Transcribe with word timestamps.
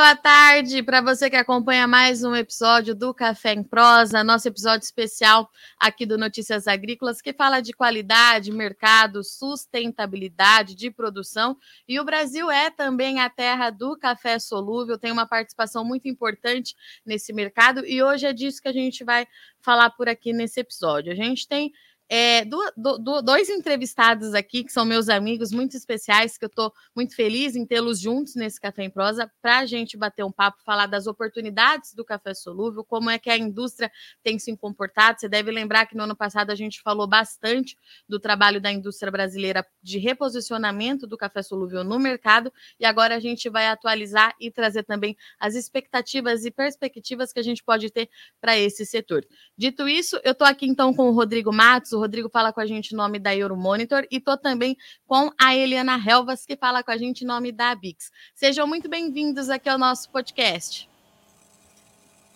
Boa 0.00 0.16
tarde 0.16 0.82
para 0.82 1.02
você 1.02 1.28
que 1.28 1.36
acompanha 1.36 1.86
mais 1.86 2.24
um 2.24 2.34
episódio 2.34 2.94
do 2.94 3.12
Café 3.12 3.52
em 3.52 3.62
Prosa, 3.62 4.24
nosso 4.24 4.48
episódio 4.48 4.82
especial 4.82 5.50
aqui 5.78 6.06
do 6.06 6.16
Notícias 6.16 6.66
Agrícolas, 6.66 7.20
que 7.20 7.34
fala 7.34 7.60
de 7.60 7.74
qualidade, 7.74 8.50
mercado, 8.50 9.22
sustentabilidade 9.22 10.74
de 10.74 10.90
produção. 10.90 11.54
E 11.86 12.00
o 12.00 12.04
Brasil 12.04 12.50
é 12.50 12.70
também 12.70 13.20
a 13.20 13.28
terra 13.28 13.68
do 13.68 13.94
café 13.94 14.38
solúvel, 14.38 14.98
tem 14.98 15.12
uma 15.12 15.26
participação 15.26 15.84
muito 15.84 16.08
importante 16.08 16.74
nesse 17.04 17.30
mercado, 17.34 17.84
e 17.84 18.02
hoje 18.02 18.24
é 18.24 18.32
disso 18.32 18.62
que 18.62 18.68
a 18.68 18.72
gente 18.72 19.04
vai 19.04 19.28
falar 19.60 19.90
por 19.90 20.08
aqui 20.08 20.32
nesse 20.32 20.60
episódio. 20.60 21.12
A 21.12 21.14
gente 21.14 21.46
tem 21.46 21.72
é, 22.12 22.44
do, 22.44 22.58
do, 22.76 23.22
dois 23.22 23.48
entrevistados 23.48 24.34
aqui, 24.34 24.64
que 24.64 24.72
são 24.72 24.84
meus 24.84 25.08
amigos 25.08 25.52
muito 25.52 25.76
especiais, 25.76 26.36
que 26.36 26.44
eu 26.44 26.48
estou 26.48 26.72
muito 26.94 27.14
feliz 27.14 27.54
em 27.54 27.64
tê-los 27.64 28.00
juntos 28.00 28.34
nesse 28.34 28.60
Café 28.60 28.82
em 28.82 28.90
Prosa, 28.90 29.30
para 29.40 29.60
a 29.60 29.66
gente 29.66 29.96
bater 29.96 30.24
um 30.24 30.32
papo, 30.32 30.58
falar 30.64 30.86
das 30.86 31.06
oportunidades 31.06 31.94
do 31.94 32.04
café 32.04 32.34
solúvel, 32.34 32.82
como 32.82 33.08
é 33.08 33.16
que 33.16 33.30
a 33.30 33.38
indústria 33.38 33.92
tem 34.24 34.40
se 34.40 34.56
comportado. 34.56 35.20
Você 35.20 35.28
deve 35.28 35.52
lembrar 35.52 35.86
que 35.86 35.96
no 35.96 36.02
ano 36.02 36.16
passado 36.16 36.50
a 36.50 36.56
gente 36.56 36.82
falou 36.82 37.06
bastante 37.06 37.76
do 38.08 38.18
trabalho 38.18 38.60
da 38.60 38.72
indústria 38.72 39.12
brasileira 39.12 39.64
de 39.80 39.98
reposicionamento 39.98 41.06
do 41.06 41.16
café 41.16 41.42
solúvel 41.42 41.84
no 41.84 42.00
mercado, 42.00 42.52
e 42.80 42.84
agora 42.84 43.14
a 43.14 43.20
gente 43.20 43.48
vai 43.48 43.68
atualizar 43.68 44.34
e 44.40 44.50
trazer 44.50 44.82
também 44.82 45.16
as 45.38 45.54
expectativas 45.54 46.44
e 46.44 46.50
perspectivas 46.50 47.32
que 47.32 47.38
a 47.38 47.44
gente 47.44 47.62
pode 47.62 47.88
ter 47.88 48.10
para 48.40 48.58
esse 48.58 48.84
setor. 48.84 49.24
Dito 49.56 49.88
isso, 49.88 50.18
eu 50.24 50.32
estou 50.32 50.46
aqui 50.46 50.66
então 50.66 50.92
com 50.92 51.08
o 51.08 51.12
Rodrigo 51.12 51.52
Matos, 51.52 51.99
Rodrigo 52.00 52.28
fala 52.28 52.52
com 52.52 52.60
a 52.60 52.66
gente 52.66 52.92
em 52.92 52.96
nome 52.96 53.18
da 53.18 53.36
Euromonitor 53.36 54.06
e 54.10 54.18
tô 54.18 54.36
também 54.36 54.76
com 55.06 55.30
a 55.38 55.54
Eliana 55.54 55.96
Helvas, 56.04 56.44
que 56.44 56.56
fala 56.56 56.82
com 56.82 56.90
a 56.90 56.96
gente 56.96 57.22
em 57.22 57.26
nome 57.26 57.52
da 57.52 57.74
Bix. 57.74 58.10
Sejam 58.34 58.66
muito 58.66 58.88
bem-vindos 58.88 59.50
aqui 59.50 59.68
ao 59.68 59.78
nosso 59.78 60.10
podcast. 60.10 60.88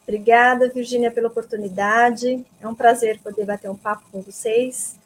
Obrigada, 0.02 0.68
Virgínia, 0.68 1.10
pela 1.10 1.28
oportunidade. 1.28 2.44
É 2.60 2.68
um 2.68 2.74
prazer 2.74 3.18
poder 3.20 3.46
bater 3.46 3.70
um 3.70 3.76
papo 3.76 4.04
com 4.12 4.20
vocês. 4.20 4.98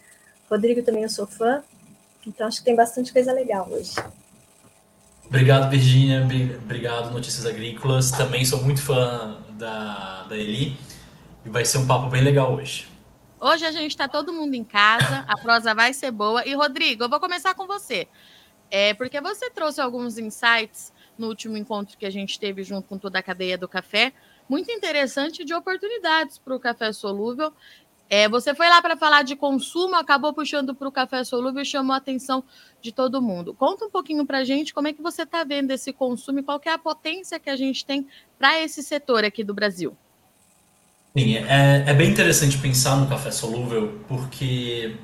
Rodrigo 0.50 0.82
também 0.82 1.04
eu 1.04 1.08
sou 1.08 1.26
fã, 1.26 1.62
então 2.26 2.48
acho 2.48 2.58
que 2.58 2.64
tem 2.64 2.74
bastante 2.74 3.12
coisa 3.12 3.32
legal 3.32 3.68
hoje. 3.70 3.94
Obrigado, 5.26 5.70
Virgínia. 5.70 6.26
Obrigado, 6.64 7.12
Notícias 7.12 7.46
Agrícolas. 7.46 8.10
Também 8.10 8.44
sou 8.44 8.62
muito 8.62 8.82
fã 8.82 9.38
da, 9.50 10.24
da 10.24 10.36
Eli 10.36 10.76
e 11.44 11.48
vai 11.48 11.64
ser 11.64 11.78
um 11.78 11.86
papo 11.86 12.08
bem 12.08 12.22
legal 12.22 12.54
hoje. 12.54 12.87
Hoje 13.40 13.64
a 13.64 13.70
gente 13.70 13.92
está 13.92 14.08
todo 14.08 14.32
mundo 14.32 14.54
em 14.54 14.64
casa, 14.64 15.24
a 15.28 15.38
prosa 15.38 15.72
vai 15.72 15.92
ser 15.92 16.10
boa. 16.10 16.44
E, 16.44 16.54
Rodrigo, 16.54 17.04
eu 17.04 17.08
vou 17.08 17.20
começar 17.20 17.54
com 17.54 17.68
você. 17.68 18.08
É, 18.68 18.94
porque 18.94 19.20
você 19.20 19.48
trouxe 19.48 19.80
alguns 19.80 20.18
insights 20.18 20.92
no 21.16 21.28
último 21.28 21.56
encontro 21.56 21.96
que 21.96 22.04
a 22.04 22.10
gente 22.10 22.38
teve 22.38 22.64
junto 22.64 22.88
com 22.88 22.98
toda 22.98 23.20
a 23.20 23.22
cadeia 23.22 23.56
do 23.56 23.68
café, 23.68 24.12
muito 24.48 24.72
interessante 24.72 25.44
de 25.44 25.54
oportunidades 25.54 26.36
para 26.36 26.54
o 26.54 26.58
café 26.58 26.92
solúvel. 26.92 27.52
É, 28.10 28.28
você 28.28 28.54
foi 28.56 28.68
lá 28.68 28.82
para 28.82 28.96
falar 28.96 29.22
de 29.22 29.36
consumo, 29.36 29.94
acabou 29.94 30.32
puxando 30.32 30.74
para 30.74 30.88
o 30.88 30.92
café 30.92 31.22
solúvel 31.22 31.62
e 31.62 31.64
chamou 31.64 31.94
a 31.94 31.98
atenção 31.98 32.42
de 32.80 32.90
todo 32.90 33.22
mundo. 33.22 33.54
Conta 33.54 33.84
um 33.84 33.90
pouquinho 33.90 34.26
para 34.26 34.38
a 34.38 34.44
gente 34.44 34.74
como 34.74 34.88
é 34.88 34.92
que 34.92 35.02
você 35.02 35.22
está 35.22 35.44
vendo 35.44 35.70
esse 35.70 35.92
consumo 35.92 36.40
e 36.40 36.42
qual 36.42 36.60
é 36.64 36.70
a 36.70 36.78
potência 36.78 37.38
que 37.38 37.50
a 37.50 37.56
gente 37.56 37.86
tem 37.86 38.08
para 38.36 38.58
esse 38.58 38.82
setor 38.82 39.24
aqui 39.24 39.44
do 39.44 39.54
Brasil. 39.54 39.96
Sim, 41.16 41.36
é, 41.36 41.84
é 41.86 41.94
bem 41.94 42.10
interessante 42.10 42.58
pensar 42.58 42.96
no 42.96 43.08
café 43.08 43.30
solúvel, 43.30 44.04
porque, 44.06 45.00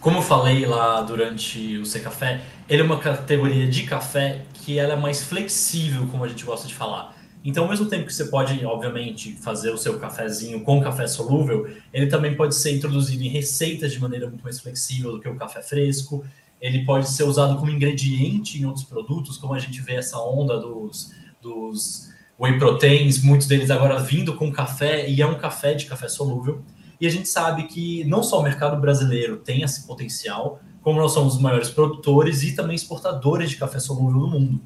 como 0.00 0.18
eu 0.18 0.22
falei 0.22 0.64
lá 0.64 1.02
durante 1.02 1.76
o 1.78 1.84
C 1.84 2.00
Café, 2.00 2.42
ele 2.68 2.80
é 2.80 2.84
uma 2.84 2.98
categoria 2.98 3.68
de 3.68 3.82
café 3.84 4.46
que 4.54 4.78
ela 4.78 4.94
é 4.94 4.96
mais 4.96 5.22
flexível, 5.22 6.06
como 6.08 6.24
a 6.24 6.28
gente 6.28 6.44
gosta 6.44 6.66
de 6.66 6.74
falar. 6.74 7.14
Então, 7.44 7.64
ao 7.64 7.70
mesmo 7.70 7.86
tempo 7.86 8.06
que 8.06 8.14
você 8.14 8.26
pode, 8.26 8.64
obviamente, 8.64 9.32
fazer 9.34 9.70
o 9.70 9.78
seu 9.78 9.98
cafezinho 9.98 10.62
com 10.64 10.80
café 10.80 11.06
solúvel, 11.06 11.68
ele 11.92 12.06
também 12.06 12.34
pode 12.36 12.54
ser 12.54 12.72
introduzido 12.76 13.22
em 13.22 13.28
receitas 13.28 13.92
de 13.92 14.00
maneira 14.00 14.26
muito 14.28 14.42
mais 14.42 14.60
flexível 14.60 15.12
do 15.12 15.20
que 15.20 15.28
o 15.28 15.36
café 15.36 15.62
fresco. 15.62 16.24
Ele 16.60 16.84
pode 16.84 17.08
ser 17.10 17.24
usado 17.24 17.56
como 17.58 17.70
ingrediente 17.70 18.60
em 18.60 18.64
outros 18.64 18.84
produtos, 18.84 19.36
como 19.38 19.54
a 19.54 19.58
gente 19.58 19.80
vê 19.80 19.94
essa 19.94 20.18
onda 20.18 20.58
dos, 20.58 21.12
dos 21.40 22.10
whey 22.38 22.58
proteins, 22.58 23.22
muitos 23.22 23.46
deles 23.46 23.70
agora 23.70 23.98
vindo 23.98 24.34
com 24.34 24.52
café, 24.52 25.08
e 25.08 25.20
é 25.20 25.26
um 25.26 25.36
café 25.36 25.74
de 25.74 25.86
café 25.86 26.08
solúvel. 26.08 26.62
E 27.00 27.06
a 27.06 27.10
gente 27.10 27.28
sabe 27.28 27.64
que 27.64 28.04
não 28.04 28.22
só 28.22 28.40
o 28.40 28.42
mercado 28.42 28.80
brasileiro 28.80 29.36
tem 29.36 29.62
esse 29.62 29.86
potencial, 29.86 30.60
como 30.82 31.00
nós 31.00 31.12
somos 31.12 31.34
os 31.34 31.40
maiores 31.40 31.70
produtores 31.70 32.42
e 32.42 32.54
também 32.54 32.74
exportadores 32.74 33.50
de 33.50 33.56
café 33.56 33.78
solúvel 33.78 34.20
no 34.20 34.28
mundo. 34.28 34.60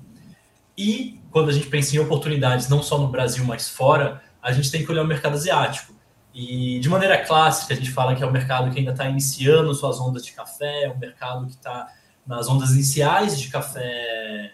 E 0.76 1.20
quando 1.30 1.50
a 1.50 1.52
gente 1.52 1.66
pensa 1.66 1.96
em 1.96 1.98
oportunidades, 1.98 2.68
não 2.68 2.82
só 2.82 2.98
no 2.98 3.08
Brasil, 3.08 3.44
mas 3.44 3.68
fora, 3.68 4.22
a 4.40 4.52
gente 4.52 4.70
tem 4.70 4.84
que 4.84 4.90
olhar 4.90 5.02
o 5.02 5.06
mercado 5.06 5.34
asiático. 5.34 5.94
E 6.34 6.80
de 6.80 6.88
maneira 6.88 7.18
clássica, 7.18 7.74
a 7.74 7.76
gente 7.76 7.90
fala 7.90 8.14
que 8.14 8.22
é 8.22 8.26
um 8.26 8.30
mercado 8.30 8.70
que 8.70 8.78
ainda 8.78 8.92
está 8.92 9.08
iniciando 9.08 9.74
suas 9.74 10.00
ondas 10.00 10.24
de 10.24 10.32
café, 10.32 10.84
é 10.84 10.90
um 10.90 10.98
mercado 10.98 11.46
que 11.46 11.52
está 11.52 11.88
nas 12.26 12.48
ondas 12.48 12.70
iniciais 12.70 13.38
de 13.38 13.48
café, 13.48 14.50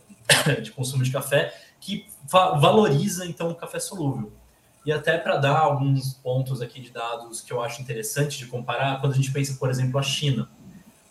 de 0.62 0.70
consumo 0.70 1.02
de 1.02 1.10
café, 1.10 1.52
que 1.80 2.06
va 2.30 2.56
valoriza 2.58 3.26
então 3.26 3.50
o 3.50 3.54
café 3.54 3.78
solúvel. 3.78 4.32
E 4.84 4.92
até 4.92 5.18
para 5.18 5.36
dar 5.36 5.58
alguns 5.58 6.14
pontos 6.14 6.62
aqui 6.62 6.80
de 6.80 6.90
dados 6.90 7.40
que 7.40 7.52
eu 7.52 7.60
acho 7.60 7.82
interessante 7.82 8.38
de 8.38 8.46
comparar, 8.46 9.00
quando 9.00 9.14
a 9.14 9.16
gente 9.16 9.32
pensa, 9.32 9.56
por 9.58 9.68
exemplo, 9.68 9.98
a 9.98 10.02
China, 10.02 10.48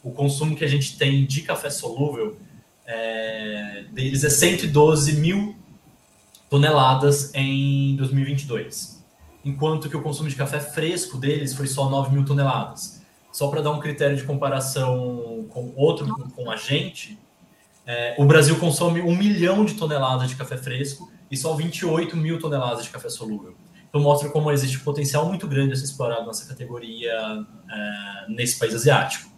o 0.02 0.12
consumo 0.12 0.56
que 0.56 0.64
a 0.64 0.68
gente 0.68 0.98
tem 0.98 1.26
de 1.26 1.42
café 1.42 1.70
solúvel 1.70 2.38
é, 2.86 3.86
deles 3.92 4.24
é 4.24 4.30
112 4.30 5.14
mil 5.18 5.56
toneladas 6.50 7.34
em 7.34 7.96
2022, 7.98 9.04
enquanto 9.44 9.90
que 9.90 9.98
o 9.98 10.02
consumo 10.02 10.30
de 10.30 10.36
café 10.36 10.60
fresco 10.60 11.18
deles 11.18 11.54
foi 11.54 11.68
só 11.68 11.90
9 11.90 12.14
mil 12.14 12.24
toneladas. 12.24 13.02
Só 13.32 13.50
para 13.50 13.62
dar 13.62 13.72
um 13.72 13.80
critério 13.82 14.16
de 14.16 14.24
comparação 14.24 15.46
com 15.50 15.74
outro, 15.76 16.08
com 16.34 16.50
a 16.50 16.56
gente, 16.56 17.20
é, 17.86 18.16
o 18.18 18.26
Brasil 18.26 18.58
consome 18.58 19.02
um 19.02 19.16
milhão 19.16 19.64
de 19.64 19.76
toneladas 19.76 20.30
de 20.30 20.36
café 20.36 20.58
fresco 20.58 21.12
e 21.30 21.38
só 21.38 21.54
28 21.54 22.18
mil 22.18 22.40
toneladas 22.40 22.84
de 22.84 22.90
café 22.90 23.10
solúvel. 23.10 23.56
Então 23.88 24.02
mostra 24.02 24.30
como 24.30 24.52
existe 24.52 24.78
um 24.78 24.82
potencial 24.82 25.28
muito 25.28 25.48
grande 25.48 25.74
a 25.74 25.76
ser 25.76 25.86
explorado 25.86 26.26
nessa 26.26 26.48
categoria 26.48 27.14
é, 27.72 28.26
nesse 28.30 28.58
país 28.58 28.74
asiático. 28.74 29.30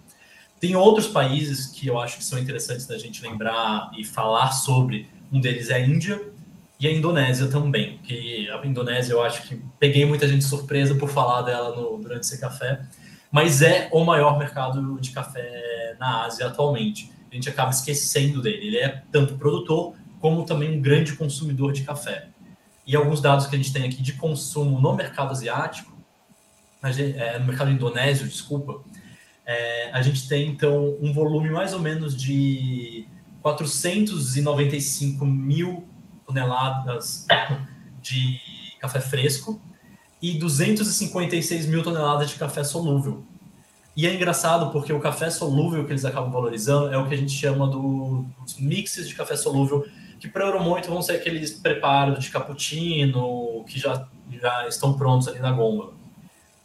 Tem 0.59 0.75
outros 0.75 1.07
países 1.07 1.67
que 1.67 1.87
eu 1.87 1.99
acho 1.99 2.17
que 2.17 2.23
são 2.23 2.39
interessantes 2.39 2.87
da 2.87 2.97
gente 2.97 3.21
lembrar 3.21 3.91
e 3.97 4.03
falar 4.03 4.51
sobre. 4.51 5.07
Um 5.31 5.41
deles 5.41 5.69
é 5.69 5.75
a 5.75 5.79
Índia 5.79 6.19
e 6.79 6.87
a 6.87 6.91
Indonésia 6.91 7.47
também. 7.47 7.99
Que 7.99 8.49
a 8.49 8.65
Indonésia 8.65 9.13
eu 9.13 9.21
acho 9.21 9.43
que 9.43 9.61
peguei 9.77 10.05
muita 10.05 10.27
gente 10.27 10.45
surpresa 10.45 10.95
por 10.95 11.09
falar 11.09 11.41
dela 11.41 11.75
no, 11.75 11.97
durante 11.97 12.23
esse 12.23 12.39
café, 12.39 12.81
mas 13.29 13.61
é 13.61 13.89
o 13.91 14.03
maior 14.03 14.39
mercado 14.39 14.99
de 14.99 15.11
café 15.11 15.95
na 15.99 16.25
Ásia 16.25 16.47
atualmente 16.47 17.11
a 17.31 17.35
gente 17.35 17.49
acaba 17.49 17.69
esquecendo 17.69 18.41
dele. 18.41 18.67
Ele 18.67 18.77
é 18.77 19.03
tanto 19.11 19.37
produtor 19.37 19.93
como 20.19 20.45
também 20.45 20.77
um 20.77 20.81
grande 20.81 21.13
consumidor 21.13 21.71
de 21.73 21.83
café. 21.83 22.29
E 22.85 22.95
alguns 22.95 23.21
dados 23.21 23.47
que 23.47 23.55
a 23.55 23.57
gente 23.57 23.73
tem 23.73 23.83
aqui 23.83 24.01
de 24.01 24.13
consumo 24.13 24.79
no 24.79 24.95
mercado 24.95 25.31
asiático, 25.31 25.95
é, 26.81 27.37
no 27.39 27.45
mercado 27.45 27.69
indonésio, 27.69 28.27
desculpa, 28.27 28.81
é, 29.45 29.91
a 29.91 30.01
gente 30.01 30.27
tem 30.27 30.49
então 30.49 30.97
um 31.01 31.11
volume 31.13 31.49
mais 31.49 31.73
ou 31.73 31.79
menos 31.79 32.15
de 32.15 33.07
495 33.41 35.25
mil 35.25 35.87
toneladas 36.25 37.25
de 38.01 38.39
café 38.79 38.99
fresco 38.99 39.61
e 40.21 40.37
256 40.37 41.65
mil 41.65 41.83
toneladas 41.83 42.29
de 42.29 42.35
café 42.35 42.63
solúvel. 42.63 43.25
E 43.97 44.05
é 44.05 44.13
engraçado 44.13 44.71
porque 44.71 44.93
o 44.93 44.99
café 44.99 45.27
solúvel 45.31 45.83
que 45.83 45.91
eles 45.91 46.05
acabam 46.05 46.31
valorizando 46.31 46.93
é 46.93 46.97
o 46.99 47.07
que 47.07 47.15
a 47.15 47.17
gente 47.17 47.31
chama 47.31 47.65
do, 47.67 48.27
dos 48.43 48.59
mixes 48.59 49.09
de 49.09 49.15
café 49.15 49.35
solúvel, 49.35 49.87
que 50.19 50.27
para 50.27 50.61
muito 50.61 50.87
vão 50.87 51.01
ser 51.01 51.13
aqueles 51.13 51.49
preparos 51.49 52.23
de 52.23 52.29
cappuccino 52.29 53.65
que 53.67 53.79
já, 53.79 54.07
já 54.39 54.67
estão 54.67 54.93
prontos 54.93 55.27
ali 55.27 55.39
na 55.39 55.51
gôndola. 55.51 55.93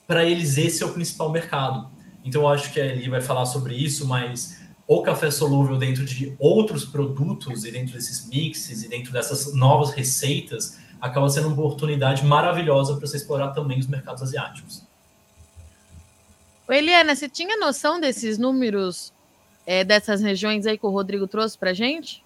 Para 0.06 0.26
eles, 0.26 0.58
esse 0.58 0.82
é 0.82 0.87
o 0.87 0.93
principal 0.93 1.31
mercado. 1.31 1.88
Então, 2.23 2.43
eu 2.43 2.49
acho 2.49 2.70
que 2.70 2.79
a 2.79 2.84
Eli 2.84 3.08
vai 3.08 3.23
falar 3.23 3.46
sobre 3.46 3.75
isso, 3.75 4.06
mas 4.06 4.61
o 4.87 5.00
café 5.00 5.31
solúvel 5.31 5.79
dentro 5.79 6.05
de 6.05 6.37
outros 6.38 6.84
produtos 6.84 7.64
e 7.64 7.70
dentro 7.70 7.94
desses 7.94 8.29
mixes 8.29 8.82
e 8.82 8.90
dentro 8.90 9.11
dessas 9.11 9.55
novas 9.55 9.93
receitas 9.93 10.79
acaba 11.00 11.31
sendo 11.31 11.49
uma 11.49 11.56
oportunidade 11.56 12.26
maravilhosa 12.26 12.94
para 12.94 13.06
você 13.06 13.17
explorar 13.17 13.52
também 13.52 13.79
os 13.79 13.87
mercados 13.87 14.23
asiáticos. 14.23 14.92
Eliana, 16.70 17.14
você 17.14 17.29
tinha 17.29 17.56
noção 17.56 18.00
desses 18.00 18.38
números 18.38 19.12
é, 19.67 19.85
dessas 19.85 20.20
regiões 20.20 20.67
aí 20.67 20.79
que 20.79 20.87
o 20.87 20.91
Rodrigo 20.91 21.26
trouxe 21.26 21.56
para 21.56 21.70
a 21.70 21.75
gente? 21.75 22.25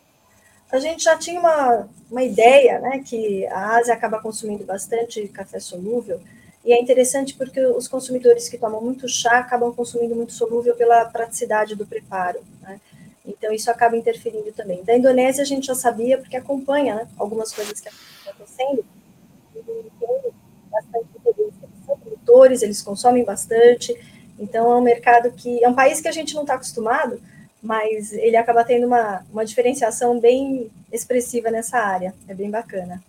A 0.71 0.79
gente 0.79 1.05
já 1.05 1.17
tinha 1.17 1.39
uma, 1.39 1.89
uma 2.11 2.23
ideia, 2.23 2.81
né, 2.81 3.03
que 3.05 3.47
a 3.47 3.77
Ásia 3.77 3.95
acaba 3.95 4.21
consumindo 4.21 4.65
bastante 4.65 5.27
café 5.29 5.61
solúvel, 5.61 6.21
e 6.65 6.73
é 6.73 6.81
interessante 6.81 7.35
porque 7.35 7.65
os 7.65 7.87
consumidores 7.87 8.49
que 8.49 8.59
tomam 8.59 8.81
muito 8.81 9.09
chá 9.09 9.39
acabam 9.39 9.73
consumindo 9.73 10.17
muito 10.17 10.33
solúvel 10.33 10.75
pela 10.75 11.05
praticidade 11.05 11.77
do 11.77 11.87
preparo. 11.87 12.41
Né? 12.61 12.81
Então, 13.25 13.53
isso 13.53 13.71
acaba 13.71 13.97
interferindo 13.97 14.51
também. 14.51 14.83
Da 14.83 14.97
Indonésia, 14.97 15.43
a 15.43 15.47
gente 15.47 15.69
já 15.69 15.77
sabia, 15.77 16.19
porque 16.19 16.37
acompanha 16.37 16.97
né, 16.97 17.09
algumas 17.17 17.53
coisas 17.53 17.81
que 17.81 17.89
estão 17.89 18.33
acontecendo. 18.33 18.85
Bastante. 20.69 21.07
Eles 21.25 21.55
são 21.87 21.99
produtores, 21.99 22.63
eles 22.63 22.83
consomem 22.83 23.25
bastante. 23.25 23.97
Então, 24.39 24.71
é 24.71 24.77
um 24.77 24.83
mercado 24.83 25.33
que. 25.33 25.63
É 25.63 25.69
um 25.69 25.75
país 25.75 26.01
que 26.01 26.09
a 26.09 26.13
gente 26.13 26.35
não 26.35 26.43
está 26.43 26.55
acostumado, 26.55 27.21
mas 27.63 28.13
ele 28.13 28.37
acaba 28.37 28.65
tendo 28.65 28.87
uma, 28.87 29.25
uma 29.33 29.45
diferenciação 29.45 30.21
bem 30.21 30.71
expressiva 30.93 31.51
nessa 31.51 31.79
área. 31.79 32.15
É 32.29 32.35
bem 32.35 32.51
bacana. 32.51 33.03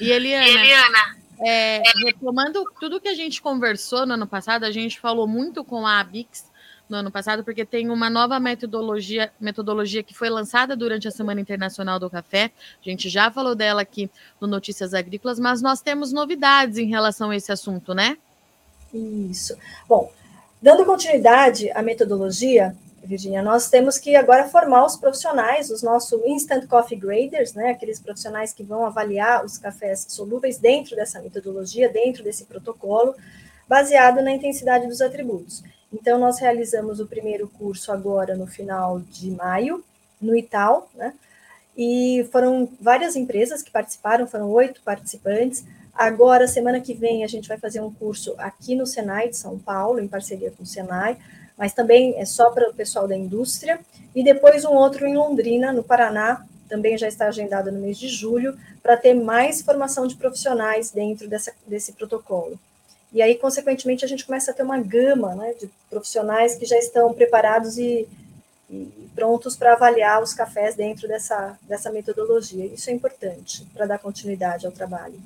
E 0.00 0.10
Eliana, 0.10 0.46
e 0.46 0.50
Eliana 0.50 1.16
é, 1.38 1.82
retomando 2.04 2.64
tudo 2.80 3.00
que 3.00 3.08
a 3.08 3.14
gente 3.14 3.42
conversou 3.42 4.06
no 4.06 4.14
ano 4.14 4.26
passado, 4.26 4.64
a 4.64 4.70
gente 4.70 4.98
falou 4.98 5.26
muito 5.26 5.64
com 5.64 5.86
a 5.86 6.00
Abix 6.00 6.46
no 6.88 6.96
ano 6.96 7.10
passado, 7.10 7.42
porque 7.42 7.64
tem 7.64 7.90
uma 7.90 8.08
nova 8.08 8.38
metodologia, 8.38 9.32
metodologia 9.40 10.02
que 10.02 10.14
foi 10.14 10.30
lançada 10.30 10.76
durante 10.76 11.08
a 11.08 11.10
Semana 11.10 11.40
Internacional 11.40 11.98
do 11.98 12.08
Café. 12.08 12.50
A 12.80 12.88
gente 12.88 13.08
já 13.08 13.30
falou 13.30 13.54
dela 13.54 13.82
aqui 13.82 14.08
no 14.40 14.46
Notícias 14.46 14.94
Agrícolas, 14.94 15.38
mas 15.38 15.60
nós 15.60 15.80
temos 15.80 16.12
novidades 16.12 16.78
em 16.78 16.88
relação 16.88 17.30
a 17.30 17.36
esse 17.36 17.50
assunto, 17.50 17.92
né? 17.92 18.16
Isso. 18.94 19.56
Bom, 19.88 20.10
dando 20.60 20.84
continuidade 20.84 21.70
à 21.72 21.82
metodologia, 21.82 22.74
Virginia, 23.06 23.40
nós 23.42 23.70
temos 23.70 23.98
que 23.98 24.16
agora 24.16 24.48
formar 24.48 24.84
os 24.84 24.96
profissionais, 24.96 25.70
os 25.70 25.82
nossos 25.82 26.20
Instant 26.26 26.66
Coffee 26.66 26.98
Graders, 26.98 27.54
né, 27.54 27.70
aqueles 27.70 28.00
profissionais 28.00 28.52
que 28.52 28.64
vão 28.64 28.84
avaliar 28.84 29.44
os 29.44 29.56
cafés 29.56 30.06
solúveis 30.08 30.58
dentro 30.58 30.96
dessa 30.96 31.20
metodologia, 31.20 31.88
dentro 31.88 32.24
desse 32.24 32.44
protocolo, 32.44 33.14
baseado 33.68 34.20
na 34.20 34.32
intensidade 34.32 34.86
dos 34.88 35.00
atributos. 35.00 35.62
Então, 35.92 36.18
nós 36.18 36.40
realizamos 36.40 36.98
o 36.98 37.06
primeiro 37.06 37.48
curso 37.48 37.92
agora 37.92 38.34
no 38.34 38.46
final 38.46 39.00
de 39.00 39.30
maio, 39.30 39.84
no 40.20 40.36
Ital, 40.36 40.90
né? 40.94 41.14
E 41.76 42.26
foram 42.32 42.68
várias 42.80 43.16
empresas 43.16 43.62
que 43.62 43.70
participaram, 43.70 44.26
foram 44.26 44.50
oito 44.50 44.80
participantes. 44.82 45.64
Agora, 45.96 46.46
semana 46.46 46.78
que 46.78 46.92
vem, 46.92 47.24
a 47.24 47.26
gente 47.26 47.48
vai 47.48 47.56
fazer 47.56 47.80
um 47.80 47.90
curso 47.90 48.34
aqui 48.36 48.74
no 48.74 48.86
Senai 48.86 49.30
de 49.30 49.36
São 49.36 49.58
Paulo, 49.58 49.98
em 49.98 50.06
parceria 50.06 50.50
com 50.50 50.62
o 50.62 50.66
Senai, 50.66 51.16
mas 51.56 51.72
também 51.72 52.14
é 52.18 52.24
só 52.26 52.50
para 52.50 52.68
o 52.68 52.74
pessoal 52.74 53.08
da 53.08 53.16
indústria. 53.16 53.80
E 54.14 54.22
depois 54.22 54.66
um 54.66 54.74
outro 54.74 55.06
em 55.06 55.16
Londrina, 55.16 55.72
no 55.72 55.82
Paraná, 55.82 56.44
também 56.68 56.98
já 56.98 57.08
está 57.08 57.28
agendado 57.28 57.72
no 57.72 57.80
mês 57.80 57.96
de 57.96 58.08
julho, 58.08 58.58
para 58.82 58.96
ter 58.96 59.14
mais 59.14 59.62
formação 59.62 60.06
de 60.06 60.16
profissionais 60.16 60.90
dentro 60.90 61.28
dessa, 61.28 61.52
desse 61.66 61.92
protocolo. 61.92 62.58
E 63.10 63.22
aí, 63.22 63.36
consequentemente, 63.36 64.04
a 64.04 64.08
gente 64.08 64.26
começa 64.26 64.50
a 64.50 64.54
ter 64.54 64.62
uma 64.62 64.78
gama 64.78 65.34
né, 65.34 65.54
de 65.58 65.70
profissionais 65.88 66.56
que 66.56 66.66
já 66.66 66.76
estão 66.76 67.14
preparados 67.14 67.78
e, 67.78 68.06
e 68.68 69.08
prontos 69.14 69.56
para 69.56 69.72
avaliar 69.72 70.22
os 70.22 70.34
cafés 70.34 70.74
dentro 70.74 71.08
dessa, 71.08 71.58
dessa 71.62 71.90
metodologia. 71.90 72.66
Isso 72.66 72.90
é 72.90 72.92
importante 72.92 73.66
para 73.72 73.86
dar 73.86 73.98
continuidade 73.98 74.66
ao 74.66 74.72
trabalho. 74.72 75.18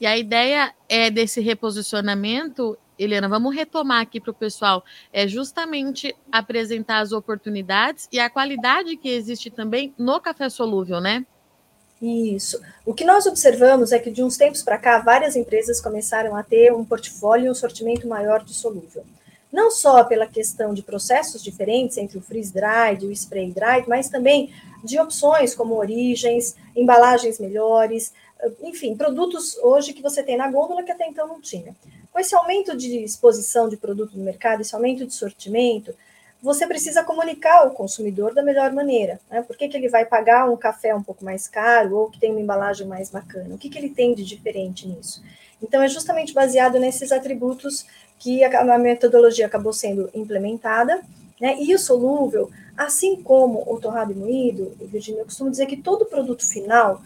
E 0.00 0.06
a 0.06 0.16
ideia 0.16 0.72
é 0.88 1.10
desse 1.10 1.40
reposicionamento, 1.42 2.78
Helena, 2.98 3.28
vamos 3.28 3.54
retomar 3.54 4.00
aqui 4.00 4.18
para 4.18 4.30
o 4.30 4.34
pessoal, 4.34 4.82
é 5.12 5.28
justamente 5.28 6.16
apresentar 6.32 7.00
as 7.00 7.12
oportunidades 7.12 8.08
e 8.10 8.18
a 8.18 8.30
qualidade 8.30 8.96
que 8.96 9.10
existe 9.10 9.50
também 9.50 9.94
no 9.98 10.18
café 10.18 10.48
solúvel, 10.48 11.00
né? 11.00 11.26
Isso. 12.00 12.58
O 12.86 12.94
que 12.94 13.04
nós 13.04 13.26
observamos 13.26 13.92
é 13.92 13.98
que 13.98 14.10
de 14.10 14.22
uns 14.22 14.38
tempos 14.38 14.62
para 14.62 14.78
cá, 14.78 14.98
várias 15.00 15.36
empresas 15.36 15.82
começaram 15.82 16.34
a 16.34 16.42
ter 16.42 16.72
um 16.72 16.82
portfólio 16.82 17.46
e 17.46 17.50
um 17.50 17.54
sortimento 17.54 18.08
maior 18.08 18.42
de 18.42 18.54
solúvel. 18.54 19.04
Não 19.52 19.70
só 19.70 20.04
pela 20.04 20.26
questão 20.26 20.72
de 20.72 20.82
processos 20.82 21.42
diferentes 21.42 21.98
entre 21.98 22.16
o 22.16 22.22
freeze-dried 22.22 23.04
e 23.04 23.08
o 23.08 23.12
spray-dried, 23.12 23.86
mas 23.86 24.08
também 24.08 24.50
de 24.82 24.98
opções 24.98 25.54
como 25.54 25.74
origens, 25.74 26.56
embalagens 26.74 27.38
melhores, 27.38 28.14
enfim, 28.62 28.96
produtos 28.96 29.56
hoje 29.58 29.92
que 29.92 30.02
você 30.02 30.22
tem 30.22 30.36
na 30.36 30.50
gôndola 30.50 30.82
que 30.82 30.92
até 30.92 31.06
então 31.06 31.26
não 31.26 31.40
tinha. 31.40 31.74
Com 32.12 32.18
esse 32.18 32.34
aumento 32.34 32.76
de 32.76 33.04
exposição 33.04 33.68
de 33.68 33.76
produto 33.76 34.16
no 34.16 34.24
mercado, 34.24 34.62
esse 34.62 34.74
aumento 34.74 35.06
de 35.06 35.14
sortimento, 35.14 35.94
você 36.42 36.66
precisa 36.66 37.04
comunicar 37.04 37.62
ao 37.62 37.70
consumidor 37.70 38.34
da 38.34 38.42
melhor 38.42 38.72
maneira. 38.72 39.20
Né? 39.30 39.42
Por 39.42 39.56
que, 39.56 39.68
que 39.68 39.76
ele 39.76 39.88
vai 39.88 40.06
pagar 40.06 40.50
um 40.50 40.56
café 40.56 40.94
um 40.94 41.02
pouco 41.02 41.24
mais 41.24 41.46
caro 41.46 41.96
ou 41.96 42.10
que 42.10 42.18
tem 42.18 42.30
uma 42.30 42.40
embalagem 42.40 42.86
mais 42.86 43.10
bacana? 43.10 43.54
O 43.54 43.58
que, 43.58 43.68
que 43.68 43.78
ele 43.78 43.90
tem 43.90 44.14
de 44.14 44.24
diferente 44.24 44.88
nisso? 44.88 45.22
Então, 45.62 45.82
é 45.82 45.88
justamente 45.88 46.32
baseado 46.32 46.78
nesses 46.78 47.12
atributos 47.12 47.84
que 48.18 48.42
a, 48.42 48.78
metodologia 48.78 49.46
acabou 49.46 49.72
sendo 49.72 50.08
implementada. 50.14 51.02
Né? 51.38 51.56
E 51.60 51.74
o 51.74 51.78
solúvel, 51.78 52.50
assim 52.76 53.16
como 53.22 53.62
o 53.66 53.78
torrado 53.78 54.12
e 54.12 54.14
moído, 54.14 54.74
Virginia, 54.80 55.20
eu 55.20 55.26
costumo 55.26 55.50
dizer 55.50 55.66
que 55.66 55.76
todo 55.76 56.06
produto 56.06 56.46
final 56.46 57.02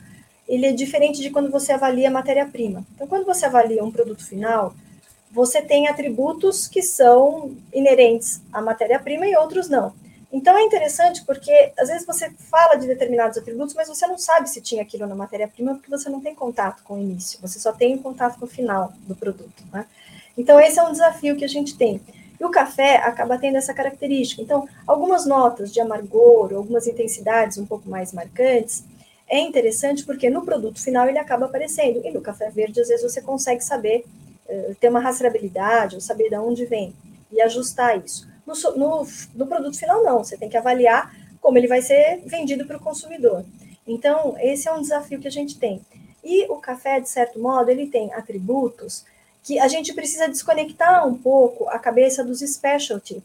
ele 0.47 0.67
é 0.67 0.73
diferente 0.73 1.21
de 1.21 1.31
quando 1.31 1.51
você 1.51 1.73
avalia 1.73 2.11
matéria-prima. 2.11 2.85
Então, 2.95 3.07
quando 3.07 3.25
você 3.25 3.47
avalia 3.47 3.83
um 3.83 3.91
produto 3.91 4.25
final, 4.25 4.75
você 5.31 5.61
tem 5.61 5.89
atributos 5.89 6.69
que 6.69 6.81
são 6.81 7.57
inerentes 7.73 8.41
à 8.53 8.63
matéria-prima 8.63 9.27
e 9.27 9.37
outros 9.37 9.69
não. 9.69 9.93
Então 10.35 10.59
é 10.59 10.63
interessante 10.63 11.25
porque 11.25 11.73
às 11.79 11.89
vezes 11.89 12.05
você 12.05 12.29
fala 12.51 12.75
de 12.75 12.89
determinados 12.89 13.39
atributos, 13.39 13.73
mas 13.73 13.87
você 13.87 14.05
não 14.05 14.19
sabe 14.19 14.51
se 14.51 14.61
tinha 14.61 14.83
aquilo 14.83 15.07
na 15.07 15.15
matéria-prima 15.15 15.75
porque 15.75 15.89
você 15.89 16.11
não 16.11 16.21
tem 16.21 16.35
contato 16.35 16.83
com 16.83 16.95
o 16.95 16.99
início, 16.99 17.39
você 17.41 17.61
só 17.61 17.73
tem 17.73 17.97
contato 17.97 18.37
com 18.37 18.45
o 18.45 18.49
final 18.49 18.93
do 19.07 19.15
produto. 19.15 19.63
Né? 19.73 19.87
Então 20.37 20.59
esse 20.59 20.77
é 20.77 20.83
um 20.83 20.91
desafio 20.91 21.37
que 21.37 21.45
a 21.45 21.49
gente 21.49 21.77
tem. 21.77 22.01
E 22.41 22.45
o 22.45 22.51
café 22.51 22.97
acaba 22.97 23.39
tendo 23.39 23.59
essa 23.59 23.73
característica. 23.73 24.43
Então, 24.43 24.69
algumas 24.85 25.25
notas 25.25 25.73
de 25.73 25.81
amargor, 25.81 26.53
algumas 26.53 26.89
intensidades 26.89 27.57
um 27.57 27.65
pouco 27.65 27.89
mais 27.89 28.13
marcantes, 28.13 28.83
é 29.29 29.41
interessante 29.41 30.05
porque 30.05 30.29
no 30.31 30.45
produto 30.45 30.83
final 30.83 31.09
ele 31.09 31.19
acaba 31.19 31.47
aparecendo. 31.47 32.01
E 32.05 32.11
no 32.11 32.21
café 32.21 32.51
verde, 32.51 32.81
às 32.81 32.89
vezes, 32.89 33.03
você 33.03 33.21
consegue 33.21 33.63
saber 33.63 34.05
eh, 34.49 34.75
ter 34.79 34.89
uma 34.89 35.01
rastreabilidade, 35.01 35.95
ou 35.95 36.01
saber 36.01 36.29
de 36.29 36.37
onde 36.37 36.67
vem, 36.67 36.95
e 37.33 37.41
ajustar 37.41 38.03
isso. 38.05 38.29
No, 38.47 38.55
no, 38.77 39.07
no 39.35 39.47
produto 39.47 39.79
final, 39.79 40.03
não, 40.05 40.23
você 40.23 40.37
tem 40.37 40.49
que 40.49 40.57
avaliar 40.57 41.15
como 41.41 41.59
ele 41.59 41.67
vai 41.67 41.83
ser 41.83 42.23
vendido 42.25 42.67
para 42.67 42.77
o 42.77 42.81
consumidor. 42.81 43.45
Então, 43.87 44.37
esse 44.41 44.69
é 44.69 44.73
um 44.73 44.81
desafio 44.81 45.21
que 45.21 45.29
a 45.29 45.31
gente 45.31 45.59
tem. 45.59 45.81
E 46.23 46.47
o 46.51 46.57
café, 46.57 47.01
de 47.01 47.09
certo 47.09 47.39
modo, 47.39 47.71
ele 47.71 47.87
tem 47.87 48.13
atributos 48.15 49.05
que 49.43 49.59
a 49.59 49.69
gente 49.69 49.93
precisa 49.93 50.27
desconectar 50.27 51.07
um 51.07 51.15
pouco 51.15 51.69
a 51.69 51.79
cabeça 51.79 52.25
dos 52.25 52.41
specialty. 52.41 53.23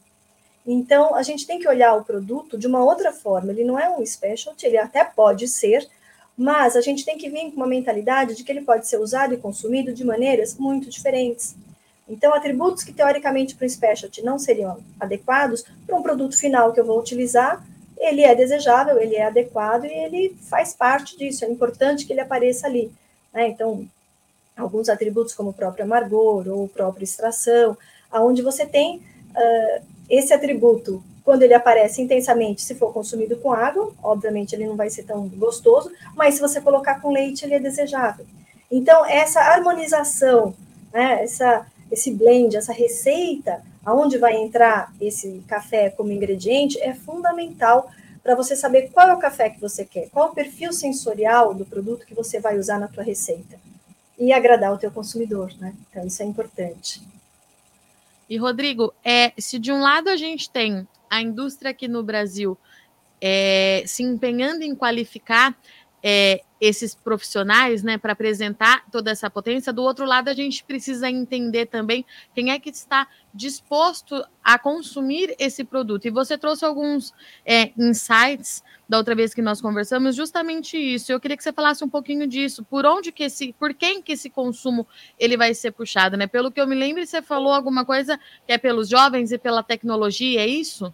Então, 0.66 1.16
a 1.16 1.24
gente 1.24 1.48
tem 1.48 1.60
que 1.60 1.68
olhar 1.68 1.96
o 1.96 2.04
produto 2.04 2.58
de 2.58 2.68
uma 2.68 2.84
outra 2.84 3.12
forma. 3.12 3.52
Ele 3.52 3.64
não 3.64 3.80
é 3.80 3.90
um 3.90 4.06
specialty, 4.06 4.66
ele 4.66 4.78
até 4.78 5.04
pode 5.04 5.48
ser, 5.48 5.88
mas 6.38 6.76
a 6.76 6.82
gente 6.82 7.04
tem 7.04 7.18
que 7.18 7.30
vir 7.30 7.52
com 7.52 7.58
uma 7.58 7.68
mentalidade 7.68 8.36
de 8.36 8.44
que 8.44 8.52
ele 8.52 8.62
pode 8.62 8.88
ser 8.88 8.98
usado 8.98 9.34
e 9.34 9.38
consumido 9.38 9.94
de 9.94 10.06
maneiras 10.06 10.56
muito 10.56 10.90
diferentes. 10.90 11.56
Então, 12.08 12.34
atributos 12.34 12.84
que 12.84 12.92
teoricamente 12.92 13.56
para 13.56 13.66
um 13.66 13.70
specialty 13.70 14.24
não 14.24 14.40
seriam 14.40 14.80
adequados, 15.00 15.64
para 15.86 15.96
um 15.96 16.02
produto 16.02 16.38
final 16.38 16.74
que 16.74 16.80
eu 16.80 16.86
vou 16.86 17.00
utilizar, 17.00 17.64
ele 18.00 18.24
é 18.24 18.34
desejável, 18.34 18.98
ele 18.98 19.16
é 19.16 19.26
adequado 19.26 19.86
e 19.86 19.94
ele 19.94 20.36
faz 20.50 20.74
parte 20.74 21.18
disso. 21.18 21.46
É 21.46 21.50
importante 21.50 22.06
que 22.06 22.14
ele 22.14 22.22
apareça 22.22 22.66
ali. 22.66 22.92
Né? 23.34 23.50
Então, 23.50 23.86
alguns 24.58 24.90
atributos 24.90 25.34
como 25.34 25.50
o 25.50 25.54
próprio 25.54 25.86
amargor 25.86 26.48
ou 26.48 26.64
o 26.64 26.70
próprio 26.70 27.04
extração, 27.04 27.78
aonde 28.12 28.42
você 28.42 28.66
tem 28.66 28.98
uh, 28.98 29.84
esse 30.10 30.34
atributo 30.34 31.04
quando 31.24 31.44
ele 31.44 31.54
aparece 31.54 32.02
intensamente, 32.02 32.64
se 32.64 32.74
for 32.74 32.92
consumido 32.92 33.38
com 33.38 33.54
água, 33.54 33.94
obviamente 34.02 34.56
ele 34.56 34.66
não 34.66 34.76
vai 34.76 34.90
ser 34.90 35.04
tão 35.04 35.28
gostoso, 35.28 35.92
mas 36.16 36.34
se 36.34 36.42
você 36.42 36.60
colocar 36.60 37.00
com 37.00 37.12
leite, 37.12 37.46
ele 37.46 37.54
é 37.54 37.60
desejável. 37.60 38.26
Então, 38.72 39.06
essa 39.06 39.40
harmonização, 39.40 40.56
né, 40.92 41.24
essa, 41.24 41.68
esse 41.92 42.12
blend, 42.12 42.58
essa 42.58 42.74
receita, 42.74 43.62
aonde 43.86 44.18
vai 44.18 44.38
entrar 44.38 44.92
esse 45.00 45.44
café 45.48 45.92
como 45.92 46.12
ingrediente, 46.12 46.82
é 46.82 46.96
fundamental 46.96 47.92
para 48.24 48.36
você 48.36 48.56
saber 48.56 48.90
qual 48.92 49.10
é 49.10 49.14
o 49.14 49.20
café 49.20 49.50
que 49.50 49.62
você 49.62 49.86
quer, 49.86 50.10
qual 50.10 50.30
o 50.30 50.34
perfil 50.34 50.74
sensorial 50.74 51.54
do 51.54 51.66
produto 51.66 52.06
que 52.06 52.16
você 52.16 52.40
vai 52.40 52.58
usar 52.58 52.80
na 52.80 52.88
tua 52.88 53.04
receita 53.04 53.58
e 54.18 54.34
agradar 54.34 54.74
o 54.74 54.78
teu 54.78 54.92
consumidor, 54.92 55.52
né? 55.60 55.74
Então 55.90 56.06
isso 56.06 56.22
é 56.22 56.26
importante. 56.26 57.02
E 58.30 58.38
Rodrigo, 58.38 58.94
é, 59.04 59.34
se 59.38 59.58
de 59.58 59.72
um 59.72 59.82
lado 59.82 60.10
a 60.10 60.16
gente 60.16 60.50
tem 60.50 60.88
a 61.10 61.22
indústria 61.22 61.72
aqui 61.72 61.88
no 61.88 62.04
Brasil 62.04 62.58
é, 63.22 63.84
se 63.86 64.04
empenhando 64.04 64.62
em 64.62 64.76
qualificar 64.76 65.58
é, 66.04 66.42
esses 66.60 66.94
profissionais, 66.94 67.84
né, 67.84 67.98
para 67.98 68.14
apresentar 68.14 68.86
toda 68.92 69.12
essa 69.12 69.30
potência. 69.30 69.72
Do 69.72 69.82
outro 69.84 70.06
lado, 70.06 70.30
a 70.30 70.34
gente 70.34 70.64
precisa 70.64 71.10
entender 71.10 71.68
também 71.68 72.06
quem 72.36 72.52
é 72.52 72.60
que 72.60 72.70
está 72.70 73.08
disposto 73.34 74.24
a 74.44 74.60
consumir 74.60 75.36
esse 75.40 75.64
produto. 75.64 76.06
E 76.06 76.10
você 76.10 76.38
trouxe 76.38 76.66
alguns 76.66 77.14
é, 77.46 77.72
insights 77.78 78.64
da 78.90 78.98
outra 78.98 79.14
vez 79.16 79.34
que 79.34 79.42
nós 79.42 79.62
conversamos, 79.62 80.16
justamente 80.16 80.76
isso. 80.76 81.12
Eu 81.12 81.20
queria 81.20 81.38
que 81.38 81.44
você 81.44 81.54
falasse 81.54 81.84
um 81.84 81.90
pouquinho 81.90 82.28
disso. 82.28 82.64
Por 82.64 82.86
onde 82.86 83.12
que 83.12 83.24
esse, 83.24 83.54
por 83.54 83.74
quem 83.74 84.02
que 84.02 84.14
esse 84.14 84.30
consumo 84.30 84.88
ele 85.18 85.38
vai 85.38 85.54
ser 85.54 85.72
puxado, 85.72 86.18
né? 86.18 86.28
Pelo 86.28 86.52
que 86.52 86.60
eu 86.60 86.68
me 86.68 86.76
lembro, 86.76 87.06
você 87.06 87.22
falou 87.22 87.54
alguma 87.54 87.86
coisa 87.86 88.20
que 88.48 88.52
é 88.52 88.58
pelos 88.58 88.90
jovens 88.90 89.32
e 89.32 89.38
pela 89.38 89.62
tecnologia, 89.62 90.42
é 90.42 90.48
isso? 90.48 90.94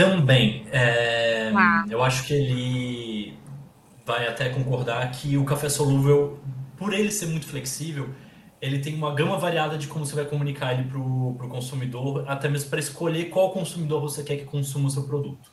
Também. 0.00 0.66
É, 0.72 1.52
ah. 1.54 1.84
Eu 1.90 2.02
acho 2.02 2.26
que 2.26 2.32
ele 2.32 3.38
vai 4.06 4.26
até 4.26 4.48
concordar 4.48 5.10
que 5.10 5.36
o 5.36 5.44
café 5.44 5.68
solúvel, 5.68 6.38
por 6.76 6.94
ele 6.94 7.10
ser 7.10 7.26
muito 7.26 7.46
flexível, 7.46 8.08
ele 8.62 8.78
tem 8.78 8.94
uma 8.94 9.14
gama 9.14 9.36
variada 9.36 9.76
de 9.76 9.86
como 9.86 10.06
você 10.06 10.14
vai 10.14 10.24
comunicar 10.24 10.72
ele 10.72 10.84
para 10.88 10.98
o 10.98 11.48
consumidor, 11.50 12.24
até 12.26 12.48
mesmo 12.48 12.70
para 12.70 12.80
escolher 12.80 13.26
qual 13.26 13.52
consumidor 13.52 14.00
você 14.00 14.22
quer 14.22 14.36
que 14.36 14.44
consuma 14.44 14.88
o 14.88 14.90
seu 14.90 15.04
produto. 15.04 15.52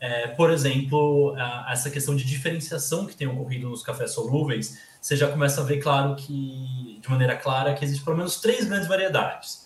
É, 0.00 0.28
por 0.28 0.50
exemplo, 0.50 1.34
a, 1.36 1.68
essa 1.70 1.90
questão 1.90 2.16
de 2.16 2.24
diferenciação 2.24 3.06
que 3.06 3.14
tem 3.14 3.26
ocorrido 3.26 3.68
nos 3.68 3.82
cafés 3.82 4.12
solúveis, 4.12 4.78
você 5.00 5.16
já 5.16 5.28
começa 5.28 5.60
a 5.60 5.64
ver, 5.64 5.78
claro, 5.78 6.16
que 6.16 6.98
de 7.00 7.10
maneira 7.10 7.36
clara 7.36 7.74
que 7.74 7.84
existe 7.84 8.02
pelo 8.04 8.16
menos 8.16 8.40
três 8.40 8.64
grandes 8.64 8.88
variedades. 8.88 9.65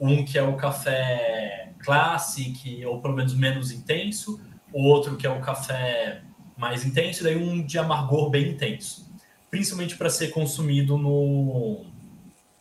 Um 0.00 0.24
que 0.24 0.38
é 0.38 0.42
o 0.42 0.56
café 0.56 1.72
classic, 1.80 2.84
ou 2.86 3.00
pelo 3.00 3.14
menos 3.14 3.34
menos 3.34 3.70
intenso, 3.70 4.40
outro 4.72 5.16
que 5.16 5.26
é 5.26 5.30
o 5.30 5.40
café 5.40 6.22
mais 6.56 6.84
intenso, 6.84 7.20
e 7.20 7.24
daí 7.24 7.36
um 7.36 7.64
de 7.64 7.78
amargor 7.78 8.30
bem 8.30 8.50
intenso, 8.50 9.10
principalmente 9.50 9.96
para 9.96 10.10
ser 10.10 10.28
consumido 10.28 10.96
no, 10.96 11.84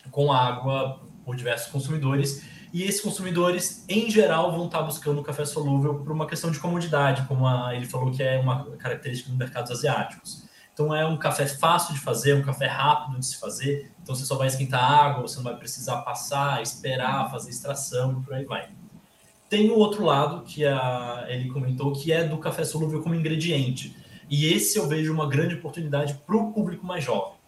com 0.09 0.31
água 0.31 1.01
por 1.25 1.35
diversos 1.35 1.71
consumidores. 1.71 2.43
E 2.71 2.83
esses 2.83 3.01
consumidores, 3.01 3.83
em 3.89 4.09
geral, 4.11 4.51
vão 4.51 4.65
estar 4.67 4.83
buscando 4.83 5.23
café 5.23 5.43
solúvel 5.43 5.95
por 5.95 6.11
uma 6.11 6.27
questão 6.27 6.51
de 6.51 6.59
comodidade, 6.59 7.27
como 7.27 7.47
a, 7.47 7.75
ele 7.75 7.85
falou 7.85 8.11
que 8.11 8.21
é 8.21 8.39
uma 8.39 8.65
característica 8.77 9.29
dos 9.29 9.37
mercados 9.37 9.71
asiáticos. 9.71 10.47
Então, 10.79 10.95
é 10.95 11.05
um 11.05 11.17
café 11.17 11.45
fácil 11.45 11.93
de 11.93 11.99
fazer, 11.99 12.35
um 12.35 12.41
café 12.41 12.65
rápido 12.65 13.19
de 13.19 13.25
se 13.25 13.37
fazer. 13.37 13.91
Então, 14.01 14.15
você 14.15 14.23
só 14.23 14.37
vai 14.37 14.47
esquentar 14.47 14.81
água, 14.81 15.23
você 15.23 15.35
não 15.35 15.43
vai 15.43 15.57
precisar 15.57 15.97
passar, 16.03 16.63
esperar, 16.63 17.29
fazer 17.29 17.49
extração 17.49 18.13
e 18.13 18.23
por 18.23 18.33
aí 18.33 18.45
vai. 18.45 18.69
Tem 19.49 19.69
o 19.69 19.75
outro 19.77 20.05
lado, 20.05 20.43
que 20.43 20.65
a, 20.65 21.25
ele 21.27 21.49
comentou, 21.49 21.91
que 21.91 22.13
é 22.13 22.23
do 22.23 22.37
café 22.37 22.63
solúvel 22.63 23.01
como 23.01 23.13
ingrediente. 23.13 23.93
E 24.29 24.53
esse 24.53 24.79
eu 24.79 24.87
vejo 24.87 25.11
uma 25.11 25.27
grande 25.27 25.55
oportunidade 25.55 26.13
para 26.25 26.37
o 26.37 26.53
público 26.53 26.85
mais 26.85 27.03
jovem 27.03 27.39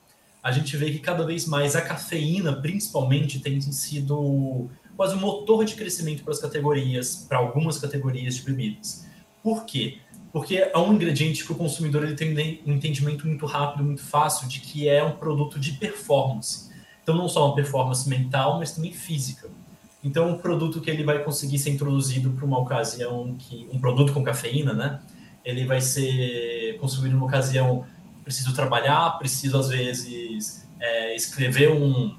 a 0.44 0.52
gente 0.52 0.76
vê 0.76 0.90
que 0.90 1.00
cada 1.00 1.24
vez 1.24 1.46
mais 1.46 1.76
a 1.76 1.82
cafeína, 1.82 2.54
principalmente, 2.54 3.40
tem 3.40 3.62
sido 3.62 4.70
quase 4.98 5.16
um 5.16 5.20
motor 5.20 5.64
de 5.64 5.76
crescimento 5.76 6.24
para 6.24 6.34
as 6.34 6.40
categorias, 6.40 7.28
para 7.30 7.38
algumas 7.38 7.78
categorias 7.78 8.36
de 8.36 8.42
bebidas. 8.42 9.06
Por 9.44 9.66
quê? 9.66 10.00
Porque 10.32 10.56
é 10.58 10.78
um 10.78 10.94
ingrediente 10.94 11.46
que 11.46 11.52
o 11.52 11.56
consumidor 11.56 12.04
ele 12.04 12.16
tem 12.16 12.62
um 12.66 12.74
entendimento 12.74 13.28
muito 13.28 13.46
rápido, 13.46 13.84
muito 13.84 14.02
fácil 14.02 14.48
de 14.48 14.62
que 14.62 14.88
é 14.88 15.04
um 15.04 15.12
produto 15.12 15.60
de 15.60 15.74
performance. 15.74 16.70
Então, 17.04 17.16
não 17.16 17.28
só 17.28 17.48
uma 17.48 17.56
performance 17.56 18.08
mental, 18.08 18.60
mas 18.60 18.72
também 18.72 18.94
física. 18.94 19.50
Então, 20.04 20.30
um 20.30 20.38
produto 20.38 20.80
que 20.80 20.90
ele 20.90 21.04
vai 21.04 21.24
conseguir 21.24 21.60
ser 21.60 21.72
introduzido 21.72 22.32
para 22.32 22.46
uma 22.46 22.60
ocasião 22.60 23.36
que 23.38 23.68
um 23.72 23.80
produto 23.80 24.14
com 24.14 24.24
cafeína, 24.24 24.74
né? 24.74 25.00
Ele 25.44 25.66
vai 25.66 25.82
ser 25.82 26.78
consumido 26.80 27.16
numa 27.16 27.26
ocasião 27.26 27.86
preciso 28.24 28.54
trabalhar, 28.54 29.18
preciso 29.18 29.58
às 29.58 29.70
vezes 29.70 30.68
é, 30.80 31.16
escrever 31.16 31.72
um, 31.72 32.16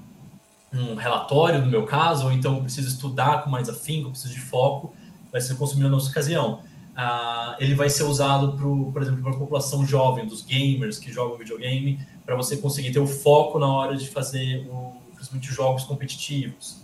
um 0.73 0.95
relatório, 0.95 1.61
no 1.61 1.67
meu 1.67 1.85
caso, 1.85 2.25
ou 2.25 2.31
então 2.31 2.61
preciso 2.61 2.87
estudar 2.87 3.43
com 3.43 3.49
mais 3.49 3.69
afinco, 3.69 4.11
preciso 4.11 4.33
de 4.33 4.41
foco, 4.41 4.93
vai 5.31 5.41
ser 5.41 5.55
consumido 5.55 5.89
na 5.89 5.95
nossa 5.95 6.09
ocasião. 6.09 6.61
Ah, 6.95 7.55
ele 7.59 7.73
vai 7.73 7.89
ser 7.89 8.03
usado, 8.03 8.53
pro, 8.53 8.91
por 8.91 9.01
exemplo, 9.01 9.21
para 9.21 9.31
a 9.31 9.37
população 9.37 9.85
jovem, 9.85 10.27
dos 10.27 10.43
gamers 10.43 10.99
que 10.99 11.11
jogam 11.11 11.37
videogame, 11.37 11.99
para 12.25 12.35
você 12.35 12.57
conseguir 12.57 12.91
ter 12.91 12.99
o 12.99 13.07
foco 13.07 13.57
na 13.57 13.67
hora 13.67 13.95
de 13.97 14.07
fazer, 14.07 14.67
o, 14.69 14.93
principalmente, 15.15 15.51
jogos 15.51 15.83
competitivos, 15.83 16.77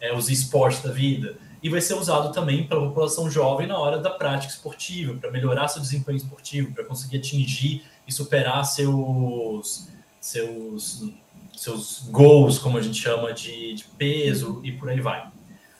é, 0.00 0.12
os 0.12 0.28
esportes 0.28 0.82
da 0.82 0.90
vida. 0.90 1.36
E 1.62 1.68
vai 1.68 1.80
ser 1.80 1.94
usado 1.94 2.32
também 2.32 2.66
para 2.66 2.76
a 2.76 2.80
população 2.80 3.30
jovem 3.30 3.68
na 3.68 3.78
hora 3.78 3.98
da 3.98 4.10
prática 4.10 4.52
esportiva, 4.52 5.14
para 5.14 5.30
melhorar 5.30 5.68
seu 5.68 5.80
desempenho 5.80 6.16
esportivo, 6.16 6.74
para 6.74 6.84
conseguir 6.84 7.18
atingir 7.18 7.84
e 8.06 8.12
superar 8.12 8.64
seus, 8.64 9.88
seus, 10.20 11.08
seus 11.56 12.00
goals, 12.10 12.58
como 12.58 12.78
a 12.78 12.82
gente 12.82 13.00
chama, 13.00 13.32
de, 13.32 13.74
de 13.74 13.84
peso 13.96 14.60
e 14.64 14.72
por 14.72 14.88
aí 14.90 15.00
vai. 15.00 15.30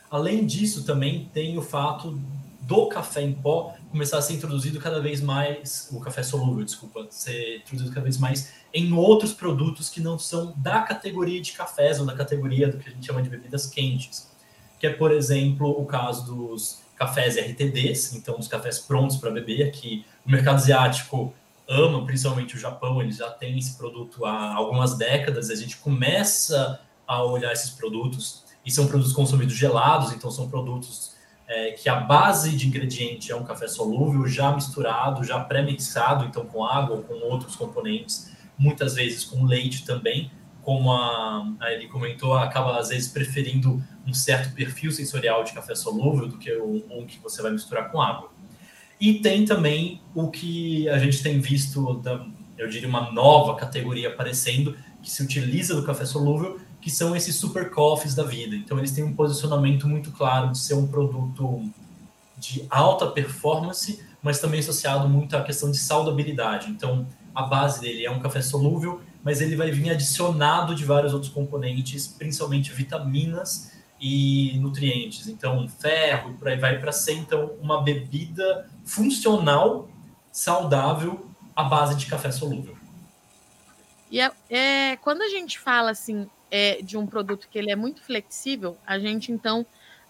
Além 0.08 0.46
disso, 0.46 0.84
também 0.84 1.28
tem 1.32 1.58
o 1.58 1.62
fato 1.62 2.16
do 2.72 2.86
café 2.86 3.20
em 3.20 3.34
pó 3.34 3.74
começar 3.90 4.16
a 4.16 4.22
ser 4.22 4.32
introduzido 4.32 4.80
cada 4.80 4.98
vez 4.98 5.20
mais, 5.20 5.90
o 5.92 6.00
café 6.00 6.22
solúvel, 6.22 6.64
desculpa, 6.64 7.06
ser 7.10 7.58
introduzido 7.58 7.92
cada 7.92 8.04
vez 8.04 8.16
mais 8.16 8.54
em 8.72 8.90
outros 8.94 9.34
produtos 9.34 9.90
que 9.90 10.00
não 10.00 10.18
são 10.18 10.54
da 10.56 10.80
categoria 10.80 11.38
de 11.42 11.52
cafés 11.52 12.00
ou 12.00 12.06
da 12.06 12.14
categoria 12.14 12.68
do 12.68 12.78
que 12.78 12.88
a 12.88 12.92
gente 12.92 13.06
chama 13.06 13.20
de 13.20 13.28
bebidas 13.28 13.66
quentes, 13.66 14.30
que 14.80 14.86
é, 14.86 14.90
por 14.90 15.12
exemplo, 15.12 15.68
o 15.68 15.84
caso 15.84 16.34
dos 16.34 16.80
cafés 16.96 17.36
RTDs, 17.36 18.14
então 18.14 18.38
os 18.38 18.48
cafés 18.48 18.78
prontos 18.78 19.18
para 19.18 19.30
beber, 19.30 19.70
que 19.70 20.06
o 20.24 20.30
mercado 20.30 20.56
asiático 20.56 21.34
ama, 21.68 22.06
principalmente 22.06 22.56
o 22.56 22.58
Japão, 22.58 23.02
eles 23.02 23.18
já 23.18 23.28
têm 23.28 23.58
esse 23.58 23.76
produto 23.76 24.24
há 24.24 24.54
algumas 24.54 24.96
décadas, 24.96 25.50
a 25.50 25.54
gente 25.54 25.76
começa 25.76 26.80
a 27.06 27.22
olhar 27.22 27.52
esses 27.52 27.68
produtos, 27.68 28.44
e 28.64 28.70
são 28.70 28.86
produtos 28.86 29.12
consumidos 29.12 29.54
gelados, 29.54 30.12
então 30.12 30.30
são 30.30 30.48
produtos 30.48 31.12
é, 31.46 31.72
que 31.72 31.88
a 31.88 31.96
base 31.96 32.56
de 32.56 32.66
ingrediente 32.66 33.30
é 33.30 33.36
um 33.36 33.44
café 33.44 33.68
solúvel, 33.68 34.26
já 34.26 34.52
misturado, 34.52 35.24
já 35.24 35.40
pré-mixado, 35.40 36.24
então 36.24 36.44
com 36.46 36.64
água 36.64 36.96
ou 36.96 37.02
com 37.02 37.14
outros 37.14 37.56
componentes, 37.56 38.32
muitas 38.58 38.94
vezes 38.94 39.24
com 39.24 39.44
leite 39.44 39.84
também, 39.84 40.30
como 40.62 40.92
a, 40.92 41.46
a 41.60 41.72
ele 41.72 41.88
comentou, 41.88 42.34
acaba 42.34 42.78
às 42.78 42.88
vezes 42.88 43.08
preferindo 43.08 43.82
um 44.06 44.14
certo 44.14 44.54
perfil 44.54 44.92
sensorial 44.92 45.42
de 45.44 45.52
café 45.52 45.74
solúvel 45.74 46.28
do 46.28 46.38
que 46.38 46.56
um, 46.56 46.82
um 46.90 47.06
que 47.06 47.18
você 47.18 47.42
vai 47.42 47.50
misturar 47.50 47.90
com 47.90 48.00
água. 48.00 48.30
E 49.00 49.14
tem 49.14 49.44
também 49.44 50.00
o 50.14 50.30
que 50.30 50.88
a 50.88 50.98
gente 50.98 51.22
tem 51.22 51.40
visto, 51.40 51.94
da, 51.94 52.24
eu 52.56 52.68
diria, 52.68 52.88
uma 52.88 53.10
nova 53.10 53.56
categoria 53.56 54.08
aparecendo, 54.08 54.76
que 55.02 55.10
se 55.10 55.22
utiliza 55.22 55.74
do 55.74 55.84
café 55.84 56.04
solúvel, 56.04 56.60
que 56.82 56.90
são 56.90 57.14
esses 57.14 57.36
super 57.36 57.70
coffees 57.70 58.14
da 58.14 58.24
vida. 58.24 58.56
Então, 58.56 58.76
eles 58.76 58.90
têm 58.90 59.04
um 59.04 59.14
posicionamento 59.14 59.88
muito 59.88 60.10
claro 60.10 60.50
de 60.50 60.58
ser 60.58 60.74
um 60.74 60.86
produto 60.86 61.64
de 62.36 62.66
alta 62.68 63.06
performance, 63.06 64.04
mas 64.20 64.40
também 64.40 64.58
associado 64.58 65.08
muito 65.08 65.36
à 65.36 65.42
questão 65.42 65.70
de 65.70 65.78
saudabilidade. 65.78 66.68
Então, 66.68 67.06
a 67.32 67.42
base 67.42 67.80
dele 67.80 68.04
é 68.04 68.10
um 68.10 68.18
café 68.18 68.42
solúvel, 68.42 69.00
mas 69.22 69.40
ele 69.40 69.54
vai 69.54 69.70
vir 69.70 69.90
adicionado 69.90 70.74
de 70.74 70.84
vários 70.84 71.14
outros 71.14 71.32
componentes, 71.32 72.08
principalmente 72.08 72.72
vitaminas 72.72 73.72
e 74.00 74.58
nutrientes. 74.58 75.28
Então, 75.28 75.68
ferro 75.68 76.34
por 76.34 76.48
aí 76.48 76.58
vai 76.58 76.80
para 76.80 76.90
ser 76.90 77.12
então 77.12 77.52
uma 77.60 77.80
bebida 77.80 78.68
funcional, 78.84 79.88
saudável, 80.32 81.24
à 81.54 81.62
base 81.62 81.94
de 81.94 82.06
café 82.06 82.32
solúvel. 82.32 82.74
E 84.10 84.20
é, 84.20 84.32
é, 84.50 84.96
quando 84.96 85.22
a 85.22 85.28
gente 85.28 85.60
fala 85.60 85.92
assim 85.92 86.28
é, 86.52 86.82
de 86.82 86.98
um 86.98 87.06
produto 87.06 87.48
que 87.50 87.58
ele 87.58 87.70
é 87.70 87.76
muito 87.76 88.02
flexível, 88.02 88.76
a 88.86 88.98
gente 88.98 89.32
então 89.32 89.64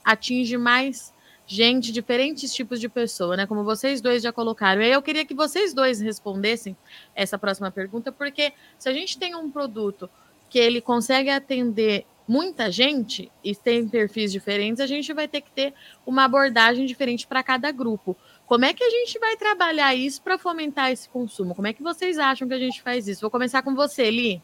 atinge 0.04 0.56
mais 0.56 1.14
gente, 1.46 1.92
diferentes 1.92 2.52
tipos 2.52 2.80
de 2.80 2.88
pessoa, 2.88 3.36
né? 3.36 3.46
Como 3.46 3.62
vocês 3.62 4.00
dois 4.00 4.22
já 4.22 4.32
colocaram. 4.32 4.82
E 4.82 4.90
eu 4.90 5.00
queria 5.00 5.24
que 5.24 5.34
vocês 5.34 5.72
dois 5.72 6.00
respondessem 6.00 6.76
essa 7.14 7.38
próxima 7.38 7.70
pergunta, 7.70 8.10
porque 8.10 8.52
se 8.76 8.88
a 8.88 8.92
gente 8.92 9.16
tem 9.16 9.36
um 9.36 9.50
produto 9.50 10.10
que 10.50 10.58
ele 10.58 10.80
consegue 10.80 11.30
atender 11.30 12.04
muita 12.26 12.70
gente 12.70 13.30
e 13.44 13.54
tem 13.54 13.86
perfis 13.86 14.32
diferentes, 14.32 14.80
a 14.80 14.86
gente 14.86 15.12
vai 15.12 15.28
ter 15.28 15.42
que 15.42 15.50
ter 15.50 15.74
uma 16.04 16.24
abordagem 16.24 16.86
diferente 16.86 17.26
para 17.26 17.42
cada 17.42 17.70
grupo. 17.70 18.16
Como 18.46 18.64
é 18.64 18.72
que 18.72 18.82
a 18.82 18.90
gente 18.90 19.18
vai 19.18 19.36
trabalhar 19.36 19.94
isso 19.94 20.22
para 20.22 20.38
fomentar 20.38 20.90
esse 20.90 21.08
consumo? 21.08 21.54
Como 21.54 21.68
é 21.68 21.72
que 21.72 21.82
vocês 21.82 22.18
acham 22.18 22.48
que 22.48 22.54
a 22.54 22.58
gente 22.58 22.82
faz 22.82 23.06
isso? 23.06 23.20
Vou 23.20 23.30
começar 23.30 23.62
com 23.62 23.74
você, 23.74 24.10
Li. 24.10 24.42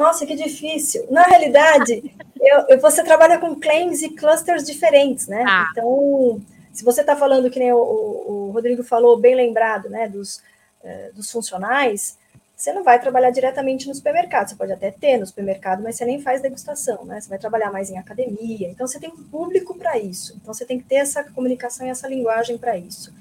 Nossa, 0.00 0.24
que 0.24 0.34
difícil. 0.34 1.06
Na 1.10 1.24
realidade, 1.24 2.02
eu, 2.40 2.60
eu, 2.70 2.80
você 2.80 3.04
trabalha 3.04 3.38
com 3.38 3.54
claims 3.60 4.00
e 4.00 4.08
clusters 4.08 4.64
diferentes, 4.64 5.28
né? 5.28 5.44
Ah. 5.46 5.68
Então, 5.70 6.40
se 6.72 6.82
você 6.82 7.02
está 7.02 7.14
falando 7.14 7.50
que 7.50 7.58
nem 7.58 7.70
o, 7.70 7.76
o, 7.76 8.50
Rodrigo 8.50 8.82
falou, 8.82 9.18
bem 9.18 9.34
lembrado, 9.34 9.90
né, 9.90 10.08
dos, 10.08 10.42
eh, 10.82 11.10
dos 11.14 11.30
funcionais, 11.30 12.16
você 12.56 12.72
não 12.72 12.82
vai 12.82 12.98
trabalhar 12.98 13.30
diretamente 13.30 13.86
no 13.86 13.94
supermercado, 13.94 14.48
você 14.48 14.54
pode 14.54 14.72
até 14.72 14.90
ter 14.90 15.18
no 15.18 15.26
supermercado, 15.26 15.82
mas 15.82 15.96
você 15.96 16.06
nem 16.06 16.18
faz 16.18 16.40
degustação, 16.40 17.04
né? 17.04 17.20
Você 17.20 17.28
vai 17.28 17.38
trabalhar 17.38 17.70
mais 17.70 17.90
em 17.90 17.98
academia, 17.98 18.70
então 18.70 18.86
você 18.86 18.98
tem 18.98 19.10
um 19.10 19.22
público 19.24 19.76
para 19.76 19.98
isso, 19.98 20.34
então 20.40 20.54
você 20.54 20.64
tem 20.64 20.78
que 20.78 20.86
ter 20.86 20.96
essa 20.96 21.22
comunicação 21.24 21.86
e 21.86 21.90
essa 21.90 22.08
linguagem 22.08 22.56
para 22.56 22.74
isso. 22.74 23.12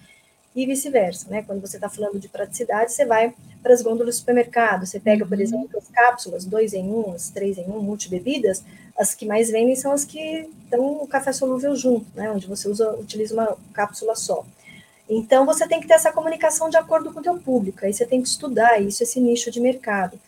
E 0.60 0.66
vice-versa, 0.66 1.30
né? 1.30 1.42
Quando 1.42 1.62
você 1.62 1.78
está 1.78 1.88
falando 1.88 2.20
de 2.20 2.28
praticidade, 2.28 2.92
você 2.92 3.06
vai 3.06 3.34
para 3.64 3.74
as 3.74 3.82
gôndolas 3.82 4.16
do 4.16 4.20
supermercado, 4.20 4.86
você 4.86 5.00
pega, 5.00 5.26
por 5.26 5.38
uhum. 5.38 5.42
exemplo, 5.42 5.70
as 5.78 5.88
cápsulas, 5.88 6.44
dois 6.44 6.74
em 6.74 6.84
um, 6.84 7.14
as 7.14 7.30
três 7.30 7.58
em 7.58 7.64
um, 7.64 7.80
multibebidas, 7.80 8.62
as 8.98 9.16
que 9.16 9.26
mais 9.26 9.50
vendem 9.50 9.74
são 9.78 9.94
as 9.94 10.04
que 10.04 10.50
dão 10.70 11.02
o 11.02 11.08
café 11.08 11.32
solúvel 11.32 11.74
junto, 11.78 12.06
né? 12.14 12.30
Onde 12.30 12.46
você 12.46 12.68
usa, 12.68 12.92
utiliza 12.92 13.34
uma 13.34 13.58
cápsula 13.72 14.18
só. 14.18 14.46
Então, 15.10 15.46
você 15.46 15.66
tem 15.66 15.80
que 15.80 15.88
ter 15.88 15.94
essa 15.94 16.12
comunicação 16.12 16.70
de 16.70 16.76
acordo 16.76 17.14
com 17.14 17.22
o 17.22 17.24
teu 17.24 17.38
público, 17.38 17.86
aí 17.86 17.94
você 17.94 18.06
tem 18.06 18.22
que 18.22 18.28
estudar 18.28 18.82
isso, 18.82 19.02
esse 19.02 19.18
nicho 19.22 19.50
de 19.50 19.62
mercado. 19.62 20.20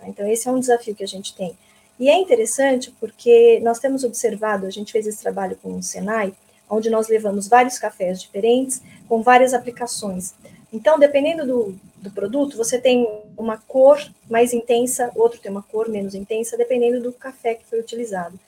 Né? 0.00 0.06
Então, 0.08 0.26
esse 0.26 0.48
é 0.48 0.50
um 0.50 0.60
desafio 0.60 0.94
que 0.94 1.04
a 1.04 1.08
gente 1.08 1.36
tem. 1.36 1.54
E 2.00 2.08
é 2.08 2.16
interessante 2.16 2.90
porque 2.98 3.60
nós 3.62 3.78
temos 3.80 4.02
observado, 4.02 4.64
a 4.64 4.70
gente 4.70 4.92
fez 4.92 5.06
esse 5.06 5.20
trabalho 5.20 5.58
com 5.62 5.76
o 5.76 5.82
Senai, 5.82 6.32
onde 6.70 6.88
nós 6.88 7.08
levamos 7.08 7.48
vários 7.48 7.78
cafés 7.78 8.20
diferentes, 8.20 8.80
com 9.08 9.22
várias 9.22 9.54
aplicações. 9.54 10.34
Então, 10.72 10.98
dependendo 10.98 11.46
do, 11.46 11.78
do 11.96 12.10
produto, 12.10 12.56
você 12.56 12.78
tem 12.78 13.06
uma 13.36 13.58
cor 13.58 14.00
mais 14.28 14.52
intensa, 14.52 15.10
outro 15.14 15.40
tem 15.40 15.50
uma 15.50 15.62
cor 15.62 15.88
menos 15.88 16.14
intensa, 16.14 16.56
dependendo 16.56 17.00
do 17.00 17.12
café 17.12 17.54
que 17.54 17.64
foi 17.64 17.78
utilizado. 17.78 18.38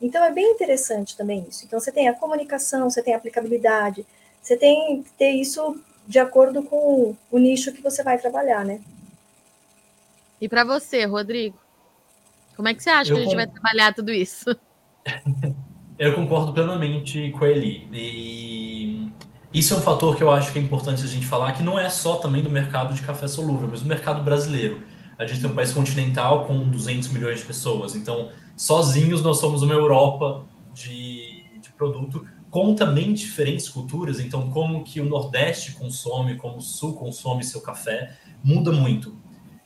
Então, 0.00 0.22
é 0.24 0.30
bem 0.30 0.52
interessante 0.52 1.16
também 1.16 1.46
isso. 1.48 1.64
Então, 1.64 1.80
você 1.80 1.92
tem 1.92 2.08
a 2.08 2.14
comunicação, 2.14 2.90
você 2.90 3.02
tem 3.02 3.14
a 3.14 3.16
aplicabilidade, 3.16 4.06
você 4.42 4.56
tem 4.56 5.02
que 5.02 5.10
ter 5.12 5.30
isso 5.30 5.80
de 6.06 6.18
acordo 6.18 6.62
com 6.62 7.14
o 7.30 7.38
nicho 7.38 7.72
que 7.72 7.82
você 7.82 8.02
vai 8.02 8.18
trabalhar, 8.18 8.64
né? 8.64 8.80
E 10.40 10.48
para 10.48 10.64
você, 10.64 11.04
Rodrigo? 11.04 11.58
Como 12.56 12.68
é 12.68 12.74
que 12.74 12.82
você 12.82 12.90
acha 12.90 13.12
eu 13.12 13.16
que 13.16 13.22
a 13.22 13.24
gente 13.24 13.36
vai 13.36 13.46
trabalhar 13.46 13.94
tudo 13.94 14.10
isso? 14.10 14.44
eu 15.98 16.14
concordo 16.14 16.52
plenamente 16.52 17.30
com 17.30 17.46
ele. 17.46 17.88
E 17.92 19.08
isso 19.52 19.74
é 19.74 19.76
um 19.76 19.80
fator 19.80 20.16
que 20.16 20.22
eu 20.22 20.30
acho 20.30 20.52
que 20.52 20.58
é 20.58 20.62
importante 20.62 21.02
a 21.02 21.06
gente 21.06 21.26
falar, 21.26 21.52
que 21.52 21.62
não 21.62 21.78
é 21.78 21.88
só 21.88 22.16
também 22.16 22.42
do 22.42 22.50
mercado 22.50 22.94
de 22.94 23.02
café 23.02 23.26
solúvel, 23.26 23.68
mas 23.70 23.82
do 23.82 23.88
mercado 23.88 24.22
brasileiro. 24.22 24.82
A 25.18 25.26
gente 25.26 25.40
tem 25.40 25.50
um 25.50 25.54
país 25.54 25.72
continental 25.72 26.46
com 26.46 26.68
200 26.68 27.08
milhões 27.08 27.40
de 27.40 27.46
pessoas, 27.46 27.94
então 27.94 28.30
sozinhos 28.56 29.22
nós 29.22 29.38
somos 29.38 29.62
uma 29.62 29.74
Europa 29.74 30.44
de, 30.72 31.44
de 31.60 31.70
produto 31.76 32.24
com 32.50 32.74
também 32.74 33.12
diferentes 33.12 33.68
culturas, 33.68 34.18
então 34.18 34.50
como 34.50 34.82
que 34.82 35.00
o 35.00 35.04
Nordeste 35.04 35.72
consome, 35.72 36.36
como 36.36 36.56
o 36.56 36.60
Sul 36.60 36.94
consome 36.94 37.44
seu 37.44 37.60
café, 37.60 38.16
muda 38.42 38.72
muito. 38.72 39.16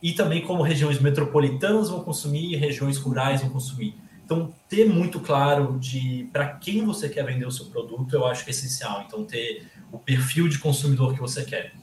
E 0.03 0.13
também 0.13 0.43
como 0.43 0.63
regiões 0.63 1.01
metropolitanas 1.01 1.89
vão 1.89 2.01
consumir 2.01 2.53
e 2.53 2.57
regiões 2.57 2.99
rurais 2.99 3.41
vão 3.41 3.51
consumir. 3.51 3.95
Então, 4.25 4.55
ter 4.69 4.89
muito 4.89 5.21
claro 5.21 5.79
de 5.79 6.29
para 6.33 6.49
quem 6.55 6.85
você 6.85 7.09
quer 7.09 7.27
vender 7.27 7.47
o 7.47 7.51
seu 7.51 7.67
produto, 7.67 8.15
eu 8.15 8.27
acho 8.27 8.43
que 8.43 8.51
é 8.51 8.53
essencial. 8.53 9.05
Então, 9.07 9.25
ter 9.25 9.67
o 9.93 9.99
perfil 9.99 10.49
de 10.49 10.59
consumidor 10.59 11.13
que 11.13 11.21
você 11.21 11.45
quer. 11.45 11.75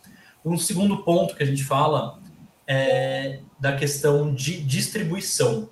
Um 0.44 0.58
segundo 0.58 1.04
ponto 1.04 1.36
que 1.36 1.44
a 1.44 1.46
gente 1.46 1.64
fala 1.64 2.20
é 2.66 3.40
da 3.60 3.76
questão 3.76 4.34
de 4.34 4.62
distribuição. 4.64 5.70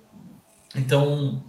Então, 0.76 1.42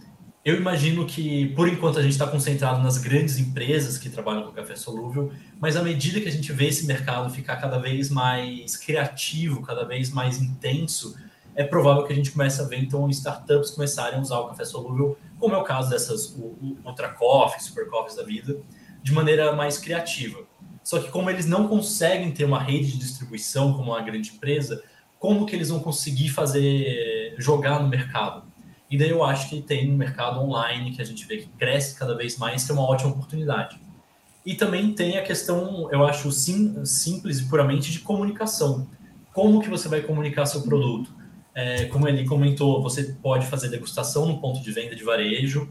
eu 0.43 0.55
imagino 0.55 1.05
que, 1.05 1.49
por 1.49 1.69
enquanto, 1.69 1.99
a 1.99 2.01
gente 2.01 2.13
está 2.13 2.25
concentrado 2.25 2.81
nas 2.81 2.97
grandes 2.97 3.37
empresas 3.37 3.99
que 3.99 4.09
trabalham 4.09 4.41
com 4.41 4.51
café 4.51 4.75
solúvel, 4.75 5.31
mas 5.59 5.77
à 5.77 5.83
medida 5.83 6.19
que 6.19 6.27
a 6.27 6.31
gente 6.31 6.51
vê 6.51 6.65
esse 6.65 6.87
mercado 6.87 7.29
ficar 7.29 7.57
cada 7.57 7.77
vez 7.77 8.09
mais 8.09 8.75
criativo, 8.75 9.61
cada 9.61 9.85
vez 9.85 10.09
mais 10.09 10.41
intenso, 10.41 11.15
é 11.55 11.63
provável 11.63 12.03
que 12.03 12.13
a 12.13 12.15
gente 12.15 12.31
comece 12.31 12.61
a 12.61 12.65
ver, 12.65 12.79
então, 12.79 13.09
startups 13.09 13.71
começarem 13.71 14.19
a 14.19 14.21
usar 14.21 14.39
o 14.39 14.47
café 14.47 14.65
solúvel, 14.65 15.17
como 15.39 15.55
é 15.55 15.57
o 15.57 15.63
caso 15.63 15.89
dessas 15.89 16.35
Ultra 16.85 17.09
Coffee, 17.09 17.61
Super 17.63 17.87
Coffees 17.89 18.15
da 18.15 18.23
vida, 18.23 18.57
de 19.03 19.11
maneira 19.11 19.53
mais 19.53 19.77
criativa. 19.77 20.39
Só 20.83 20.99
que 20.99 21.09
como 21.09 21.29
eles 21.29 21.45
não 21.45 21.67
conseguem 21.67 22.31
ter 22.31 22.45
uma 22.45 22.59
rede 22.59 22.91
de 22.91 22.97
distribuição 22.97 23.73
como 23.73 23.91
uma 23.91 24.01
grande 24.01 24.31
empresa, 24.31 24.83
como 25.19 25.45
que 25.45 25.55
eles 25.55 25.69
vão 25.69 25.79
conseguir 25.79 26.29
fazer 26.29 27.35
jogar 27.37 27.81
no 27.81 27.87
mercado? 27.87 28.43
E 28.89 28.97
daí 28.97 29.09
eu 29.09 29.23
acho 29.23 29.49
que 29.49 29.61
tem 29.61 29.91
um 29.91 29.95
mercado 29.95 30.39
online 30.39 30.91
que 30.91 31.01
a 31.01 31.05
gente 31.05 31.25
vê 31.25 31.37
que 31.37 31.47
cresce 31.49 31.97
cada 31.97 32.15
vez 32.15 32.37
mais, 32.37 32.63
que 32.63 32.71
é 32.71 32.73
uma 32.73 32.83
ótima 32.83 33.11
oportunidade. 33.11 33.79
E 34.45 34.55
também 34.55 34.93
tem 34.93 35.17
a 35.17 35.23
questão, 35.23 35.87
eu 35.91 36.03
acho, 36.03 36.31
sim, 36.31 36.83
simples 36.83 37.39
e 37.39 37.45
puramente 37.45 37.91
de 37.91 37.99
comunicação. 37.99 38.87
Como 39.31 39.61
que 39.61 39.69
você 39.69 39.87
vai 39.87 40.01
comunicar 40.01 40.45
seu 40.45 40.61
produto? 40.63 41.20
É, 41.53 41.85
como 41.85 42.07
ele 42.07 42.25
comentou, 42.25 42.81
você 42.81 43.03
pode 43.21 43.45
fazer 43.45 43.69
degustação 43.69 44.25
no 44.25 44.39
ponto 44.39 44.61
de 44.61 44.71
venda 44.71 44.95
de 44.95 45.03
varejo, 45.03 45.69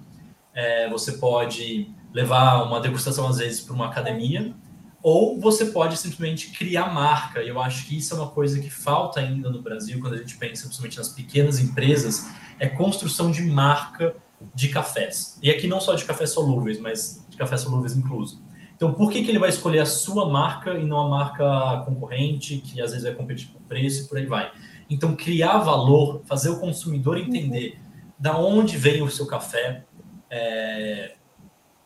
é, 0.55 0.89
você 0.91 1.13
pode 1.13 1.91
levar 2.13 2.63
uma 2.65 2.81
degustação, 2.81 3.27
às 3.29 3.39
vezes, 3.39 3.61
para 3.61 3.75
uma 3.75 3.87
academia, 3.87 4.55
ou 5.03 5.41
você 5.41 5.67
pode 5.67 5.97
simplesmente 5.97 6.51
criar 6.51 6.93
marca. 6.93 7.43
E 7.43 7.49
eu 7.49 7.61
acho 7.61 7.87
que 7.87 7.97
isso 7.97 8.15
é 8.15 8.19
uma 8.19 8.29
coisa 8.29 8.61
que 8.61 8.69
falta 8.69 9.21
ainda 9.21 9.49
no 9.49 9.63
Brasil, 9.63 9.99
quando 10.01 10.15
a 10.15 10.19
gente 10.19 10.37
pensa 10.37 10.65
principalmente 10.65 10.99
nas 10.99 11.09
pequenas 11.09 11.59
empresas, 11.59 12.31
é 12.59 12.69
construção 12.69 13.31
de 13.31 13.43
marca 13.43 14.15
de 14.55 14.69
cafés. 14.69 15.39
E 15.43 15.51
aqui 15.51 15.67
não 15.67 15.81
só 15.81 15.95
de 15.95 16.05
cafés 16.05 16.31
solúveis, 16.31 16.79
mas 16.79 17.25
de 17.29 17.37
cafés 17.37 17.63
solúveis 17.63 17.97
incluso. 17.97 18.43
Então, 18.77 18.95
por 18.95 19.11
que, 19.11 19.23
que 19.23 19.31
ele 19.31 19.39
vai 19.39 19.51
escolher 19.51 19.81
a 19.81 19.87
sua 19.87 20.29
marca 20.29 20.73
e 20.75 20.85
não 20.87 21.01
a 21.01 21.09
marca 21.09 21.85
concorrente, 21.85 22.59
que 22.59 22.81
às 22.81 22.93
vezes 22.93 23.05
vai 23.05 23.15
competir 23.15 23.49
por 23.49 23.61
preço 23.63 24.05
e 24.05 24.09
por 24.09 24.17
aí 24.17 24.27
vai? 24.27 24.51
Então, 24.91 25.15
criar 25.15 25.59
valor, 25.59 26.21
fazer 26.27 26.51
o 26.51 26.59
consumidor 26.59 27.17
entender 27.17 27.79
da 28.19 28.37
onde 28.37 28.77
vem 28.77 29.01
o 29.01 29.11
seu 29.11 29.27
café, 29.27 29.85
é, 30.29 31.15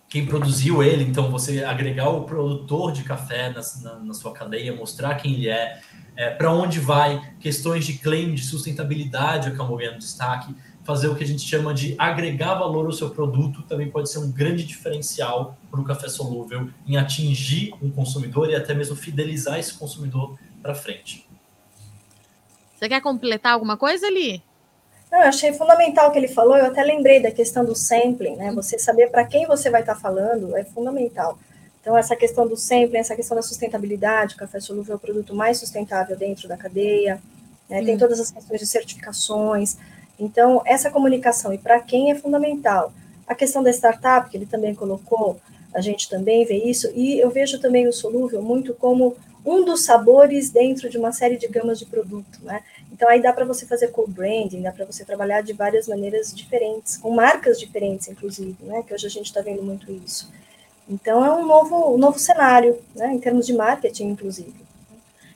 quem 0.08 0.26
produziu 0.26 0.82
ele, 0.82 1.04
então 1.04 1.30
você 1.30 1.64
agregar 1.64 2.08
o 2.08 2.22
produtor 2.22 2.92
de 2.92 3.02
café 3.02 3.50
na, 3.50 3.60
na, 3.82 3.98
na 3.98 4.14
sua 4.14 4.32
cadeia, 4.32 4.74
mostrar 4.74 5.16
quem 5.16 5.34
ele 5.34 5.48
é, 5.48 5.80
é, 6.16 6.30
para 6.30 6.52
onde 6.52 6.78
vai, 6.78 7.34
questões 7.40 7.84
de 7.84 7.94
claim, 7.94 8.34
de 8.34 8.44
sustentabilidade, 8.44 9.48
acabam 9.48 9.76
ganhando 9.76 9.98
destaque, 9.98 10.54
fazer 10.84 11.08
o 11.08 11.16
que 11.16 11.24
a 11.24 11.26
gente 11.26 11.42
chama 11.42 11.74
de 11.74 11.96
agregar 11.98 12.54
valor 12.54 12.86
ao 12.86 12.92
seu 12.92 13.10
produto 13.10 13.62
também 13.62 13.90
pode 13.90 14.10
ser 14.10 14.18
um 14.18 14.30
grande 14.30 14.64
diferencial 14.64 15.58
para 15.70 15.80
o 15.80 15.84
café 15.84 16.08
solúvel 16.08 16.68
em 16.86 16.96
atingir 16.96 17.74
um 17.82 17.90
consumidor 17.90 18.50
e 18.50 18.54
até 18.54 18.74
mesmo 18.74 18.94
fidelizar 18.94 19.58
esse 19.58 19.74
consumidor 19.74 20.38
para 20.62 20.74
frente. 20.74 21.26
Você 22.74 22.88
quer 22.88 23.00
completar 23.00 23.52
alguma 23.52 23.76
coisa 23.76 24.06
ali? 24.06 24.42
Eu 25.12 25.20
achei 25.20 25.52
fundamental 25.52 26.08
o 26.08 26.12
que 26.12 26.18
ele 26.18 26.28
falou, 26.28 26.56
eu 26.56 26.66
até 26.66 26.82
lembrei 26.82 27.22
da 27.22 27.30
questão 27.30 27.64
do 27.64 27.74
sampling, 27.74 28.34
né? 28.34 28.50
Você 28.52 28.78
saber 28.78 29.10
para 29.10 29.24
quem 29.24 29.46
você 29.46 29.70
vai 29.70 29.80
estar 29.80 29.94
tá 29.94 30.00
falando 30.00 30.56
é 30.56 30.64
fundamental. 30.64 31.38
Então, 31.80 31.96
essa 31.96 32.16
questão 32.16 32.48
do 32.48 32.56
sampling, 32.56 32.98
essa 32.98 33.14
questão 33.14 33.37
da 33.37 33.42
sustentabilidade, 33.42 34.34
o 34.34 34.38
café 34.38 34.58
solúvel 34.58 34.94
é 34.94 34.96
o 34.96 34.98
produto 34.98 35.34
mais 35.34 35.58
sustentável 35.58 36.16
dentro 36.16 36.48
da 36.48 36.56
cadeia, 36.56 37.22
né? 37.68 37.84
tem 37.84 37.96
todas 37.96 38.18
as 38.18 38.30
questões 38.30 38.58
de 38.58 38.66
certificações. 38.66 39.76
Então, 40.18 40.62
essa 40.64 40.90
comunicação, 40.90 41.52
e 41.52 41.58
para 41.58 41.78
quem 41.80 42.10
é 42.10 42.14
fundamental. 42.14 42.92
A 43.26 43.34
questão 43.34 43.62
da 43.62 43.70
startup, 43.70 44.28
que 44.28 44.37
ele 44.37 44.46
também 44.46 44.74
colocou, 44.74 45.38
a 45.74 45.80
gente 45.80 46.08
também 46.08 46.44
vê 46.44 46.56
isso, 46.56 46.90
e 46.94 47.18
eu 47.18 47.30
vejo 47.30 47.60
também 47.60 47.87
o 47.87 47.92
solúvel 47.92 48.42
muito 48.42 48.74
como 48.74 49.16
um 49.44 49.64
dos 49.64 49.85
sabores 49.85 50.50
dentro 50.50 50.88
de 50.88 50.96
uma 50.96 51.12
série 51.12 51.37
de 51.37 51.46
gamas 51.48 51.78
de 51.78 51.87
produto, 51.87 52.38
né? 52.42 52.62
Então 52.92 53.09
aí 53.09 53.20
dá 53.20 53.33
para 53.33 53.44
você 53.44 53.66
fazer 53.66 53.88
co-branding, 53.88 54.62
dá 54.62 54.72
para 54.72 54.85
você 54.85 55.04
trabalhar 55.04 55.42
de 55.42 55.52
várias 55.52 55.87
maneiras 55.87 56.35
diferentes, 56.35 56.96
com 56.96 57.11
marcas 57.11 57.59
diferentes, 57.59 58.09
inclusive, 58.09 58.57
né? 58.62 58.83
Que 58.83 58.94
hoje 58.94 59.07
a 59.07 59.11
gente 59.11 59.26
está 59.26 59.40
vendo 59.40 59.62
muito 59.62 59.90
isso. 59.92 60.33
Então, 60.88 61.24
é 61.24 61.33
um 61.33 61.46
novo, 61.46 61.94
um 61.94 61.98
novo 61.98 62.18
cenário, 62.18 62.78
né, 62.94 63.12
em 63.12 63.18
termos 63.18 63.46
de 63.46 63.54
marketing, 63.54 64.09
inclusive. 64.09 64.54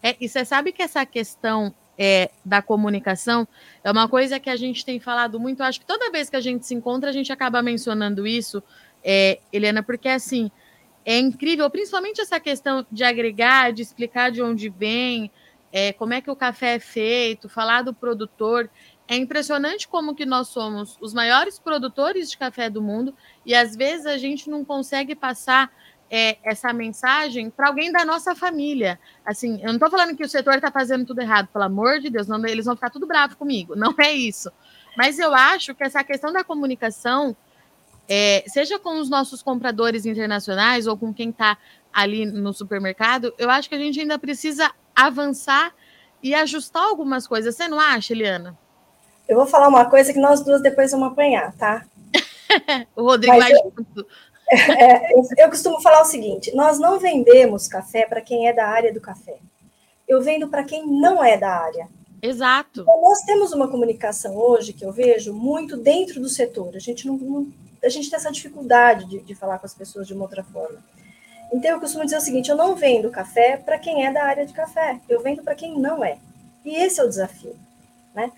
É, 0.02 0.14
e 0.20 0.28
você 0.28 0.44
sabe 0.44 0.72
que 0.72 0.82
essa 0.82 1.04
questão 1.06 1.74
é, 1.98 2.30
da 2.44 2.62
comunicação 2.62 3.48
é 3.82 3.90
uma 3.90 4.08
coisa 4.08 4.38
que 4.38 4.50
a 4.50 4.56
gente 4.56 4.84
tem 4.84 5.00
falado 5.00 5.40
muito. 5.40 5.62
Acho 5.62 5.80
que 5.80 5.86
toda 5.86 6.10
vez 6.10 6.30
que 6.30 6.36
a 6.36 6.40
gente 6.40 6.66
se 6.66 6.74
encontra, 6.74 7.10
a 7.10 7.12
gente 7.12 7.32
acaba 7.32 7.62
mencionando 7.62 8.26
isso, 8.26 8.62
é, 9.02 9.38
Helena, 9.52 9.82
porque 9.82 10.08
assim 10.08 10.50
é 11.08 11.18
incrível, 11.18 11.70
principalmente 11.70 12.20
essa 12.20 12.38
questão 12.38 12.86
de 12.92 13.02
agregar, 13.02 13.72
de 13.72 13.80
explicar 13.80 14.30
de 14.30 14.42
onde 14.42 14.68
vem, 14.68 15.30
é, 15.72 15.90
como 15.90 16.12
é 16.12 16.20
que 16.20 16.30
o 16.30 16.36
café 16.36 16.74
é 16.74 16.78
feito, 16.78 17.48
falar 17.48 17.80
do 17.80 17.94
produtor. 17.94 18.68
É 19.08 19.16
impressionante 19.16 19.88
como 19.88 20.14
que 20.14 20.26
nós 20.26 20.48
somos 20.48 20.98
os 21.00 21.14
maiores 21.14 21.58
produtores 21.58 22.30
de 22.30 22.36
café 22.36 22.68
do 22.68 22.82
mundo 22.82 23.14
e 23.46 23.54
às 23.54 23.74
vezes 23.74 24.04
a 24.04 24.18
gente 24.18 24.50
não 24.50 24.62
consegue 24.62 25.14
passar 25.14 25.72
é, 26.10 26.36
essa 26.44 26.74
mensagem 26.74 27.48
para 27.48 27.68
alguém 27.68 27.90
da 27.90 28.04
nossa 28.04 28.34
família. 28.34 29.00
Assim, 29.24 29.62
eu 29.62 29.68
não 29.68 29.76
estou 29.76 29.90
falando 29.90 30.14
que 30.14 30.24
o 30.24 30.28
setor 30.28 30.56
está 30.56 30.70
fazendo 30.70 31.06
tudo 31.06 31.22
errado, 31.22 31.48
pelo 31.50 31.64
amor 31.64 32.00
de 32.00 32.10
Deus, 32.10 32.28
não, 32.28 32.44
eles 32.44 32.66
vão 32.66 32.74
ficar 32.74 32.90
tudo 32.90 33.06
bravo 33.06 33.34
comigo, 33.34 33.74
não 33.74 33.94
é 33.98 34.12
isso. 34.12 34.52
Mas 34.94 35.18
eu 35.18 35.34
acho 35.34 35.74
que 35.74 35.84
essa 35.84 36.04
questão 36.04 36.34
da 36.34 36.44
comunicação, 36.44 37.34
é, 38.08 38.42
seja 38.46 38.78
com 38.78 38.98
os 38.98 39.10
nossos 39.10 39.42
compradores 39.42 40.06
internacionais 40.06 40.86
ou 40.86 40.96
com 40.96 41.12
quem 41.12 41.30
está 41.30 41.58
ali 41.92 42.24
no 42.24 42.52
supermercado, 42.52 43.34
eu 43.38 43.50
acho 43.50 43.68
que 43.68 43.74
a 43.74 43.78
gente 43.78 44.00
ainda 44.00 44.18
precisa 44.18 44.70
avançar 44.94 45.74
e 46.22 46.34
ajustar 46.34 46.82
algumas 46.82 47.26
coisas. 47.26 47.54
Você 47.54 47.68
não 47.68 47.78
acha, 47.78 48.12
Eliana? 48.12 48.58
Eu 49.28 49.36
vou 49.36 49.46
falar 49.46 49.68
uma 49.68 49.84
coisa 49.84 50.12
que 50.12 50.18
nós 50.18 50.42
duas 50.42 50.62
depois 50.62 50.90
vamos 50.90 51.08
apanhar, 51.08 51.54
tá? 51.56 51.84
o 52.96 53.02
Rodrigo 53.02 53.36
Mas 53.36 53.44
vai 53.44 53.52
eu, 53.52 53.72
junto. 53.76 54.06
É, 54.50 55.12
eu, 55.12 55.22
eu 55.36 55.50
costumo 55.50 55.78
falar 55.82 56.00
o 56.00 56.06
seguinte: 56.06 56.56
nós 56.56 56.78
não 56.78 56.98
vendemos 56.98 57.68
café 57.68 58.06
para 58.06 58.22
quem 58.22 58.48
é 58.48 58.52
da 58.54 58.66
área 58.66 58.90
do 58.90 58.98
café. 58.98 59.36
Eu 60.08 60.22
vendo 60.22 60.48
para 60.48 60.64
quem 60.64 60.86
não 60.86 61.22
é 61.22 61.36
da 61.36 61.50
área. 61.50 61.86
Exato. 62.22 62.80
Então, 62.80 63.02
nós 63.02 63.20
temos 63.26 63.52
uma 63.52 63.68
comunicação 63.68 64.34
hoje 64.34 64.72
que 64.72 64.86
eu 64.86 64.90
vejo 64.90 65.34
muito 65.34 65.76
dentro 65.76 66.18
do 66.18 66.30
setor. 66.30 66.74
A 66.74 66.78
gente 66.78 67.06
não, 67.06 67.18
não 67.18 67.46
a 67.82 67.88
gente 67.88 68.10
tem 68.10 68.16
essa 68.16 68.32
dificuldade 68.32 69.04
de, 69.06 69.20
de 69.20 69.34
falar 69.34 69.58
com 69.58 69.66
as 69.66 69.74
pessoas 69.74 70.06
de 70.06 70.14
uma 70.14 70.22
outra 70.22 70.42
forma. 70.42 70.78
Então 71.52 71.70
eu 71.70 71.80
costumo 71.80 72.04
dizer 72.04 72.16
o 72.16 72.20
seguinte: 72.20 72.50
eu 72.50 72.56
não 72.56 72.74
vendo 72.74 73.10
café 73.10 73.56
para 73.56 73.78
quem 73.78 74.06
é 74.06 74.12
da 74.12 74.24
área 74.24 74.46
de 74.46 74.52
café, 74.52 75.00
eu 75.08 75.22
vendo 75.22 75.42
para 75.42 75.54
quem 75.54 75.78
não 75.78 76.04
é. 76.04 76.18
E 76.64 76.76
esse 76.76 77.00
é 77.00 77.04
o 77.04 77.08
desafio, 77.08 77.56
né? 78.14 78.32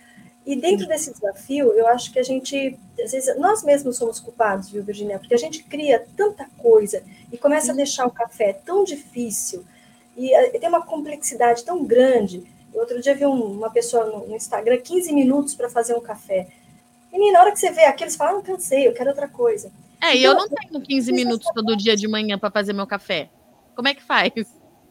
E 0.46 0.56
dentro 0.56 0.86
desse 0.86 1.12
desafio, 1.12 1.70
eu 1.72 1.86
acho 1.86 2.12
que 2.12 2.18
a 2.18 2.22
gente, 2.22 2.78
às 3.02 3.12
vezes, 3.12 3.36
nós 3.38 3.62
mesmos 3.62 3.96
somos 3.96 4.18
culpados, 4.18 4.70
viu, 4.70 4.82
Virginia? 4.82 5.18
Porque 5.18 5.34
a 5.34 5.38
gente 5.38 5.62
cria 5.62 6.04
tanta 6.16 6.48
coisa 6.56 7.02
e 7.30 7.36
começa 7.36 7.72
a 7.72 7.74
deixar 7.74 8.06
o 8.06 8.10
café 8.10 8.54
tão 8.54 8.82
difícil 8.82 9.64
e 10.16 10.34
eh, 10.34 10.58
tem 10.58 10.68
uma 10.68 10.84
complexidade 10.84 11.64
tão 11.64 11.84
grande. 11.84 12.42
Outro 12.72 13.00
dia 13.00 13.14
vi 13.14 13.26
uma 13.26 13.70
pessoa 13.70 14.06
no 14.06 14.34
Instagram, 14.34 14.78
15 14.78 15.12
minutos 15.12 15.54
para 15.54 15.68
fazer 15.68 15.94
um 15.94 16.00
café. 16.00 16.48
Menina, 17.12 17.38
na 17.38 17.40
hora 17.40 17.52
que 17.52 17.58
você 17.58 17.70
vê 17.70 17.84
aqueles, 17.84 18.16
fala, 18.16 18.32
não 18.32 18.42
cansei, 18.42 18.86
eu 18.86 18.94
quero 18.94 19.10
outra 19.10 19.28
coisa. 19.28 19.72
É, 20.00 20.14
e 20.14 20.20
então, 20.20 20.32
eu 20.32 20.38
não 20.38 20.48
tenho 20.48 20.80
15 20.80 21.12
minutos 21.12 21.48
todo 21.54 21.76
dia 21.76 21.96
de 21.96 22.08
manhã 22.08 22.38
para 22.38 22.50
fazer 22.50 22.72
meu 22.72 22.86
café. 22.86 23.28
Como 23.74 23.88
é 23.88 23.94
que 23.94 24.02
faz? 24.02 24.32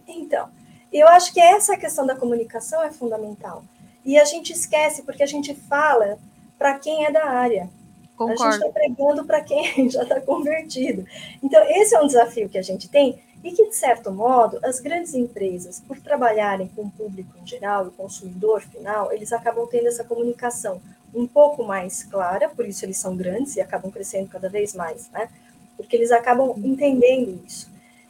Então, 0.08 0.50
eu 0.92 1.08
acho 1.08 1.34
que 1.34 1.40
essa 1.40 1.78
questão 1.78 2.06
da 2.06 2.16
comunicação 2.16 2.84
é 2.84 2.92
fundamental. 2.92 3.64
E 4.06 4.18
a 4.20 4.26
gente 4.26 4.52
esquece, 4.54 5.04
porque 5.04 5.24
a 5.24 5.28
gente 5.28 5.54
fala 5.54 6.18
para 6.58 6.78
quem 6.78 7.06
é 7.06 7.12
da 7.12 7.26
área. 7.26 7.70
Concordo. 8.16 8.44
A 8.44 8.52
gente 8.52 8.66
está 8.66 8.74
pregando 8.74 9.26
para 9.26 9.42
quem 9.42 9.90
já 9.90 10.04
está 10.04 10.20
convertido. 10.20 11.06
Então, 11.42 11.62
esse 11.70 11.96
é 11.96 12.02
um 12.02 12.08
desafio 12.08 12.50
que 12.50 12.58
a 12.58 12.62
gente 12.62 12.90
tem 12.90 13.20
e 13.44 13.52
que, 13.52 13.70
de 13.70 13.76
certo 13.76 14.12
modo, 14.12 14.60
as 14.64 14.80
grandes 14.80 15.14
empresas, 15.14 15.80
por 15.80 16.00
trabalharem 16.00 16.68
com 16.76 16.84
o 16.84 16.92
público 16.92 17.32
em 17.42 17.48
geral, 17.48 17.86
o 17.86 17.92
consumidor 17.92 18.62
final, 18.62 19.12
eles 19.14 19.32
acabam 19.32 19.66
tendo 19.68 19.88
essa 19.88 20.04
comunicação 20.04 20.82
um 21.14 21.28
pouco 21.28 21.64
mais 21.64 22.04
clara, 22.04 22.50
por 22.50 22.68
isso 22.68 22.86
eles 22.86 22.98
são 22.98 23.16
grandes 23.16 23.56
e 23.56 23.62
acabam 23.62 23.92
crescendo 23.92 24.30
cada 24.30 24.50
vez 24.50 24.74
mais, 24.74 25.10
né? 25.12 25.30
Porque 25.76 25.96
eles 25.96 26.12
acabam 26.12 26.54
entendendo 26.58 27.42
isso. 27.46 27.70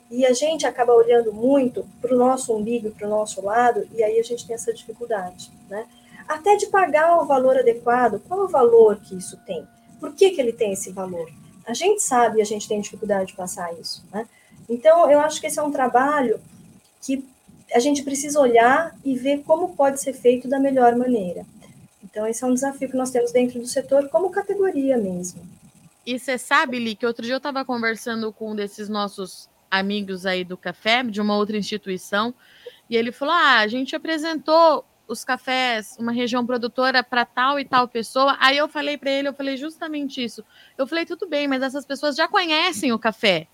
E 0.10 0.26
a 0.26 0.34
gente 0.34 0.66
acaba 0.66 0.94
olhando 0.94 1.32
muito 1.32 1.88
para 2.02 2.14
o 2.14 2.18
nosso 2.18 2.56
umbigo 2.56 2.88
e 2.88 2.92
para 2.92 3.06
o 3.06 3.10
nosso 3.10 3.44
lado, 3.44 3.88
e 3.94 4.04
aí 4.04 4.20
a 4.20 4.24
gente 4.24 4.46
tem 4.46 4.56
essa 4.56 4.74
dificuldade, 4.74 5.52
né? 5.70 5.86
Até 6.28 6.56
de 6.56 6.68
pagar 6.68 7.22
o 7.22 7.26
valor 7.26 7.58
adequado, 7.58 8.22
qual 8.28 8.42
o 8.42 8.48
valor 8.48 9.00
que 9.00 9.16
isso 9.16 9.38
tem? 9.46 9.68
Por 10.00 10.14
que, 10.14 10.32
que 10.32 10.42
ele 10.42 10.54
tem 10.54 10.74
esse 10.74 10.92
valor? 10.92 11.30
A 11.66 11.74
gente 11.74 12.02
sabe 12.02 12.40
e 12.40 12.42
a 12.42 12.46
gente 12.46 12.68
tem 12.68 12.82
dificuldade 12.82 13.28
de 13.28 13.36
passar 13.36 13.72
isso, 13.80 14.04
né? 14.12 14.28
Então, 14.68 15.10
eu 15.10 15.20
acho 15.20 15.42
que 15.42 15.48
esse 15.48 15.60
é 15.60 15.64
um 15.64 15.72
trabalho 15.72 16.40
que 17.02 17.24
a 17.74 17.80
gente 17.80 18.04
precisa 18.04 18.40
olhar 18.40 18.96
e 19.04 19.16
ver 19.16 19.44
como 19.44 19.76
pode 19.76 20.02
ser 20.02 20.14
feito 20.14 20.48
da 20.48 20.60
melhor 20.60 20.96
maneira. 20.96 21.46
Então, 22.10 22.26
esse 22.26 22.44
é 22.44 22.48
um 22.48 22.54
desafio 22.54 22.90
que 22.90 22.98
nós 22.98 23.12
temos 23.12 23.32
dentro 23.32 23.60
do 23.60 23.68
setor 23.68 24.10
como 24.10 24.32
categoria 24.32 24.98
mesmo. 24.98 25.42
E 26.06 26.18
você 26.18 26.38
sabe, 26.40 26.80
Li, 26.80 26.96
que 26.96 27.06
outro 27.06 27.24
dia 27.24 27.36
eu 27.36 27.38
estava 27.38 27.64
conversando 27.64 28.34
com 28.34 28.52
um 28.52 28.56
desses 28.56 28.90
nossos 28.90 29.48
amigos 29.70 30.26
aí 30.26 30.44
do 30.44 30.58
café, 30.58 31.04
de 31.04 31.22
uma 31.22 31.36
outra 31.36 31.56
instituição, 31.56 32.34
e 32.90 32.98
ele 32.98 33.12
falou: 33.12 33.36
ah, 33.36 33.60
a 33.60 33.68
gente 33.68 33.96
apresentou 33.96 34.84
os 35.08 35.24
cafés, 35.24 35.96
uma 36.00 36.12
região 36.12 36.46
produtora 36.46 37.04
para 37.04 37.26
tal 37.26 37.60
e 37.60 37.66
tal 37.66 37.88
pessoa. 37.88 38.38
Aí 38.40 38.58
eu 38.58 38.68
falei 38.68 38.98
para 38.98 39.12
ele, 39.12 39.28
eu 39.28 39.34
falei 39.34 39.58
justamente 39.58 40.24
isso. 40.24 40.44
Eu 40.78 40.88
falei, 40.88 41.06
tudo 41.06 41.28
bem, 41.28 41.48
mas 41.48 41.64
essas 41.64 41.86
pessoas 41.86 42.16
já 42.16 42.28
conhecem 42.28 42.92
o 42.92 43.00
café. 43.00 43.48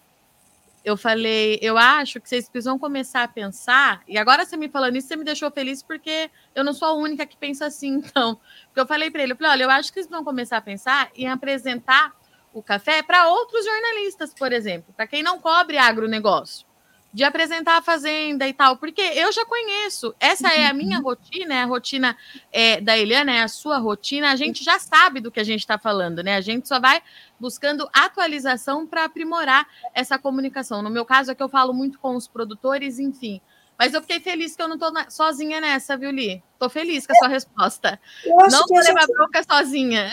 Eu 0.86 0.96
falei, 0.96 1.58
eu 1.64 1.80
acho 1.80 2.22
que 2.22 2.30
vocês 2.30 2.48
precisam 2.48 2.78
começar 2.78 3.24
a 3.24 3.28
pensar, 3.28 4.04
e 4.08 4.20
agora 4.20 4.46
você 4.46 4.56
me 4.56 4.70
falando 4.70 4.96
isso, 4.96 5.08
você 5.08 5.16
me 5.16 5.24
deixou 5.24 5.50
feliz 5.50 5.82
porque 5.82 6.30
eu 6.54 6.64
não 6.64 6.74
sou 6.74 6.88
a 6.88 6.94
única 6.94 7.26
que 7.26 7.36
pensa 7.36 7.66
assim, 7.66 7.96
então. 8.06 8.40
Porque 8.68 8.80
eu 8.80 8.86
falei 8.86 9.10
para 9.10 9.24
ele, 9.24 9.34
eu 9.34 9.36
falei, 9.36 9.52
olha, 9.54 9.64
eu 9.64 9.72
acho 9.72 9.92
que 9.92 9.96
vocês 10.00 10.08
vão 10.08 10.24
começar 10.24 10.58
a 10.58 10.62
pensar 10.62 11.10
em 11.16 11.28
apresentar 11.28 12.14
o 12.54 12.62
café 12.62 13.02
para 13.02 13.28
outros 13.28 13.66
jornalistas, 13.66 14.32
por 14.32 14.54
exemplo, 14.54 14.94
para 14.96 15.08
quem 15.08 15.24
não 15.24 15.40
cobre 15.40 15.78
agronegócio, 15.78 16.68
de 17.12 17.24
apresentar 17.24 17.78
a 17.78 17.82
fazenda 17.82 18.48
e 18.48 18.54
tal, 18.54 18.78
porque 18.78 19.02
eu 19.02 19.32
já 19.32 19.44
conheço, 19.46 20.14
essa 20.20 20.50
é 20.50 20.68
a 20.68 20.70
uhum. 20.70 20.78
minha 20.78 21.00
rotina, 21.00 21.56
é 21.56 21.62
a 21.64 21.66
rotina 21.66 22.16
é, 22.52 22.80
da 22.80 22.98
Eliana, 22.98 23.32
é 23.32 23.42
a 23.42 23.48
sua 23.48 23.78
rotina, 23.78 24.32
a 24.32 24.36
gente 24.36 24.64
já 24.64 24.78
sabe 24.78 25.20
do 25.20 25.32
que 25.32 25.40
a 25.40 25.44
gente 25.44 25.62
está 25.62 25.78
falando, 25.80 26.22
né? 26.22 26.36
A 26.36 26.42
gente 26.42 26.68
só 26.68 26.80
vai 26.80 27.02
buscando 27.40 27.90
atualização 27.94 28.86
para 28.86 29.06
aprimorar 29.06 29.68
essa 29.94 30.18
comunicação. 30.18 30.82
No 30.82 30.90
meu 30.90 31.06
caso, 31.06 31.32
é 31.32 31.36
que 31.36 31.44
eu 31.44 31.50
falo 31.50 31.74
muito 31.74 32.00
com 32.00 32.16
os 32.16 32.28
produtores, 32.28 33.00
enfim. 33.00 33.42
Mas 33.78 33.94
eu 33.94 34.02
fiquei 34.02 34.20
feliz 34.20 34.56
que 34.56 34.62
eu 34.62 34.68
não 34.68 34.76
estou 34.76 34.92
sozinha 35.10 35.60
nessa, 35.60 35.98
viu, 35.98 36.10
Li? 36.10 36.42
Estou 36.54 36.70
feliz 36.70 37.06
com 37.06 37.14
a 37.14 37.16
sua 37.18 37.28
resposta. 37.28 38.00
não 38.26 38.66
vou 38.68 38.80
levar 38.80 39.02
gente... 39.02 39.14
bronca 39.14 39.44
sozinha. 39.44 40.12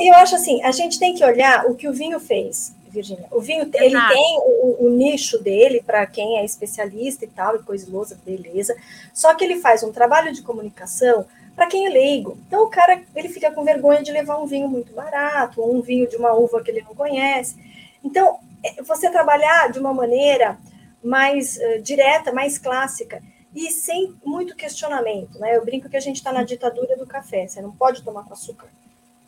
Eu 0.00 0.14
acho 0.16 0.34
assim, 0.34 0.62
a 0.62 0.70
gente 0.70 0.98
tem 0.98 1.14
que 1.14 1.24
olhar 1.24 1.64
o 1.64 1.74
que 1.74 1.88
o 1.88 1.94
vinho 1.94 2.20
fez, 2.20 2.74
Virginia. 2.88 3.26
O 3.30 3.40
vinho, 3.40 3.62
Exato. 3.62 3.82
ele 3.82 3.98
tem 3.98 4.38
o, 4.44 4.86
o 4.86 4.90
nicho 4.90 5.38
dele 5.38 5.82
para 5.82 6.06
quem 6.06 6.38
é 6.38 6.44
especialista 6.44 7.24
e 7.24 7.28
tal, 7.28 7.56
e 7.56 7.62
coisa 7.62 7.90
lousa, 7.90 8.20
beleza. 8.22 8.76
Só 9.14 9.34
que 9.34 9.42
ele 9.42 9.60
faz 9.60 9.82
um 9.82 9.90
trabalho 9.90 10.30
de 10.30 10.42
comunicação 10.42 11.26
para 11.58 11.66
quem 11.66 11.86
é 11.86 11.90
leigo. 11.90 12.38
Então 12.46 12.62
o 12.62 12.70
cara, 12.70 13.02
ele 13.16 13.28
fica 13.28 13.50
com 13.50 13.64
vergonha 13.64 14.00
de 14.00 14.12
levar 14.12 14.38
um 14.38 14.46
vinho 14.46 14.68
muito 14.68 14.92
barato, 14.92 15.60
ou 15.60 15.74
um 15.74 15.80
vinho 15.80 16.08
de 16.08 16.14
uma 16.14 16.32
uva 16.32 16.62
que 16.62 16.70
ele 16.70 16.82
não 16.82 16.94
conhece. 16.94 17.56
Então, 18.02 18.38
é, 18.64 18.80
você 18.80 19.10
trabalhar 19.10 19.68
de 19.72 19.80
uma 19.80 19.92
maneira 19.92 20.56
mais 21.02 21.56
uh, 21.56 21.82
direta, 21.82 22.32
mais 22.32 22.58
clássica 22.58 23.20
e 23.52 23.72
sem 23.72 24.14
muito 24.24 24.54
questionamento, 24.54 25.36
né? 25.40 25.56
Eu 25.56 25.64
brinco 25.64 25.88
que 25.88 25.96
a 25.96 26.00
gente 26.00 26.16
está 26.16 26.32
na 26.32 26.44
ditadura 26.44 26.96
do 26.96 27.04
café, 27.04 27.48
você 27.48 27.60
não 27.60 27.72
pode 27.72 28.04
tomar 28.04 28.22
com 28.22 28.34
açúcar. 28.34 28.68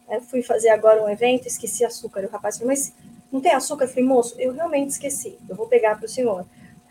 Eu 0.08 0.20
fui 0.20 0.40
fazer 0.40 0.68
agora 0.68 1.02
um 1.02 1.08
evento, 1.08 1.48
esqueci 1.48 1.84
açúcar. 1.84 2.24
O 2.24 2.30
rapaz 2.30 2.58
falou, 2.58 2.68
mas 2.68 2.92
não 3.32 3.40
tem 3.40 3.52
açúcar? 3.52 3.84
Eu 3.84 3.88
falei, 3.88 4.04
moço, 4.04 4.36
eu 4.38 4.52
realmente 4.52 4.90
esqueci, 4.90 5.36
eu 5.48 5.56
vou 5.56 5.66
pegar 5.66 5.96
para 5.96 6.06
o 6.06 6.08
senhor. 6.08 6.46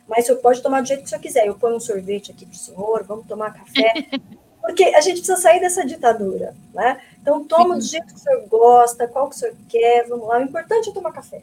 Mas 0.06 0.26
o 0.26 0.28
senhor 0.28 0.42
pode 0.42 0.62
tomar 0.62 0.82
do 0.82 0.88
jeito 0.88 1.02
que 1.02 1.06
o 1.06 1.10
senhor 1.10 1.22
quiser. 1.22 1.48
Eu 1.48 1.56
ponho 1.56 1.78
um 1.78 1.80
sorvete 1.80 2.32
aqui 2.32 2.46
para 2.46 2.56
o 2.56 2.58
senhor, 2.58 3.04
vamos 3.06 3.26
tomar 3.26 3.54
café. 3.54 3.94
Porque 4.62 4.84
a 4.84 5.02
gente 5.02 5.20
precisa 5.20 5.38
sair 5.38 5.60
dessa 5.60 5.86
ditadura, 5.86 6.56
né? 6.74 7.02
Então, 7.22 7.44
toma 7.44 7.76
do 7.76 7.82
jeito 7.82 8.08
que 8.08 8.16
o 8.16 8.18
senhor 8.18 8.48
gosta, 8.48 9.08
qual 9.08 9.30
que 9.30 9.36
o 9.36 9.40
senhor 9.40 9.56
quer, 9.68 10.08
vamos 10.08 10.28
lá. 10.28 10.40
O 10.40 10.44
importante 10.44 10.90
é 10.90 10.94
tomar 10.94 11.12
café. 11.12 11.42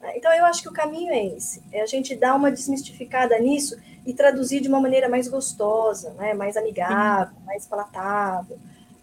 Né? 0.00 0.12
Então, 0.16 0.32
eu 0.32 0.44
acho 0.44 0.62
que 0.62 0.68
o 0.68 0.72
caminho 0.72 1.12
é 1.12 1.26
esse, 1.26 1.62
é 1.72 1.82
a 1.82 1.86
gente 1.86 2.14
dar 2.14 2.34
uma 2.34 2.50
desmistificada 2.50 3.38
nisso 3.38 3.76
e 4.04 4.12
traduzir 4.12 4.60
de 4.60 4.68
uma 4.68 4.80
maneira 4.80 5.08
mais 5.08 5.28
gostosa, 5.28 6.10
né? 6.14 6.34
mais 6.34 6.56
amigável, 6.56 7.36
mais 7.44 7.66
palatável. 7.66 8.58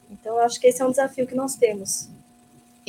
Então, 0.10 0.38
eu 0.38 0.44
acho 0.44 0.60
que 0.60 0.68
esse 0.68 0.82
é 0.82 0.86
um 0.86 0.92
desafio 0.92 1.26
que 1.28 1.36
nós 1.36 1.56
temos. 1.56 2.10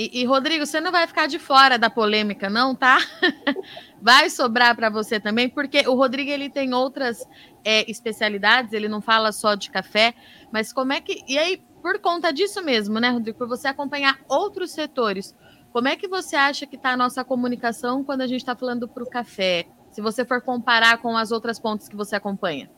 E, 0.00 0.22
e 0.22 0.24
Rodrigo, 0.24 0.64
você 0.64 0.80
não 0.80 0.90
vai 0.90 1.06
ficar 1.06 1.26
de 1.26 1.38
fora 1.38 1.78
da 1.78 1.90
polêmica, 1.90 2.48
não, 2.48 2.74
tá? 2.74 2.96
vai 4.00 4.30
sobrar 4.30 4.74
para 4.74 4.88
você 4.88 5.20
também, 5.20 5.46
porque 5.46 5.86
o 5.86 5.94
Rodrigo 5.94 6.30
ele 6.30 6.48
tem 6.48 6.72
outras 6.72 7.22
é, 7.62 7.84
especialidades, 7.90 8.72
ele 8.72 8.88
não 8.88 9.02
fala 9.02 9.30
só 9.30 9.54
de 9.54 9.70
café, 9.70 10.14
mas 10.50 10.72
como 10.72 10.94
é 10.94 11.02
que. 11.02 11.22
E 11.28 11.36
aí, 11.36 11.62
por 11.82 11.98
conta 11.98 12.32
disso 12.32 12.64
mesmo, 12.64 12.98
né, 12.98 13.10
Rodrigo, 13.10 13.36
por 13.36 13.46
você 13.46 13.68
acompanhar 13.68 14.18
outros 14.26 14.70
setores, 14.70 15.36
como 15.70 15.86
é 15.86 15.96
que 15.96 16.08
você 16.08 16.34
acha 16.34 16.66
que 16.66 16.76
está 16.76 16.92
a 16.92 16.96
nossa 16.96 17.22
comunicação 17.22 18.02
quando 18.02 18.22
a 18.22 18.26
gente 18.26 18.40
está 18.40 18.56
falando 18.56 18.88
para 18.88 19.02
o 19.02 19.10
café? 19.10 19.66
Se 19.90 20.00
você 20.00 20.24
for 20.24 20.40
comparar 20.40 20.96
com 20.96 21.14
as 21.14 21.30
outras 21.30 21.58
pontes 21.58 21.90
que 21.90 21.96
você 21.96 22.16
acompanha. 22.16 22.70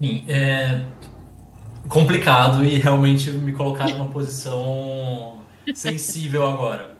Sim, 0.00 0.24
é 0.26 0.84
complicado 1.88 2.64
e 2.64 2.76
realmente 2.78 3.30
me 3.30 3.52
colocar 3.52 3.88
numa 3.88 4.08
posição 4.08 5.41
sensível 5.74 6.46
agora. 6.46 6.96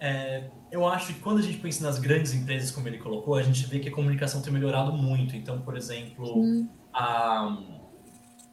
É, 0.00 0.44
eu 0.70 0.86
acho 0.86 1.12
que 1.12 1.18
quando 1.18 1.38
a 1.38 1.42
gente 1.42 1.58
pensa 1.58 1.82
nas 1.82 1.98
grandes 1.98 2.32
empresas, 2.32 2.70
como 2.70 2.86
ele 2.86 2.98
colocou, 2.98 3.34
a 3.34 3.42
gente 3.42 3.66
vê 3.66 3.80
que 3.80 3.88
a 3.88 3.92
comunicação 3.92 4.40
tem 4.40 4.52
melhorado 4.52 4.92
muito. 4.92 5.34
Então, 5.34 5.60
por 5.60 5.76
exemplo, 5.76 6.68
a 6.94 7.58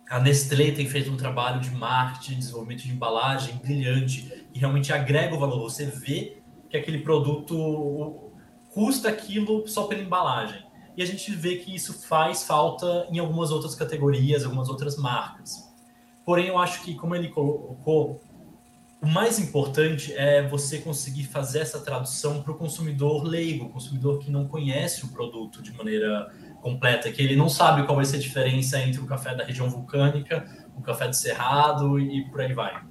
a 0.10 0.20
Nestlé 0.20 0.72
tem 0.72 0.88
feito 0.88 1.12
um 1.12 1.18
trabalho 1.18 1.60
de 1.60 1.72
marketing, 1.72 2.38
desenvolvimento 2.38 2.84
de 2.84 2.92
embalagem 2.92 3.56
brilhante 3.58 4.46
e 4.54 4.60
realmente 4.60 4.94
agrega 4.94 5.36
o 5.36 5.40
valor. 5.40 5.60
Você 5.60 5.86
vê 5.86 6.38
que 6.70 6.78
aquele 6.78 7.00
produto 7.00 8.32
custa 8.72 9.10
aquilo 9.10 9.68
só 9.68 9.88
pela 9.88 10.02
embalagem. 10.02 10.64
E 10.96 11.02
a 11.02 11.06
gente 11.06 11.32
vê 11.32 11.58
que 11.58 11.76
isso 11.76 11.94
faz 12.08 12.44
falta 12.44 13.08
em 13.12 13.20
algumas 13.20 13.52
outras 13.52 13.74
categorias, 13.74 14.46
algumas 14.46 14.70
outras 14.70 14.96
marcas. 14.96 15.74
Porém, 16.24 16.48
eu 16.48 16.58
acho 16.58 16.84
que, 16.84 16.96
como 16.96 17.16
ele 17.16 17.30
colocou, 17.30 18.22
o 19.06 19.08
mais 19.08 19.38
importante 19.38 20.12
é 20.16 20.42
você 20.48 20.80
conseguir 20.80 21.26
fazer 21.26 21.60
essa 21.60 21.80
tradução 21.80 22.42
para 22.42 22.52
o 22.52 22.56
consumidor 22.56 23.24
leigo, 23.24 23.70
consumidor 23.70 24.18
que 24.18 24.32
não 24.32 24.48
conhece 24.48 25.06
o 25.06 25.10
produto 25.10 25.62
de 25.62 25.72
maneira 25.74 26.28
completa, 26.60 27.12
que 27.12 27.22
ele 27.22 27.36
não 27.36 27.48
sabe 27.48 27.84
qual 27.84 27.98
vai 27.98 28.06
ser 28.06 28.16
a 28.16 28.20
diferença 28.20 28.82
entre 28.82 29.00
o 29.00 29.06
café 29.06 29.36
da 29.36 29.44
região 29.44 29.70
vulcânica, 29.70 30.44
o 30.76 30.82
café 30.82 31.08
do 31.08 31.16
cerrado 31.16 32.00
e 32.00 32.28
por 32.32 32.42
aí 32.42 32.52
vai. 32.52 32.82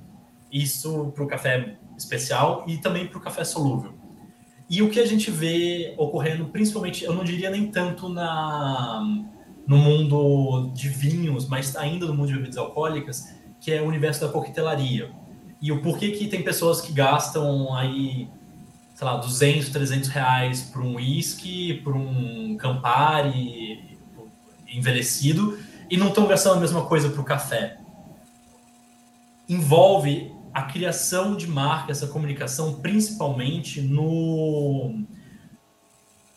Isso 0.53 1.11
para 1.13 1.25
o 1.25 1.27
café 1.27 1.77
especial 1.99 2.65
e 2.69 2.79
também 2.79 3.09
para 3.09 3.19
o 3.19 3.21
café 3.21 3.43
solúvel. 3.43 3.95
E 4.71 4.83
o 4.83 4.91
que 4.91 5.01
a 5.01 5.07
gente 5.07 5.33
vê 5.33 5.95
ocorrendo, 5.99 6.45
principalmente, 6.47 7.03
eu 7.03 7.13
não 7.13 7.25
diria 7.25 7.51
nem 7.51 7.73
tanto 7.73 8.09
na 8.09 9.03
no 9.67 9.79
mundo 9.79 10.71
de 10.75 10.89
vinhos, 10.89 11.49
mas 11.49 11.75
ainda 11.75 12.07
no 12.07 12.15
mundo 12.15 12.29
de 12.29 12.35
bebidas 12.35 12.59
alcoólicas, 12.59 13.35
que 13.61 13.73
é 13.73 13.83
o 13.83 13.87
universo 13.87 14.21
da 14.21 14.31
coquetelaria. 14.31 15.24
E 15.65 15.73
o 15.73 15.81
porquê 15.81 16.11
que 16.11 16.29
tem 16.29 16.43
pessoas 16.43 16.83
que 16.83 16.93
gastam 16.93 17.75
aí 17.75 18.29
sei 18.95 19.07
lá, 19.07 19.17
200, 19.17 19.71
300 19.71 20.09
reais 20.11 20.63
por 20.63 20.83
um 20.83 20.97
whisky, 20.97 21.81
por 21.83 21.97
um 21.97 22.55
Campari 22.59 23.99
envelhecido, 24.69 25.59
e 25.91 25.97
não 25.97 26.09
estão 26.09 26.27
gastando 26.27 26.57
a 26.57 26.61
mesma 26.61 26.85
coisa 26.85 27.09
para 27.09 27.21
o 27.23 27.25
café. 27.25 27.79
envolve 29.49 30.31
a 30.53 30.65
criação 30.65 31.35
de 31.35 31.47
marca, 31.47 31.93
essa 31.93 32.09
comunicação, 32.09 32.75
principalmente 32.75 33.81
no, 33.81 35.03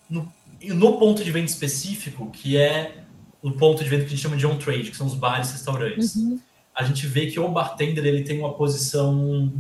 no, 0.09 0.31
no 0.63 0.97
ponto 0.97 1.21
de 1.21 1.31
venda 1.33 1.47
específico, 1.47 2.31
que 2.31 2.55
é 2.55 3.03
o 3.41 3.51
ponto 3.51 3.83
de 3.83 3.89
venda 3.89 4.03
que 4.03 4.07
a 4.07 4.09
gente 4.11 4.21
chama 4.21 4.37
de 4.37 4.47
on-trade, 4.47 4.89
que 4.89 4.95
são 4.95 5.05
os 5.05 5.15
bares 5.15 5.49
e 5.49 5.53
restaurantes. 5.53 6.15
Uhum. 6.15 6.39
A 6.77 6.83
gente 6.83 7.07
vê 7.07 7.25
que 7.25 7.39
o 7.39 7.49
bartender 7.49 8.05
ele 8.05 8.23
tem 8.23 8.39
uma 8.39 8.53
posição 8.53 9.51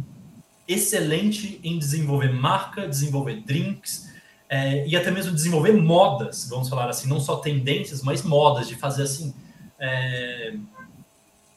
excelente 0.67 1.59
em 1.63 1.79
desenvolver 1.79 2.31
marca, 2.31 2.87
desenvolver 2.87 3.41
drinks 3.41 4.07
é, 4.49 4.87
e 4.87 4.95
até 4.95 5.11
mesmo 5.11 5.33
desenvolver 5.33 5.73
modas, 5.73 6.47
vamos 6.49 6.69
falar 6.69 6.89
assim, 6.89 7.09
não 7.09 7.19
só 7.19 7.37
tendências, 7.37 8.01
mas 8.01 8.23
modas, 8.23 8.67
de 8.67 8.75
fazer 8.75 9.03
assim. 9.03 9.33
É, 9.79 10.55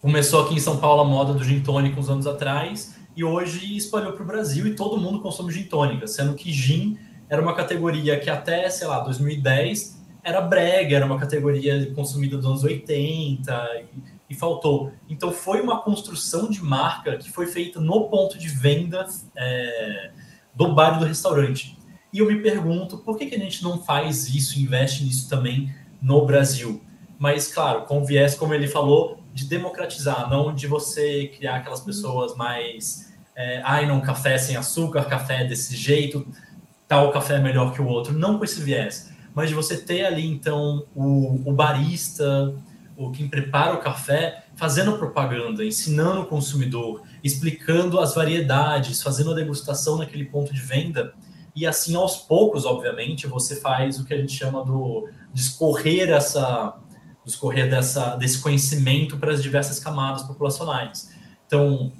começou 0.00 0.44
aqui 0.44 0.54
em 0.54 0.60
São 0.60 0.78
Paulo 0.78 1.02
a 1.02 1.04
moda 1.04 1.34
do 1.34 1.44
gin 1.44 1.60
tônica 1.60 1.98
uns 1.98 2.08
anos 2.08 2.26
atrás 2.26 2.96
e 3.16 3.22
hoje 3.22 3.76
espalhou 3.76 4.12
para 4.12 4.22
o 4.22 4.26
Brasil 4.26 4.66
e 4.66 4.74
todo 4.74 5.00
mundo 5.00 5.20
consome 5.20 5.52
gin 5.52 5.64
tônica, 5.64 6.06
sendo 6.06 6.34
que 6.34 6.52
gin 6.52 6.98
era 7.28 7.40
uma 7.40 7.54
categoria 7.54 8.18
que 8.18 8.28
até, 8.28 8.68
sei 8.70 8.88
lá, 8.88 9.00
2010 9.00 10.00
era 10.22 10.40
brega, 10.40 10.96
era 10.96 11.06
uma 11.06 11.18
categoria 11.18 11.92
consumida 11.94 12.36
dos 12.36 12.46
anos 12.46 12.64
80 12.64 13.52
e, 13.76 14.19
e, 14.30 14.34
faltou. 14.34 14.92
Então 15.08 15.32
foi 15.32 15.60
uma 15.60 15.82
construção 15.82 16.48
de 16.48 16.62
marca 16.62 17.18
que 17.18 17.30
foi 17.30 17.46
feita 17.46 17.80
no 17.80 18.08
ponto 18.08 18.38
de 18.38 18.48
venda 18.48 19.06
é, 19.36 20.12
do 20.54 20.72
bar 20.74 20.96
e 20.96 21.00
do 21.00 21.04
restaurante. 21.04 21.76
E 22.12 22.20
eu 22.20 22.26
me 22.26 22.40
pergunto 22.40 22.98
por 22.98 23.18
que, 23.18 23.26
que 23.26 23.34
a 23.34 23.38
gente 23.38 23.62
não 23.62 23.82
faz 23.82 24.34
isso, 24.34 24.58
investe 24.58 25.04
nisso 25.04 25.28
também 25.28 25.72
no 26.00 26.24
Brasil. 26.24 26.82
Mas, 27.18 27.52
claro, 27.52 27.82
com 27.82 28.04
viés, 28.04 28.34
como 28.34 28.54
ele 28.54 28.66
falou, 28.66 29.20
de 29.32 29.44
democratizar, 29.44 30.28
não 30.28 30.54
de 30.54 30.66
você 30.66 31.30
criar 31.36 31.56
aquelas 31.56 31.80
pessoas 31.80 32.34
mais. 32.34 33.12
É, 33.36 33.60
Ai, 33.64 33.86
não, 33.86 34.00
café 34.00 34.38
sem 34.38 34.56
açúcar, 34.56 35.04
café 35.04 35.44
desse 35.44 35.76
jeito, 35.76 36.26
tal 36.88 37.12
café 37.12 37.34
é 37.34 37.40
melhor 37.40 37.72
que 37.72 37.80
o 37.80 37.86
outro. 37.86 38.12
Não 38.12 38.38
com 38.38 38.44
esse 38.44 38.60
viés, 38.60 39.12
mas 39.34 39.48
de 39.48 39.54
você 39.54 39.76
ter 39.76 40.04
ali, 40.04 40.26
então, 40.26 40.84
o, 40.94 41.48
o 41.48 41.52
barista, 41.52 42.54
o 43.00 43.10
quem 43.10 43.28
prepara 43.28 43.74
o 43.74 43.78
café, 43.78 44.44
fazendo 44.54 44.98
propaganda, 44.98 45.64
ensinando 45.64 46.20
o 46.20 46.26
consumidor, 46.26 47.02
explicando 47.24 47.98
as 47.98 48.14
variedades, 48.14 49.02
fazendo 49.02 49.30
a 49.32 49.34
degustação 49.34 49.96
naquele 49.96 50.26
ponto 50.26 50.52
de 50.52 50.60
venda. 50.60 51.14
E 51.56 51.66
assim, 51.66 51.94
aos 51.94 52.18
poucos, 52.18 52.66
obviamente, 52.66 53.26
você 53.26 53.56
faz 53.58 53.98
o 53.98 54.04
que 54.04 54.12
a 54.12 54.18
gente 54.18 54.32
chama 54.32 54.62
do 54.62 55.08
discorrer 55.32 56.10
essa 56.10 56.76
discorrer 57.24 57.70
dessa, 57.70 58.16
desse 58.16 58.40
conhecimento 58.40 59.16
para 59.16 59.32
as 59.32 59.42
diversas 59.42 59.78
camadas 59.78 60.22
populacionais. 60.22 61.14
Então, 61.46 61.92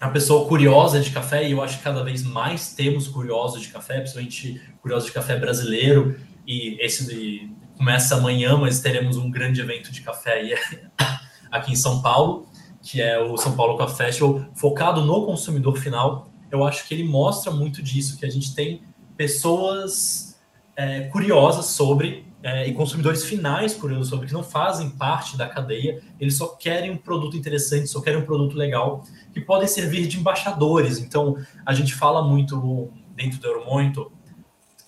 a 0.00 0.08
pessoa 0.08 0.48
curiosa 0.48 1.00
de 1.00 1.10
café, 1.10 1.46
e 1.46 1.52
eu 1.52 1.62
acho 1.62 1.78
que 1.78 1.84
cada 1.84 2.02
vez 2.02 2.22
mais 2.22 2.72
temos 2.72 3.08
curiosos 3.08 3.62
de 3.62 3.68
café, 3.68 3.98
principalmente 3.98 4.60
curiosos 4.80 5.06
de 5.06 5.12
café 5.12 5.36
brasileiro, 5.36 6.16
e 6.46 6.76
esse 6.80 7.06
de, 7.06 7.50
começa 7.76 8.16
amanhã, 8.16 8.56
mas 8.56 8.80
teremos 8.80 9.16
um 9.16 9.30
grande 9.30 9.60
evento 9.60 9.92
de 9.92 10.00
café 10.00 10.54
aqui 11.50 11.72
em 11.72 11.76
São 11.76 12.00
Paulo, 12.02 12.46
que 12.82 13.00
é 13.00 13.18
o 13.20 13.36
São 13.36 13.56
Paulo 13.56 13.76
Café 13.76 14.06
Festival, 14.06 14.44
focado 14.54 15.04
no 15.04 15.24
consumidor 15.24 15.76
final. 15.78 16.30
Eu 16.50 16.64
acho 16.64 16.86
que 16.86 16.94
ele 16.94 17.04
mostra 17.04 17.50
muito 17.50 17.82
disso, 17.82 18.18
que 18.18 18.26
a 18.26 18.30
gente 18.30 18.54
tem 18.54 18.82
pessoas 19.16 20.38
é, 20.76 21.02
curiosas 21.02 21.66
sobre 21.66 22.26
é, 22.44 22.68
e 22.68 22.74
consumidores 22.74 23.24
finais 23.24 23.74
curiosos 23.74 24.08
sobre 24.08 24.26
que 24.26 24.34
não 24.34 24.42
fazem 24.42 24.90
parte 24.90 25.34
da 25.34 25.48
cadeia, 25.48 26.02
eles 26.20 26.36
só 26.36 26.48
querem 26.48 26.90
um 26.90 26.96
produto 26.96 27.38
interessante, 27.38 27.88
só 27.88 28.02
querem 28.02 28.20
um 28.20 28.26
produto 28.26 28.54
legal, 28.54 29.02
que 29.32 29.40
podem 29.40 29.66
servir 29.66 30.06
de 30.06 30.18
embaixadores. 30.18 30.98
Então, 30.98 31.38
a 31.64 31.72
gente 31.72 31.94
fala 31.94 32.22
muito 32.22 32.92
dentro 33.16 33.40
do 33.40 33.46
Euromonto 33.46 34.12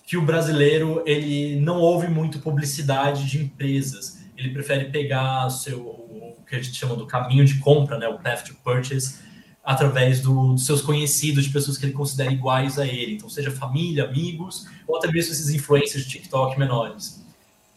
que 0.07 0.15
o 0.15 0.21
brasileiro 0.21 1.03
ele 1.05 1.59
não 1.59 1.81
ouve 1.81 2.07
muito 2.07 2.39
publicidade 2.39 3.29
de 3.29 3.43
empresas. 3.43 4.25
Ele 4.37 4.51
prefere 4.51 4.85
pegar 4.85 5.47
o 5.47 5.49
seu 5.49 5.79
o 5.81 6.43
que 6.47 6.55
a 6.55 6.61
gente 6.61 6.77
chama 6.77 6.95
do 6.95 7.05
caminho 7.05 7.43
de 7.43 7.59
compra, 7.59 7.97
né, 7.97 8.07
o 8.07 8.17
path 8.17 8.45
to 8.45 8.55
purchase, 8.63 9.19
através 9.61 10.21
do, 10.21 10.53
dos 10.53 10.65
seus 10.65 10.81
conhecidos, 10.81 11.43
de 11.43 11.49
pessoas 11.49 11.77
que 11.77 11.85
ele 11.85 11.91
considera 11.91 12.31
iguais 12.31 12.79
a 12.79 12.87
ele. 12.87 13.15
Então, 13.15 13.29
seja 13.29 13.51
família, 13.51 14.05
amigos, 14.05 14.65
ou 14.87 14.95
até 14.95 15.11
mesmo 15.11 15.33
esses 15.33 15.49
influencers 15.49 16.05
de 16.05 16.09
TikTok 16.11 16.57
menores. 16.57 17.21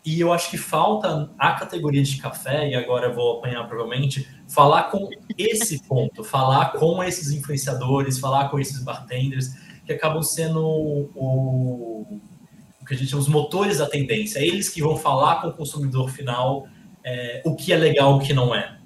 E 0.05 0.21
eu 0.21 0.33
acho 0.33 0.51
que 0.51 0.57
falta 0.57 1.29
a 1.37 1.53
categoria 1.55 2.03
de 2.05 2.16
café, 2.19 2.69
e 2.71 2.77
agora 2.77 3.09
eu 3.09 3.14
vou 3.14 3.38
apanhar 3.38 3.66
provavelmente, 3.66 4.29
falar 4.47 4.85
com 4.85 5.11
esse 5.37 5.83
ponto, 5.83 6.23
falar 6.23 6.75
com 6.75 7.03
esses 7.03 7.33
influenciadores, 7.33 8.21
falar 8.21 8.51
com 8.51 8.61
esses 8.61 8.81
bartenders, 8.85 9.51
que 9.90 9.94
acabam 9.94 10.22
sendo 10.22 10.64
o, 10.64 12.07
o 12.81 12.87
que 12.87 12.94
a 12.94 12.96
gente 12.96 13.11
chama 13.11 13.22
os 13.22 13.29
motores 13.29 13.79
da 13.79 13.87
tendência. 13.87 14.38
É 14.38 14.46
eles 14.46 14.68
que 14.68 14.81
vão 14.81 14.96
falar 14.96 15.40
com 15.40 15.48
o 15.48 15.53
consumidor 15.53 16.09
final 16.11 16.68
é, 17.05 17.42
o 17.44 17.57
que 17.57 17.72
é 17.72 17.76
legal, 17.76 18.16
o 18.16 18.20
que 18.20 18.33
não 18.33 18.55
é. 18.55 18.79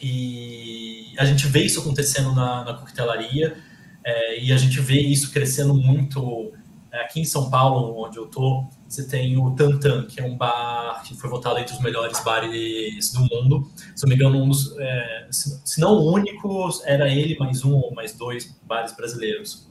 E 0.00 1.12
a 1.18 1.24
gente 1.24 1.46
vê 1.48 1.64
isso 1.64 1.80
acontecendo 1.80 2.32
na, 2.32 2.64
na 2.64 2.74
coquetelaria, 2.74 3.56
é, 4.04 4.40
e 4.40 4.52
a 4.52 4.56
gente 4.56 4.80
vê 4.80 5.00
isso 5.00 5.32
crescendo 5.32 5.74
muito 5.74 6.52
é, 6.92 7.02
aqui 7.02 7.20
em 7.20 7.24
São 7.24 7.50
Paulo, 7.50 8.04
onde 8.06 8.16
eu 8.16 8.26
tô 8.26 8.64
você 8.88 9.06
tem 9.06 9.36
o 9.36 9.52
Tantan, 9.52 10.04
que 10.06 10.20
é 10.20 10.24
um 10.24 10.36
bar 10.36 11.04
que 11.04 11.14
foi 11.14 11.30
votado 11.30 11.60
entre 11.60 11.72
os 11.72 11.80
melhores 11.80 12.18
bares 12.24 13.12
do 13.12 13.20
mundo. 13.20 13.70
Se 13.94 14.02
não 14.02 14.08
me 14.08 14.16
engano, 14.16 14.42
um 14.42 14.48
dos, 14.48 14.76
é, 14.78 15.28
se, 15.30 15.80
não 15.80 15.92
o 15.92 16.12
único, 16.12 16.68
era 16.84 17.08
ele 17.08 17.38
mais 17.38 17.64
um 17.64 17.76
ou 17.76 17.94
mais 17.94 18.12
dois 18.12 18.58
bares 18.64 18.92
brasileiros. 18.96 19.69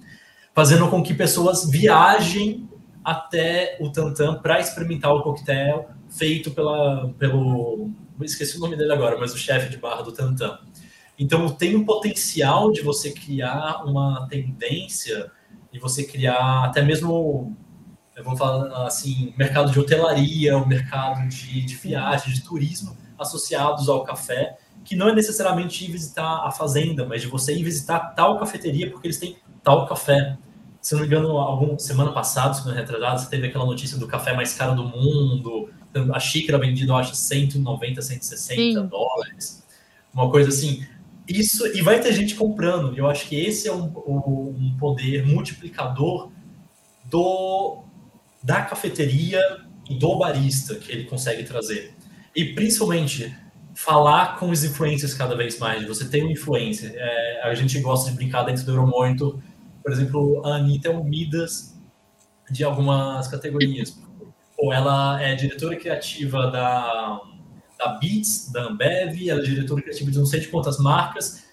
Fazendo 0.59 0.89
com 0.89 1.01
que 1.01 1.13
pessoas 1.13 1.69
viajem 1.69 2.69
até 3.01 3.77
o 3.79 3.89
Tantan 3.89 4.41
para 4.41 4.59
experimentar 4.59 5.09
o 5.15 5.23
coquetel 5.23 5.89
feito 6.09 6.51
pela, 6.51 7.13
pelo. 7.17 7.89
Esqueci 8.19 8.57
o 8.57 8.59
nome 8.59 8.75
dele 8.75 8.91
agora, 8.91 9.17
mas 9.17 9.33
o 9.33 9.37
chefe 9.37 9.69
de 9.69 9.77
barra 9.77 10.01
do 10.01 10.11
Tantan. 10.11 10.59
Então, 11.17 11.47
tem 11.47 11.77
o 11.77 11.85
potencial 11.85 12.73
de 12.73 12.81
você 12.81 13.13
criar 13.13 13.85
uma 13.85 14.27
tendência 14.29 15.31
e 15.71 15.79
você 15.79 16.03
criar 16.03 16.65
até 16.65 16.81
mesmo 16.81 17.55
vamos 18.21 18.37
falar 18.37 18.85
assim, 18.85 19.33
mercado 19.37 19.71
de 19.71 19.79
hotelaria, 19.79 20.57
o 20.57 20.67
mercado 20.67 21.25
de, 21.29 21.61
de 21.61 21.75
viagem, 21.75 22.33
de 22.33 22.43
turismo 22.43 22.97
associados 23.17 23.87
ao 23.87 24.03
café, 24.03 24.57
que 24.83 24.93
não 24.93 25.07
é 25.07 25.15
necessariamente 25.15 25.85
ir 25.85 25.91
visitar 25.93 26.45
a 26.45 26.51
fazenda, 26.51 27.05
mas 27.05 27.21
de 27.21 27.27
você 27.27 27.55
ir 27.55 27.63
visitar 27.63 28.13
tal 28.13 28.37
cafeteria 28.37 28.91
porque 28.91 29.07
eles 29.07 29.19
têm 29.19 29.37
tal 29.63 29.87
café. 29.87 30.37
Se 30.81 30.93
não 30.93 31.01
me 31.01 31.07
engano, 31.07 31.37
algum 31.37 31.77
semana 31.77 32.11
passada, 32.11 32.53
semana 32.53 32.79
retrasada, 32.79 33.17
você 33.17 33.29
teve 33.29 33.47
aquela 33.47 33.65
notícia 33.65 33.97
do 33.97 34.07
café 34.07 34.33
mais 34.33 34.53
caro 34.53 34.75
do 34.75 34.83
mundo, 34.83 35.69
a 36.13 36.19
xícara 36.19 36.57
vendida, 36.57 36.91
eu 36.91 36.95
acho, 36.95 37.15
190, 37.15 38.01
160 38.01 38.55
Sim. 38.55 38.87
dólares. 38.87 39.63
Uma 40.13 40.29
coisa 40.29 40.49
assim. 40.49 40.85
Isso, 41.27 41.67
e 41.67 41.81
vai 41.81 41.99
ter 41.99 42.13
gente 42.13 42.35
comprando. 42.35 42.97
Eu 42.97 43.07
acho 43.07 43.27
que 43.27 43.35
esse 43.35 43.67
é 43.67 43.73
um, 43.73 43.85
um 43.85 44.75
poder 44.79 45.25
multiplicador 45.25 46.31
do 47.05 47.83
da 48.41 48.61
cafeteria 48.61 49.41
e 49.89 49.95
do 49.95 50.17
barista 50.17 50.75
que 50.75 50.91
ele 50.91 51.03
consegue 51.03 51.43
trazer. 51.43 51.93
E 52.35 52.53
principalmente 52.53 53.35
falar 53.73 54.37
com 54.37 54.49
os 54.49 54.63
influencers 54.63 55.13
cada 55.13 55.35
vez 55.35 55.57
mais. 55.59 55.85
Você 55.87 56.05
tem 56.07 56.23
um 56.23 56.29
influencer. 56.29 56.93
É, 56.95 57.41
a 57.43 57.53
gente 57.53 57.79
gosta 57.79 58.09
de 58.09 58.15
brincar 58.15 58.43
dentro 58.43 58.63
do 58.65 58.71
Euromonito. 58.71 59.41
Por 59.89 59.93
exemplo, 59.93 60.45
a 60.45 60.57
Anitta 60.57 60.89
é 60.89 60.91
um 60.91 61.03
Midas 61.03 61.75
de 62.51 62.63
algumas 62.63 63.27
categorias. 63.27 63.99
Ou 64.55 64.71
ela 64.71 65.19
é 65.19 65.33
diretora 65.33 65.75
criativa 65.77 66.51
da, 66.51 67.19
da 67.75 67.97
Beats, 67.99 68.51
da 68.51 68.65
Ambev, 68.65 69.27
ela 69.27 69.39
é 69.39 69.43
diretora 69.43 69.81
criativa 69.81 70.11
de 70.11 70.19
não 70.19 70.27
sei 70.27 70.41
de 70.41 70.47
quantas 70.49 70.77
marcas. 70.77 71.43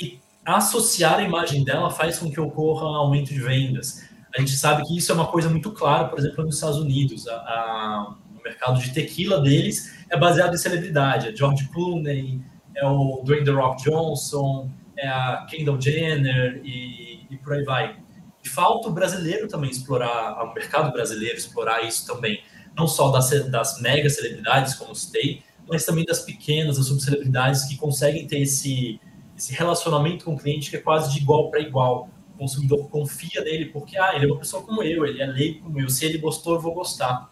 E 0.00 0.20
associar 0.46 1.18
a 1.18 1.22
imagem 1.22 1.64
dela 1.64 1.90
faz 1.90 2.20
com 2.20 2.30
que 2.30 2.38
ocorra 2.38 2.86
aumento 2.86 3.34
de 3.34 3.40
vendas. 3.40 4.08
A 4.32 4.38
gente 4.38 4.52
sabe 4.52 4.84
que 4.84 4.96
isso 4.96 5.10
é 5.10 5.14
uma 5.16 5.26
coisa 5.26 5.50
muito 5.50 5.72
clara, 5.72 6.06
por 6.06 6.20
exemplo, 6.20 6.44
nos 6.44 6.54
Estados 6.54 6.78
Unidos. 6.78 7.26
A, 7.26 7.34
a, 7.34 8.16
o 8.38 8.40
mercado 8.40 8.78
de 8.78 8.94
tequila 8.94 9.40
deles 9.40 10.06
é 10.08 10.16
baseado 10.16 10.54
em 10.54 10.58
celebridade. 10.58 11.26
É 11.26 11.34
George 11.34 11.68
Clooney, 11.70 12.40
é 12.72 12.86
o 12.86 13.20
Dwayne 13.24 13.44
The 13.44 13.50
Rock 13.50 13.82
Johnson, 13.82 14.70
é 15.00 15.08
a 15.08 15.46
Kendall 15.48 15.80
Jenner 15.80 16.60
e, 16.64 17.26
e 17.30 17.36
por 17.38 17.54
aí 17.54 17.64
vai. 17.64 17.98
E 18.44 18.48
falta 18.48 18.88
o 18.88 18.92
brasileiro 18.92 19.48
também 19.48 19.70
explorar, 19.70 20.42
o 20.44 20.54
mercado 20.54 20.92
brasileiro 20.92 21.36
explorar 21.36 21.82
isso 21.82 22.06
também. 22.06 22.42
Não 22.76 22.86
só 22.86 23.10
das, 23.10 23.30
das 23.50 23.80
mega 23.80 24.08
celebridades, 24.08 24.74
como 24.74 24.94
citei, 24.94 25.42
mas 25.68 25.84
também 25.84 26.04
das 26.04 26.20
pequenas, 26.20 26.76
das 26.76 26.86
subcelebridades 26.86 27.64
que 27.64 27.76
conseguem 27.76 28.26
ter 28.26 28.40
esse, 28.40 29.00
esse 29.36 29.52
relacionamento 29.52 30.24
com 30.24 30.34
o 30.34 30.38
cliente 30.38 30.70
que 30.70 30.76
é 30.76 30.80
quase 30.80 31.12
de 31.12 31.18
igual 31.20 31.50
para 31.50 31.60
igual 31.60 32.08
consumidor 32.40 32.88
confia 32.88 33.42
nele, 33.42 33.66
porque 33.66 33.98
ah, 33.98 34.12
ele 34.14 34.24
é 34.24 34.28
uma 34.28 34.38
pessoa 34.38 34.62
como 34.62 34.82
eu, 34.82 35.04
ele 35.04 35.20
é 35.20 35.26
leigo 35.26 35.64
como 35.64 35.78
eu, 35.78 35.90
se 35.90 36.06
ele 36.06 36.16
gostou, 36.16 36.54
eu 36.54 36.60
vou 36.60 36.72
gostar. 36.72 37.30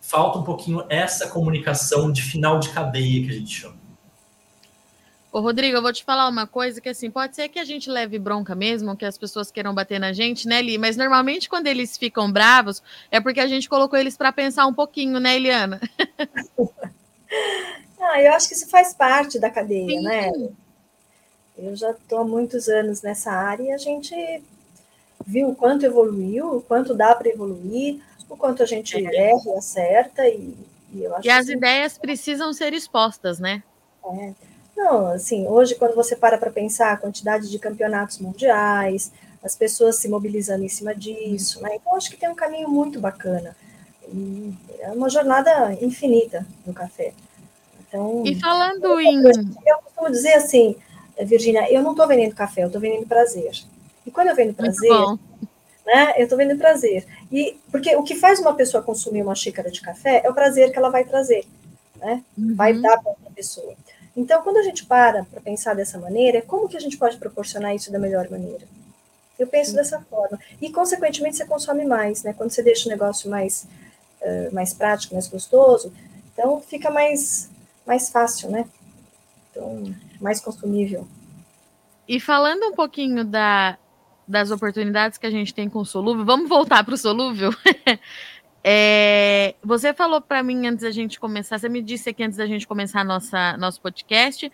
Falta 0.00 0.38
um 0.38 0.42
pouquinho 0.42 0.82
essa 0.88 1.28
comunicação 1.28 2.10
de 2.10 2.22
final 2.22 2.58
de 2.58 2.70
cadeia 2.70 3.22
que 3.22 3.30
a 3.30 3.34
gente 3.34 3.50
chama. 3.50 3.75
Ô, 5.36 5.40
Rodrigo, 5.40 5.76
eu 5.76 5.82
vou 5.82 5.92
te 5.92 6.02
falar 6.02 6.30
uma 6.30 6.46
coisa 6.46 6.80
que 6.80 6.88
assim, 6.88 7.10
pode 7.10 7.36
ser 7.36 7.50
que 7.50 7.58
a 7.58 7.64
gente 7.64 7.90
leve 7.90 8.18
bronca 8.18 8.54
mesmo, 8.54 8.96
que 8.96 9.04
as 9.04 9.18
pessoas 9.18 9.50
queiram 9.50 9.74
bater 9.74 10.00
na 10.00 10.10
gente, 10.10 10.48
né, 10.48 10.62
Li? 10.62 10.78
Mas 10.78 10.96
normalmente 10.96 11.46
quando 11.46 11.66
eles 11.66 11.94
ficam 11.94 12.32
bravos 12.32 12.82
é 13.10 13.20
porque 13.20 13.40
a 13.40 13.46
gente 13.46 13.68
colocou 13.68 13.98
eles 13.98 14.16
para 14.16 14.32
pensar 14.32 14.66
um 14.66 14.72
pouquinho, 14.72 15.20
né, 15.20 15.36
Eliana? 15.36 15.78
ah, 18.00 18.22
eu 18.22 18.32
acho 18.32 18.48
que 18.48 18.54
isso 18.54 18.66
faz 18.70 18.94
parte 18.94 19.38
da 19.38 19.50
cadeia, 19.50 20.00
né? 20.00 20.32
Sim. 20.32 20.38
né? 20.38 20.48
Eu 21.58 21.76
já 21.76 21.90
estou 21.90 22.20
há 22.20 22.24
muitos 22.24 22.66
anos 22.70 23.02
nessa 23.02 23.30
área 23.30 23.64
e 23.64 23.72
a 23.72 23.76
gente 23.76 24.42
viu 25.26 25.50
o 25.50 25.54
quanto 25.54 25.84
evoluiu, 25.84 26.56
o 26.56 26.62
quanto 26.62 26.94
dá 26.94 27.14
para 27.14 27.28
evoluir, 27.28 28.00
o 28.26 28.38
quanto 28.38 28.62
a 28.62 28.66
gente 28.66 28.96
é. 28.96 29.32
erra 29.32 29.42
e 29.44 29.58
acerta. 29.58 30.26
E, 30.26 30.56
e, 30.94 31.02
eu 31.02 31.14
acho 31.14 31.28
e 31.28 31.30
as 31.30 31.46
ideias 31.46 31.98
precisam 31.98 32.54
ser 32.54 32.72
expostas, 32.72 33.38
né? 33.38 33.62
É. 34.02 34.55
Não, 34.76 35.06
assim, 35.06 35.46
hoje, 35.46 35.74
quando 35.74 35.94
você 35.94 36.14
para 36.14 36.36
para 36.36 36.50
pensar 36.50 36.92
a 36.92 36.96
quantidade 36.96 37.50
de 37.50 37.58
campeonatos 37.58 38.18
mundiais, 38.18 39.10
as 39.42 39.56
pessoas 39.56 39.96
se 39.96 40.08
mobilizando 40.08 40.64
em 40.64 40.68
cima 40.68 40.94
disso, 40.94 41.62
né? 41.62 41.70
Então, 41.76 41.96
acho 41.96 42.10
que 42.10 42.16
tem 42.16 42.28
um 42.28 42.34
caminho 42.34 42.68
muito 42.68 43.00
bacana. 43.00 43.56
E 44.08 44.52
é 44.80 44.90
uma 44.92 45.08
jornada 45.08 45.72
infinita 45.80 46.46
no 46.66 46.74
café. 46.74 47.14
Então, 47.88 48.22
e 48.26 48.38
falando 48.38 49.00
em. 49.00 49.22
Eu 49.66 49.78
costumo 49.82 50.10
dizer 50.10 50.34
assim, 50.34 50.76
Virginia, 51.24 51.72
eu 51.72 51.82
não 51.82 51.92
estou 51.92 52.06
vendendo 52.06 52.34
café, 52.34 52.62
eu 52.62 52.66
estou 52.66 52.80
vendendo 52.80 53.06
prazer. 53.06 53.50
E 54.04 54.10
quando 54.10 54.28
eu 54.28 54.36
vendo 54.36 54.54
prazer, 54.54 54.90
né, 55.86 56.14
eu 56.16 56.24
estou 56.24 56.36
vendo 56.36 56.56
prazer. 56.58 57.06
E 57.32 57.58
porque 57.70 57.96
o 57.96 58.02
que 58.02 58.14
faz 58.14 58.38
uma 58.40 58.54
pessoa 58.54 58.82
consumir 58.82 59.22
uma 59.22 59.34
xícara 59.34 59.70
de 59.70 59.80
café 59.80 60.20
é 60.24 60.30
o 60.30 60.34
prazer 60.34 60.70
que 60.70 60.78
ela 60.78 60.90
vai 60.90 61.04
trazer, 61.04 61.46
né? 61.96 62.22
Uhum. 62.36 62.54
Vai 62.54 62.74
dar 62.74 62.98
para 62.98 63.10
outra 63.10 63.30
pessoa. 63.34 63.74
Então, 64.16 64.42
quando 64.42 64.56
a 64.56 64.62
gente 64.62 64.86
para 64.86 65.24
para 65.24 65.40
pensar 65.40 65.74
dessa 65.74 65.98
maneira, 65.98 66.40
como 66.40 66.68
que 66.68 66.76
a 66.76 66.80
gente 66.80 66.96
pode 66.96 67.18
proporcionar 67.18 67.74
isso 67.74 67.92
da 67.92 67.98
melhor 67.98 68.30
maneira? 68.30 68.66
Eu 69.38 69.46
penso 69.46 69.70
uhum. 69.70 69.76
dessa 69.76 70.00
forma. 70.00 70.38
E, 70.60 70.70
consequentemente, 70.70 71.36
você 71.36 71.44
consome 71.44 71.84
mais, 71.84 72.22
né? 72.22 72.32
Quando 72.32 72.50
você 72.50 72.62
deixa 72.62 72.88
o 72.88 72.90
negócio 72.90 73.30
mais, 73.30 73.68
uh, 74.22 74.54
mais 74.54 74.72
prático, 74.72 75.12
mais 75.12 75.28
gostoso, 75.28 75.92
então 76.32 76.60
fica 76.62 76.90
mais, 76.90 77.50
mais 77.86 78.08
fácil, 78.08 78.50
né? 78.50 78.66
Então, 79.50 79.94
mais 80.18 80.40
consumível. 80.40 81.06
E 82.08 82.18
falando 82.18 82.64
um 82.68 82.72
pouquinho 82.72 83.24
da, 83.24 83.76
das 84.26 84.50
oportunidades 84.50 85.18
que 85.18 85.26
a 85.26 85.30
gente 85.30 85.52
tem 85.52 85.68
com 85.68 85.80
o 85.80 85.84
solúvel, 85.84 86.24
vamos 86.24 86.48
voltar 86.48 86.84
para 86.84 86.94
o 86.94 86.98
solúvel? 86.98 87.50
é, 88.68 89.54
você 89.62 89.94
falou 89.94 90.20
para 90.20 90.42
mim 90.42 90.66
antes 90.66 90.82
da 90.82 90.90
gente 90.90 91.20
começar, 91.20 91.56
você 91.56 91.68
me 91.68 91.80
disse 91.80 92.10
aqui 92.10 92.24
antes 92.24 92.36
da 92.36 92.46
gente 92.46 92.66
começar 92.66 93.04
nossa, 93.04 93.56
nosso 93.58 93.80
podcast, 93.80 94.50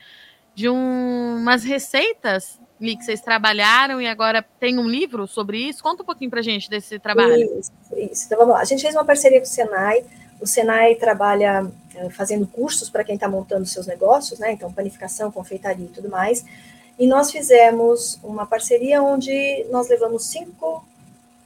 de 0.54 0.68
um, 0.68 1.36
umas 1.38 1.64
receitas 1.64 2.60
que 2.78 3.02
vocês 3.02 3.22
trabalharam 3.22 4.02
e 4.02 4.06
agora 4.06 4.44
tem 4.60 4.78
um 4.78 4.86
livro 4.86 5.26
sobre 5.26 5.56
isso. 5.56 5.82
Conta 5.82 6.02
um 6.02 6.06
pouquinho 6.06 6.30
para 6.30 6.42
gente 6.42 6.68
desse 6.68 6.98
trabalho. 6.98 7.58
Isso, 7.58 7.72
isso. 7.96 8.26
Então 8.26 8.36
vamos 8.36 8.54
lá. 8.54 8.60
A 8.60 8.64
gente 8.64 8.82
fez 8.82 8.94
uma 8.94 9.04
parceria 9.04 9.38
com 9.38 9.46
o 9.46 9.48
Senai. 9.48 10.04
O 10.38 10.46
Senai 10.46 10.96
trabalha 10.96 11.70
eh, 11.94 12.10
fazendo 12.10 12.46
cursos 12.46 12.90
para 12.90 13.04
quem 13.04 13.14
está 13.14 13.28
montando 13.28 13.64
seus 13.64 13.86
negócios, 13.86 14.38
né? 14.38 14.52
Então, 14.52 14.70
panificação, 14.70 15.30
confeitaria 15.32 15.86
e 15.86 15.88
tudo 15.88 16.10
mais. 16.10 16.44
E 16.98 17.06
nós 17.06 17.30
fizemos 17.30 18.18
uma 18.22 18.44
parceria 18.44 19.02
onde 19.02 19.64
nós 19.70 19.88
levamos 19.88 20.26
cinco, 20.26 20.84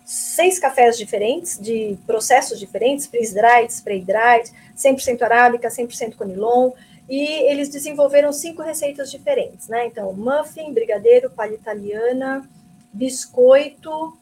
seis 0.06 0.56
cafés 0.60 0.96
diferentes, 0.96 1.58
de 1.58 1.98
processos 2.06 2.60
diferentes, 2.60 3.08
freeze-dried, 3.08 3.72
spray-dried, 3.72 4.52
100% 4.76 5.20
arábica, 5.22 5.68
100% 5.68 6.14
conilon, 6.14 6.70
e 7.08 7.20
eles 7.50 7.68
desenvolveram 7.68 8.32
cinco 8.32 8.62
receitas 8.62 9.10
diferentes, 9.10 9.66
né? 9.66 9.86
Então, 9.86 10.12
muffin, 10.12 10.72
brigadeiro, 10.72 11.28
palha 11.28 11.54
italiana, 11.54 12.48
biscoito 12.92 14.16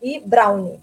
e 0.00 0.20
brownie. 0.20 0.78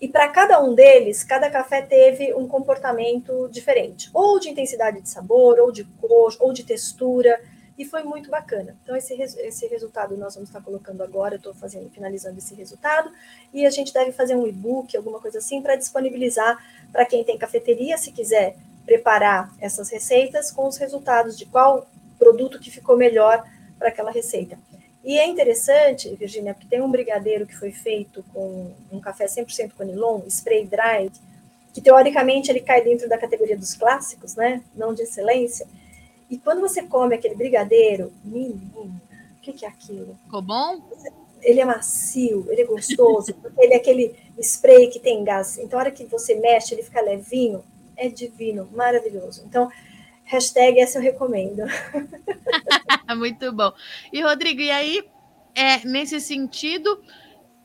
E 0.00 0.08
para 0.08 0.28
cada 0.28 0.60
um 0.60 0.74
deles, 0.74 1.22
cada 1.22 1.48
café 1.48 1.80
teve 1.80 2.34
um 2.34 2.48
comportamento 2.48 3.48
diferente, 3.52 4.10
ou 4.12 4.40
de 4.40 4.48
intensidade 4.48 5.00
de 5.00 5.08
sabor, 5.08 5.60
ou 5.60 5.70
de 5.70 5.84
cor, 5.84 6.36
ou 6.40 6.52
de 6.52 6.64
textura, 6.64 7.40
e 7.78 7.84
foi 7.84 8.02
muito 8.02 8.30
bacana. 8.30 8.76
Então, 8.82 8.96
esse, 8.96 9.14
esse 9.14 9.66
resultado 9.66 10.16
nós 10.16 10.34
vamos 10.34 10.48
estar 10.48 10.60
colocando 10.62 11.02
agora, 11.02 11.36
estou 11.36 11.54
finalizando 11.92 12.38
esse 12.38 12.54
resultado, 12.54 13.10
e 13.52 13.66
a 13.66 13.70
gente 13.70 13.92
deve 13.92 14.12
fazer 14.12 14.36
um 14.36 14.46
e-book, 14.46 14.96
alguma 14.96 15.20
coisa 15.20 15.38
assim, 15.38 15.60
para 15.60 15.76
disponibilizar 15.76 16.58
para 16.92 17.04
quem 17.04 17.24
tem 17.24 17.36
cafeteria, 17.36 17.98
se 17.98 18.12
quiser 18.12 18.56
preparar 18.84 19.52
essas 19.60 19.90
receitas 19.90 20.50
com 20.50 20.68
os 20.68 20.76
resultados 20.76 21.36
de 21.36 21.46
qual 21.46 21.88
produto 22.18 22.60
que 22.60 22.70
ficou 22.70 22.96
melhor 22.96 23.44
para 23.78 23.88
aquela 23.88 24.10
receita. 24.10 24.58
E 25.02 25.18
é 25.18 25.26
interessante, 25.26 26.14
Virginia, 26.14 26.54
porque 26.54 26.68
tem 26.68 26.80
um 26.80 26.90
brigadeiro 26.90 27.46
que 27.46 27.54
foi 27.54 27.70
feito 27.70 28.24
com 28.32 28.72
um 28.90 29.00
café 29.00 29.26
100% 29.26 29.72
conilon, 29.76 30.22
spray 30.28 30.66
dried, 30.66 31.12
que 31.74 31.80
teoricamente 31.80 32.50
ele 32.50 32.60
cai 32.60 32.82
dentro 32.82 33.08
da 33.08 33.18
categoria 33.18 33.56
dos 33.56 33.74
clássicos, 33.74 34.34
né? 34.34 34.62
Não 34.74 34.94
de 34.94 35.02
excelência. 35.02 35.66
E 36.30 36.38
quando 36.38 36.60
você 36.60 36.82
come 36.82 37.14
aquele 37.14 37.34
brigadeiro, 37.34 38.12
menino, 38.24 39.00
o 39.36 39.40
que, 39.40 39.52
que 39.52 39.64
é 39.64 39.68
aquilo? 39.68 40.16
Ficou 40.24 40.42
bom? 40.42 40.82
Ele 41.42 41.60
é 41.60 41.64
macio, 41.64 42.46
ele 42.48 42.62
é 42.62 42.64
gostoso, 42.64 43.34
ele 43.58 43.74
é 43.74 43.76
aquele 43.76 44.14
spray 44.38 44.88
que 44.88 44.98
tem 44.98 45.22
gás. 45.22 45.58
Então, 45.58 45.78
a 45.78 45.82
hora 45.82 45.90
que 45.90 46.04
você 46.04 46.34
mexe, 46.34 46.74
ele 46.74 46.82
fica 46.82 47.00
levinho, 47.00 47.62
é 47.96 48.08
divino, 48.08 48.68
maravilhoso. 48.72 49.44
Então, 49.46 49.70
Hashtag 50.24 50.80
essa 50.80 50.98
eu 50.98 51.02
recomendo. 51.02 51.62
Muito 53.16 53.52
bom. 53.52 53.72
E, 54.12 54.22
Rodrigo, 54.22 54.60
e 54.60 54.70
aí, 54.70 55.04
é, 55.54 55.86
nesse 55.86 56.20
sentido, 56.20 57.02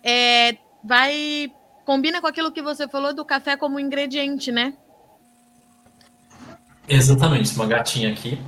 é, 0.04 0.58
vai. 0.84 1.52
Combina 1.86 2.22
com 2.22 2.28
aquilo 2.28 2.52
que 2.52 2.62
você 2.62 2.88
falou 2.88 3.14
do 3.14 3.26
café 3.26 3.58
como 3.58 3.80
ingrediente, 3.80 4.52
né? 4.52 4.78
Exatamente, 6.90 7.54
uma 7.56 7.68
gatinha 7.68 8.12
aqui. 8.12 8.40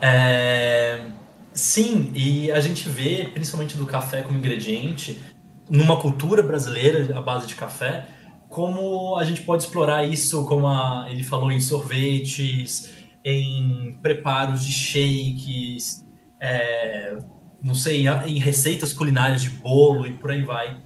É, 0.00 1.06
sim, 1.52 2.12
e 2.14 2.50
a 2.52 2.60
gente 2.60 2.88
vê, 2.88 3.28
principalmente 3.32 3.76
do 3.76 3.84
café 3.84 4.22
como 4.22 4.38
ingrediente, 4.38 5.20
numa 5.68 6.00
cultura 6.00 6.42
brasileira 6.42 7.18
à 7.18 7.20
base 7.20 7.46
de 7.46 7.54
café, 7.54 8.06
como 8.48 9.16
a 9.16 9.24
gente 9.24 9.42
pode 9.42 9.64
explorar 9.64 10.04
isso, 10.04 10.44
como 10.46 10.66
a, 10.66 11.06
ele 11.10 11.22
falou, 11.22 11.50
em 11.50 11.60
sorvetes, 11.60 12.90
em 13.24 13.98
preparos 14.00 14.64
de 14.64 14.72
shakes, 14.72 16.04
é, 16.40 17.18
não 17.62 17.74
sei, 17.74 18.06
em 18.26 18.38
receitas 18.38 18.92
culinárias 18.92 19.42
de 19.42 19.50
bolo 19.50 20.06
e 20.06 20.12
por 20.12 20.30
aí 20.30 20.42
vai. 20.42 20.78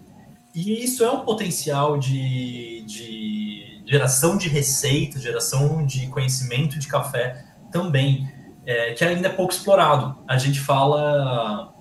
E 0.54 0.84
isso 0.84 1.04
é 1.04 1.10
um 1.10 1.20
potencial 1.20 1.98
de, 1.98 2.82
de 2.86 3.43
geração 3.86 4.36
de 4.36 4.48
receitas, 4.48 5.22
geração 5.22 5.84
de 5.84 6.06
conhecimento 6.08 6.78
de 6.78 6.86
café 6.86 7.44
também, 7.70 8.28
é, 8.66 8.92
que 8.92 9.04
ainda 9.04 9.28
é 9.28 9.30
pouco 9.30 9.52
explorado. 9.52 10.16
A 10.26 10.38
gente 10.38 10.60
fala, 10.60 11.74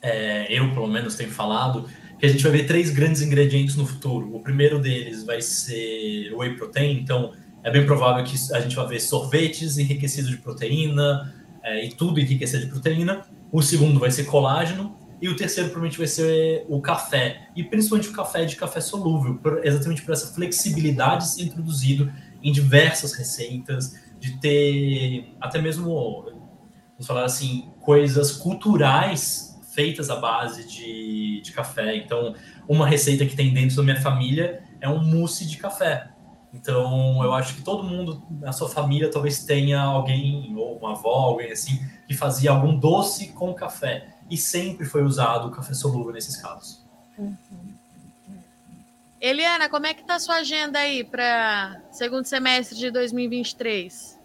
é, 0.00 0.46
eu 0.52 0.72
pelo 0.72 0.86
menos 0.86 1.16
tenho 1.16 1.30
falado, 1.30 1.88
que 2.18 2.26
a 2.26 2.28
gente 2.28 2.42
vai 2.42 2.52
ver 2.52 2.66
três 2.66 2.90
grandes 2.90 3.22
ingredientes 3.22 3.76
no 3.76 3.86
futuro. 3.86 4.34
O 4.34 4.40
primeiro 4.40 4.78
deles 4.78 5.24
vai 5.24 5.40
ser 5.40 6.32
whey 6.34 6.56
protein, 6.56 6.98
então 6.98 7.32
é 7.62 7.70
bem 7.70 7.86
provável 7.86 8.24
que 8.24 8.36
a 8.52 8.60
gente 8.60 8.74
vai 8.74 8.86
ver 8.86 9.00
sorvetes 9.00 9.78
enriquecidos 9.78 10.30
de 10.30 10.38
proteína 10.38 11.34
é, 11.62 11.84
e 11.84 11.90
tudo 11.90 12.18
enriquecido 12.18 12.64
de 12.64 12.70
proteína. 12.70 13.26
O 13.52 13.62
segundo 13.62 13.98
vai 13.98 14.10
ser 14.10 14.24
colágeno. 14.24 14.97
E 15.20 15.28
o 15.28 15.36
terceiro 15.36 15.70
provavelmente 15.70 15.98
vai 15.98 16.06
ser 16.06 16.64
o 16.68 16.80
café. 16.80 17.48
E 17.56 17.64
principalmente 17.64 18.08
o 18.08 18.12
café 18.12 18.44
de 18.44 18.56
café 18.56 18.80
solúvel, 18.80 19.36
por, 19.36 19.64
exatamente 19.66 20.02
por 20.02 20.12
essa 20.12 20.32
flexibilidade 20.34 21.24
de 21.24 21.30
ser 21.30 21.42
introduzido 21.42 22.12
em 22.42 22.52
diversas 22.52 23.12
receitas, 23.14 23.94
de 24.18 24.38
ter 24.38 25.34
até 25.40 25.60
mesmo, 25.60 26.24
vamos 26.92 27.06
falar 27.06 27.24
assim, 27.24 27.70
coisas 27.80 28.32
culturais 28.32 29.48
feitas 29.74 30.10
à 30.10 30.16
base 30.16 30.66
de, 30.66 31.40
de 31.40 31.52
café. 31.52 31.96
Então, 31.96 32.34
uma 32.68 32.86
receita 32.86 33.24
que 33.24 33.36
tem 33.36 33.52
dentro 33.52 33.76
da 33.76 33.82
minha 33.82 34.00
família 34.00 34.62
é 34.80 34.88
um 34.88 35.02
mousse 35.02 35.46
de 35.46 35.56
café. 35.56 36.10
Então, 36.52 37.22
eu 37.22 37.32
acho 37.34 37.54
que 37.54 37.62
todo 37.62 37.84
mundo 37.84 38.22
na 38.30 38.52
sua 38.52 38.68
família 38.68 39.10
talvez 39.10 39.44
tenha 39.44 39.80
alguém, 39.80 40.54
ou 40.56 40.78
uma 40.78 40.92
avó, 40.92 41.10
alguém 41.10 41.52
assim, 41.52 41.78
que 42.06 42.14
fazia 42.14 42.50
algum 42.50 42.76
doce 42.76 43.28
com 43.28 43.52
café. 43.52 44.08
E 44.30 44.36
sempre 44.36 44.84
foi 44.86 45.02
usado 45.02 45.48
o 45.48 45.50
café 45.50 45.74
solúvel 45.74 46.12
nesses 46.12 46.36
casos. 46.36 46.82
Uhum. 47.16 47.34
Eliana, 49.20 49.68
como 49.68 49.86
é 49.86 49.94
que 49.94 50.02
está 50.02 50.14
a 50.14 50.20
sua 50.20 50.36
agenda 50.36 50.78
aí 50.78 51.02
para 51.02 51.80
segundo 51.90 52.24
semestre 52.24 52.78
de 52.78 52.90
2023? 52.90 54.16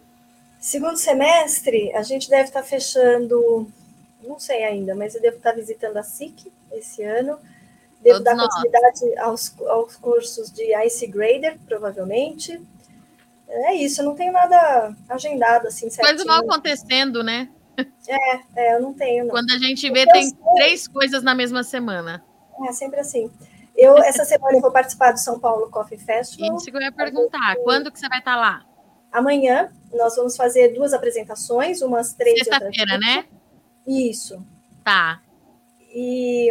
Segundo 0.60 0.96
semestre, 0.96 1.92
a 1.94 2.02
gente 2.02 2.30
deve 2.30 2.44
estar 2.44 2.62
tá 2.62 2.66
fechando, 2.66 3.68
não 4.22 4.38
sei 4.38 4.62
ainda, 4.64 4.94
mas 4.94 5.14
eu 5.14 5.20
devo 5.20 5.36
estar 5.36 5.50
tá 5.50 5.56
visitando 5.56 5.96
a 5.96 6.02
SIC 6.02 6.52
esse 6.72 7.02
ano 7.02 7.38
Devo 8.04 8.18
Todos 8.18 8.24
dar 8.24 8.34
nós. 8.34 8.54
continuidade 8.54 9.18
aos, 9.18 9.54
aos 9.60 9.96
cursos 9.96 10.52
de 10.52 10.76
Ice 10.84 11.06
Grader, 11.06 11.58
provavelmente. 11.66 12.60
É 13.48 13.74
isso, 13.74 14.02
eu 14.02 14.04
não 14.04 14.14
tenho 14.14 14.30
nada 14.30 14.94
agendado 15.08 15.68
assim 15.68 15.88
certinho. 15.88 16.16
Coisa 16.16 16.24
não 16.24 16.34
acontecendo, 16.34 17.24
né? 17.24 17.48
É, 18.06 18.40
é, 18.56 18.76
eu 18.76 18.82
não 18.82 18.92
tenho. 18.92 19.24
Não. 19.24 19.30
Quando 19.30 19.50
a 19.50 19.58
gente 19.58 19.90
vê, 19.90 20.06
tem 20.06 20.30
três 20.56 20.86
coisas 20.86 21.22
na 21.22 21.34
mesma 21.34 21.62
semana. 21.62 22.24
É 22.68 22.72
sempre 22.72 23.00
assim. 23.00 23.30
Eu, 23.76 23.98
essa 23.98 24.24
semana, 24.26 24.58
eu 24.58 24.60
vou 24.60 24.70
participar 24.70 25.12
do 25.12 25.18
São 25.18 25.38
Paulo 25.40 25.70
Coffee 25.70 25.98
Festival. 25.98 26.56
Isso 26.56 26.66
que 26.66 26.76
eu 26.76 26.80
ia 26.80 26.92
perguntar. 26.92 27.56
Quando 27.64 27.90
que 27.90 27.98
você 27.98 28.08
vai 28.08 28.18
estar 28.18 28.36
lá? 28.36 28.64
Amanhã, 29.10 29.70
nós 29.92 30.16
vamos 30.16 30.36
fazer 30.36 30.74
duas 30.74 30.92
apresentações, 30.92 31.80
umas 31.82 32.14
três. 32.14 32.40
Sexta-feira, 32.40 32.98
né? 32.98 33.24
Isso. 33.86 34.44
Tá. 34.82 35.20
E 35.94 36.50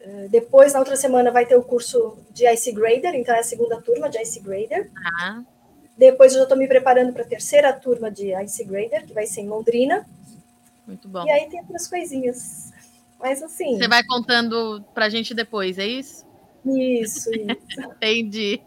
eh, 0.00 0.28
depois, 0.30 0.72
na 0.72 0.78
outra 0.78 0.96
semana, 0.96 1.30
vai 1.30 1.46
ter 1.46 1.56
o 1.56 1.62
curso 1.62 2.18
de 2.30 2.46
Ice 2.52 2.70
Grader, 2.72 3.14
então 3.14 3.34
é 3.34 3.40
a 3.40 3.44
segunda 3.44 3.80
turma 3.80 4.08
de 4.08 4.20
Ice 4.20 4.40
Grader. 4.40 4.90
Tá. 4.92 5.42
Depois 5.98 6.32
eu 6.32 6.38
já 6.38 6.42
estou 6.44 6.56
me 6.56 6.68
preparando 6.68 7.12
para 7.12 7.24
a 7.24 7.26
terceira 7.26 7.72
turma 7.72 8.08
de 8.08 8.32
Ice 8.44 8.64
Grader, 8.64 9.04
que 9.04 9.12
vai 9.12 9.26
ser 9.26 9.40
em 9.40 9.48
Londrina. 9.48 10.06
Muito 10.86 11.08
bom. 11.08 11.26
E 11.26 11.30
aí 11.30 11.48
tem 11.50 11.60
outras 11.60 11.88
coisinhas. 11.88 12.72
Mas 13.18 13.42
assim. 13.42 13.76
Você 13.76 13.88
vai 13.88 14.04
contando 14.04 14.82
para 14.94 15.06
a 15.06 15.08
gente 15.08 15.34
depois, 15.34 15.76
é 15.76 15.86
isso? 15.86 16.24
Isso, 16.64 17.30
isso. 17.30 17.80
Entendi. 17.96 18.62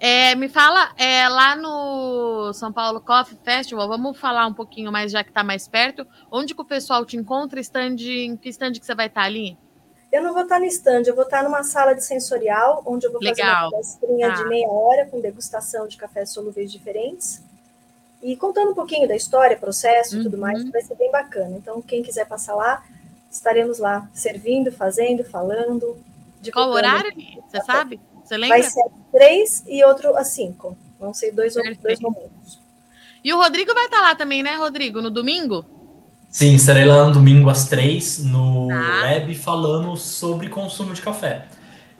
É, 0.00 0.34
me 0.36 0.48
fala, 0.48 0.92
é, 0.96 1.28
lá 1.28 1.56
no 1.56 2.52
São 2.54 2.72
Paulo 2.72 3.00
Coffee 3.00 3.36
Festival, 3.44 3.88
vamos 3.88 4.16
falar 4.18 4.46
um 4.46 4.54
pouquinho 4.54 4.92
mais, 4.92 5.10
já 5.12 5.22
que 5.22 5.30
está 5.30 5.44
mais 5.44 5.68
perto. 5.68 6.06
Onde 6.30 6.54
que 6.54 6.62
o 6.62 6.64
pessoal 6.64 7.04
te 7.04 7.16
encontra? 7.16 7.60
Stand, 7.60 7.96
em 7.98 8.36
que 8.36 8.48
stand 8.48 8.72
que 8.72 8.86
você 8.86 8.94
vai 8.94 9.08
estar 9.08 9.22
tá 9.22 9.26
ali? 9.26 9.58
Eu 10.10 10.22
não 10.22 10.32
vou 10.32 10.42
estar 10.42 10.58
no 10.58 10.64
stand, 10.64 11.02
eu 11.06 11.14
vou 11.14 11.24
estar 11.24 11.42
numa 11.42 11.62
sala 11.62 11.94
de 11.94 12.02
sensorial, 12.02 12.82
onde 12.86 13.06
eu 13.06 13.12
vou 13.12 13.20
Legal. 13.20 13.36
fazer 13.36 13.42
uma 13.42 13.70
palestrinha 13.70 14.32
ah. 14.32 14.34
de 14.36 14.48
meia 14.48 14.68
hora 14.68 15.06
com 15.06 15.20
degustação 15.20 15.86
de 15.86 15.96
cafés 15.96 16.30
solúveis 16.30 16.72
diferentes. 16.72 17.42
E 18.22 18.34
contando 18.34 18.70
um 18.70 18.74
pouquinho 18.74 19.06
da 19.06 19.14
história, 19.14 19.56
processo 19.56 20.14
e 20.14 20.18
uhum. 20.18 20.24
tudo 20.24 20.38
mais, 20.38 20.68
vai 20.70 20.80
ser 20.80 20.96
bem 20.96 21.10
bacana. 21.10 21.56
Então, 21.56 21.80
quem 21.82 22.02
quiser 22.02 22.26
passar 22.26 22.54
lá, 22.54 22.84
estaremos 23.30 23.78
lá 23.78 24.08
servindo, 24.12 24.72
fazendo, 24.72 25.24
falando. 25.24 25.96
De 26.40 26.50
qual 26.50 26.70
horário? 26.70 27.12
Você 27.48 27.62
sabe? 27.64 28.00
Você 28.24 28.36
lembra? 28.36 28.58
Vai 28.58 28.68
ser 28.68 28.80
às 28.80 28.92
três 29.12 29.64
e 29.66 29.84
outro 29.84 30.16
às 30.16 30.28
cinco. 30.28 30.76
Vão 30.98 31.14
ser 31.14 31.32
dois, 31.32 31.54
dois 31.54 32.00
momentos. 32.00 32.58
E 33.22 33.32
o 33.32 33.36
Rodrigo 33.36 33.72
vai 33.74 33.84
estar 33.84 34.00
lá 34.00 34.14
também, 34.14 34.42
né, 34.42 34.56
Rodrigo? 34.56 35.00
No 35.00 35.10
domingo? 35.10 35.64
Sim, 36.38 36.54
estarei 36.54 36.84
lá 36.84 37.04
no 37.04 37.10
domingo 37.10 37.50
às 37.50 37.68
três 37.68 38.22
no 38.22 38.70
ah. 38.70 39.02
web 39.02 39.34
falando 39.34 39.96
sobre 39.96 40.48
consumo 40.48 40.94
de 40.94 41.02
café. 41.02 41.46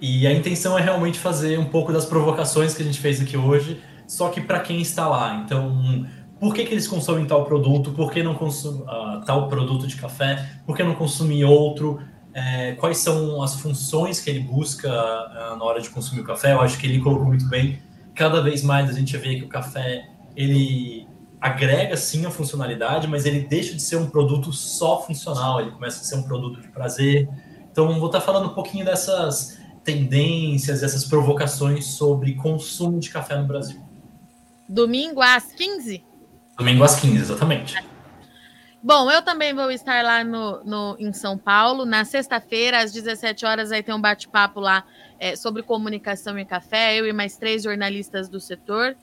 E 0.00 0.28
a 0.28 0.32
intenção 0.32 0.78
é 0.78 0.80
realmente 0.80 1.18
fazer 1.18 1.58
um 1.58 1.64
pouco 1.64 1.92
das 1.92 2.06
provocações 2.06 2.72
que 2.72 2.80
a 2.80 2.84
gente 2.84 3.00
fez 3.00 3.20
aqui 3.20 3.36
hoje, 3.36 3.82
só 4.06 4.28
que 4.28 4.40
para 4.40 4.60
quem 4.60 4.80
está 4.80 5.08
lá. 5.08 5.42
Então, 5.44 6.06
por 6.38 6.54
que, 6.54 6.64
que 6.64 6.72
eles 6.72 6.86
consomem 6.86 7.26
tal 7.26 7.44
produto? 7.46 7.90
Por 7.90 8.12
que 8.12 8.22
não 8.22 8.36
consumem 8.36 8.82
uh, 8.82 9.24
tal 9.26 9.48
produto 9.48 9.88
de 9.88 9.96
café? 9.96 10.48
Por 10.64 10.76
que 10.76 10.84
não 10.84 10.94
consumir 10.94 11.44
outro? 11.44 12.00
É, 12.32 12.74
quais 12.74 12.98
são 12.98 13.42
as 13.42 13.56
funções 13.56 14.20
que 14.20 14.30
ele 14.30 14.38
busca 14.38 14.88
uh, 14.88 15.56
na 15.58 15.64
hora 15.64 15.80
de 15.80 15.90
consumir 15.90 16.20
o 16.20 16.24
café? 16.24 16.52
Eu 16.52 16.60
acho 16.60 16.78
que 16.78 16.86
ele 16.86 17.00
colocou 17.00 17.26
muito 17.26 17.48
bem. 17.48 17.80
Cada 18.14 18.40
vez 18.40 18.62
mais 18.62 18.88
a 18.88 18.92
gente 18.92 19.16
vê 19.16 19.34
que 19.34 19.44
o 19.44 19.48
café 19.48 20.08
ele 20.36 21.07
agrega 21.40 21.96
sim 21.96 22.26
a 22.26 22.30
funcionalidade, 22.30 23.06
mas 23.06 23.24
ele 23.24 23.40
deixa 23.40 23.74
de 23.74 23.82
ser 23.82 23.96
um 23.96 24.08
produto 24.08 24.52
só 24.52 25.00
funcional, 25.02 25.60
ele 25.60 25.70
começa 25.70 26.00
a 26.00 26.04
ser 26.04 26.16
um 26.16 26.22
produto 26.22 26.60
de 26.60 26.68
prazer. 26.68 27.28
Então, 27.70 27.98
vou 27.98 28.06
estar 28.06 28.20
falando 28.20 28.50
um 28.50 28.54
pouquinho 28.54 28.84
dessas 28.84 29.58
tendências, 29.84 30.82
essas 30.82 31.04
provocações 31.04 31.86
sobre 31.86 32.34
consumo 32.34 32.98
de 32.98 33.10
café 33.10 33.36
no 33.38 33.46
Brasil. 33.46 33.80
Domingo 34.68 35.22
às 35.22 35.52
15? 35.52 36.04
Domingo 36.58 36.82
às 36.82 37.00
15, 37.00 37.16
exatamente. 37.16 37.74
Bom, 38.82 39.10
eu 39.10 39.22
também 39.22 39.54
vou 39.54 39.70
estar 39.70 40.04
lá 40.04 40.22
no, 40.22 40.62
no 40.64 40.96
em 40.98 41.12
São 41.12 41.36
Paulo. 41.36 41.84
Na 41.84 42.04
sexta-feira, 42.04 42.80
às 42.80 42.92
17 42.92 43.44
horas, 43.44 43.72
aí 43.72 43.82
tem 43.82 43.94
um 43.94 44.00
bate-papo 44.00 44.60
lá 44.60 44.84
é, 45.18 45.34
sobre 45.34 45.62
comunicação 45.62 46.38
e 46.38 46.44
café, 46.44 46.96
eu 46.96 47.06
e 47.06 47.12
mais 47.12 47.36
três 47.36 47.64
jornalistas 47.64 48.28
do 48.28 48.38
setor. 48.38 48.96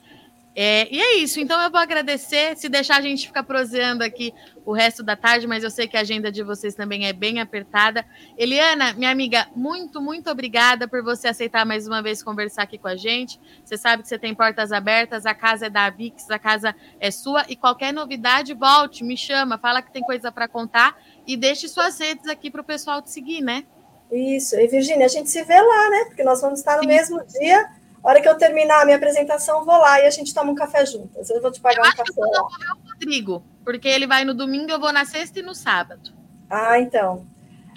É, 0.58 0.88
e 0.90 0.98
é 0.98 1.16
isso, 1.18 1.38
então 1.38 1.60
eu 1.60 1.70
vou 1.70 1.78
agradecer. 1.78 2.56
Se 2.56 2.66
deixar 2.66 2.96
a 2.96 3.02
gente 3.02 3.26
ficar 3.26 3.42
proseando 3.42 4.02
aqui 4.02 4.32
o 4.64 4.72
resto 4.72 5.02
da 5.02 5.14
tarde, 5.14 5.46
mas 5.46 5.62
eu 5.62 5.70
sei 5.70 5.86
que 5.86 5.98
a 5.98 6.00
agenda 6.00 6.32
de 6.32 6.42
vocês 6.42 6.74
também 6.74 7.06
é 7.06 7.12
bem 7.12 7.40
apertada. 7.40 8.06
Eliana, 8.38 8.94
minha 8.94 9.10
amiga, 9.10 9.46
muito, 9.54 10.00
muito 10.00 10.30
obrigada 10.30 10.88
por 10.88 11.02
você 11.02 11.28
aceitar 11.28 11.66
mais 11.66 11.86
uma 11.86 12.02
vez 12.02 12.22
conversar 12.22 12.62
aqui 12.62 12.78
com 12.78 12.88
a 12.88 12.96
gente. 12.96 13.38
Você 13.62 13.76
sabe 13.76 14.02
que 14.02 14.08
você 14.08 14.18
tem 14.18 14.34
portas 14.34 14.72
abertas, 14.72 15.26
a 15.26 15.34
casa 15.34 15.66
é 15.66 15.70
da 15.70 15.84
Avix, 15.84 16.30
a 16.30 16.38
casa 16.38 16.74
é 16.98 17.10
sua. 17.10 17.44
E 17.50 17.54
qualquer 17.54 17.92
novidade, 17.92 18.54
volte, 18.54 19.04
me 19.04 19.14
chama, 19.14 19.58
fala 19.58 19.82
que 19.82 19.92
tem 19.92 20.02
coisa 20.02 20.32
para 20.32 20.48
contar 20.48 20.98
e 21.26 21.36
deixe 21.36 21.68
suas 21.68 22.00
redes 22.00 22.26
aqui 22.28 22.50
para 22.50 22.62
o 22.62 22.64
pessoal 22.64 23.02
te 23.02 23.10
seguir, 23.10 23.42
né? 23.42 23.66
Isso, 24.10 24.56
e 24.56 24.66
Virginia, 24.68 25.04
a 25.04 25.08
gente 25.08 25.28
se 25.28 25.42
vê 25.44 25.60
lá, 25.60 25.90
né? 25.90 26.04
Porque 26.06 26.24
nós 26.24 26.40
vamos 26.40 26.60
estar 26.60 26.76
no 26.76 26.84
Sim. 26.84 26.88
mesmo 26.88 27.26
dia 27.26 27.75
a 28.06 28.10
hora 28.10 28.20
que 28.20 28.28
eu 28.28 28.36
terminar 28.36 28.82
a 28.82 28.84
minha 28.84 28.96
apresentação, 28.96 29.64
vou 29.64 29.76
lá 29.76 30.00
e 30.00 30.06
a 30.06 30.10
gente 30.10 30.32
toma 30.32 30.52
um 30.52 30.54
café 30.54 30.86
juntas. 30.86 31.28
Eu 31.28 31.42
vou 31.42 31.50
te 31.50 31.60
pagar 31.60 31.78
eu 31.78 31.90
um 31.90 31.90
café. 31.90 32.04
Que 32.04 32.10
eu 32.10 32.24
vou 32.24 32.48
ver 32.48 32.70
o 32.70 32.88
Rodrigo, 32.88 33.42
porque 33.64 33.88
ele 33.88 34.06
vai 34.06 34.24
no 34.24 34.32
domingo, 34.32 34.70
eu 34.70 34.78
vou 34.78 34.92
na 34.92 35.04
sexta 35.04 35.40
e 35.40 35.42
no 35.42 35.56
sábado. 35.56 36.12
Ah, 36.48 36.78
então. 36.78 37.26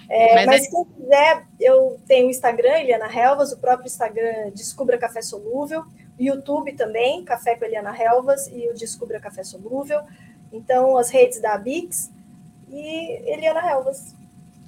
É, 0.08 0.36
mas, 0.36 0.46
mas 0.46 0.66
é... 0.66 0.70
quem 0.70 0.84
quiser, 0.84 1.46
eu 1.58 2.00
tenho 2.06 2.28
o 2.28 2.30
Instagram, 2.30 2.78
Eliana 2.78 3.12
Helvas, 3.12 3.50
o 3.50 3.58
próprio 3.58 3.88
Instagram 3.88 4.50
Descubra 4.54 4.96
Café 4.96 5.20
Solúvel, 5.20 5.84
YouTube 6.16 6.74
também, 6.74 7.24
Café 7.24 7.56
com 7.56 7.64
Eliana 7.64 7.92
Helvas 8.00 8.46
e 8.52 8.68
o 8.70 8.74
Descubra 8.74 9.18
Café 9.18 9.42
Solúvel. 9.42 10.00
Então, 10.52 10.96
as 10.96 11.10
redes 11.10 11.40
da 11.40 11.58
Bix 11.58 12.08
e 12.68 13.32
Eliana 13.32 13.68
Helvas. 13.68 14.14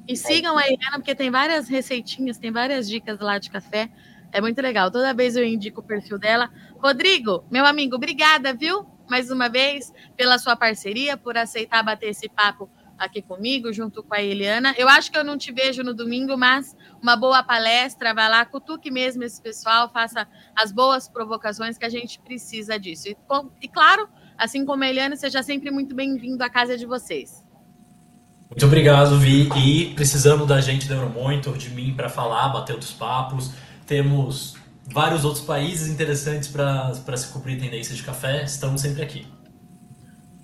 E 0.08 0.16
sigam 0.16 0.58
a 0.58 0.66
Eliana, 0.66 0.96
porque 0.96 1.14
tem 1.14 1.30
várias 1.30 1.68
receitinhas, 1.68 2.36
tem 2.36 2.50
várias 2.50 2.88
dicas 2.88 3.20
lá 3.20 3.38
de 3.38 3.48
café. 3.48 3.88
É 4.32 4.40
muito 4.40 4.60
legal. 4.62 4.90
Toda 4.90 5.12
vez 5.12 5.36
eu 5.36 5.44
indico 5.44 5.80
o 5.80 5.84
perfil 5.84 6.18
dela. 6.18 6.50
Rodrigo, 6.78 7.44
meu 7.50 7.66
amigo, 7.66 7.96
obrigada, 7.96 8.54
viu? 8.54 8.86
Mais 9.08 9.30
uma 9.30 9.48
vez, 9.48 9.92
pela 10.16 10.38
sua 10.38 10.56
parceria, 10.56 11.18
por 11.18 11.36
aceitar 11.36 11.82
bater 11.82 12.08
esse 12.08 12.30
papo 12.30 12.70
aqui 12.98 13.20
comigo, 13.20 13.72
junto 13.72 14.02
com 14.02 14.14
a 14.14 14.22
Eliana. 14.22 14.74
Eu 14.78 14.88
acho 14.88 15.10
que 15.10 15.18
eu 15.18 15.24
não 15.24 15.36
te 15.36 15.52
vejo 15.52 15.82
no 15.82 15.92
domingo, 15.92 16.36
mas 16.36 16.74
uma 17.02 17.14
boa 17.14 17.42
palestra, 17.42 18.14
vá 18.14 18.28
lá, 18.28 18.44
cutuque 18.44 18.90
mesmo 18.90 19.22
esse 19.22 19.42
pessoal, 19.42 19.92
faça 19.92 20.26
as 20.56 20.72
boas 20.72 21.08
provocações 21.08 21.76
que 21.76 21.84
a 21.84 21.90
gente 21.90 22.18
precisa 22.20 22.78
disso. 22.78 23.08
E, 23.08 23.16
e 23.60 23.68
claro, 23.68 24.08
assim 24.38 24.64
como 24.64 24.82
a 24.84 24.88
Eliana, 24.88 25.16
seja 25.16 25.42
sempre 25.42 25.70
muito 25.70 25.94
bem-vindo 25.94 26.42
à 26.42 26.48
casa 26.48 26.78
de 26.78 26.86
vocês. 26.86 27.44
Muito 28.48 28.66
obrigado, 28.66 29.18
Vi. 29.18 29.48
E 29.56 29.94
precisando 29.94 30.46
da 30.46 30.60
gente, 30.60 30.88
demorou 30.88 31.10
muito, 31.10 31.52
de 31.52 31.70
mim 31.70 31.92
para 31.94 32.08
falar, 32.08 32.48
bater 32.48 32.72
outros 32.72 32.92
papos 32.92 33.52
temos 33.86 34.56
vários 34.86 35.24
outros 35.24 35.44
países 35.44 35.88
interessantes 35.88 36.48
para 36.48 37.16
se 37.16 37.28
cumprir 37.28 37.60
tendências 37.60 37.96
de 37.96 38.02
café. 38.02 38.44
Estamos 38.44 38.80
sempre 38.80 39.02
aqui. 39.02 39.26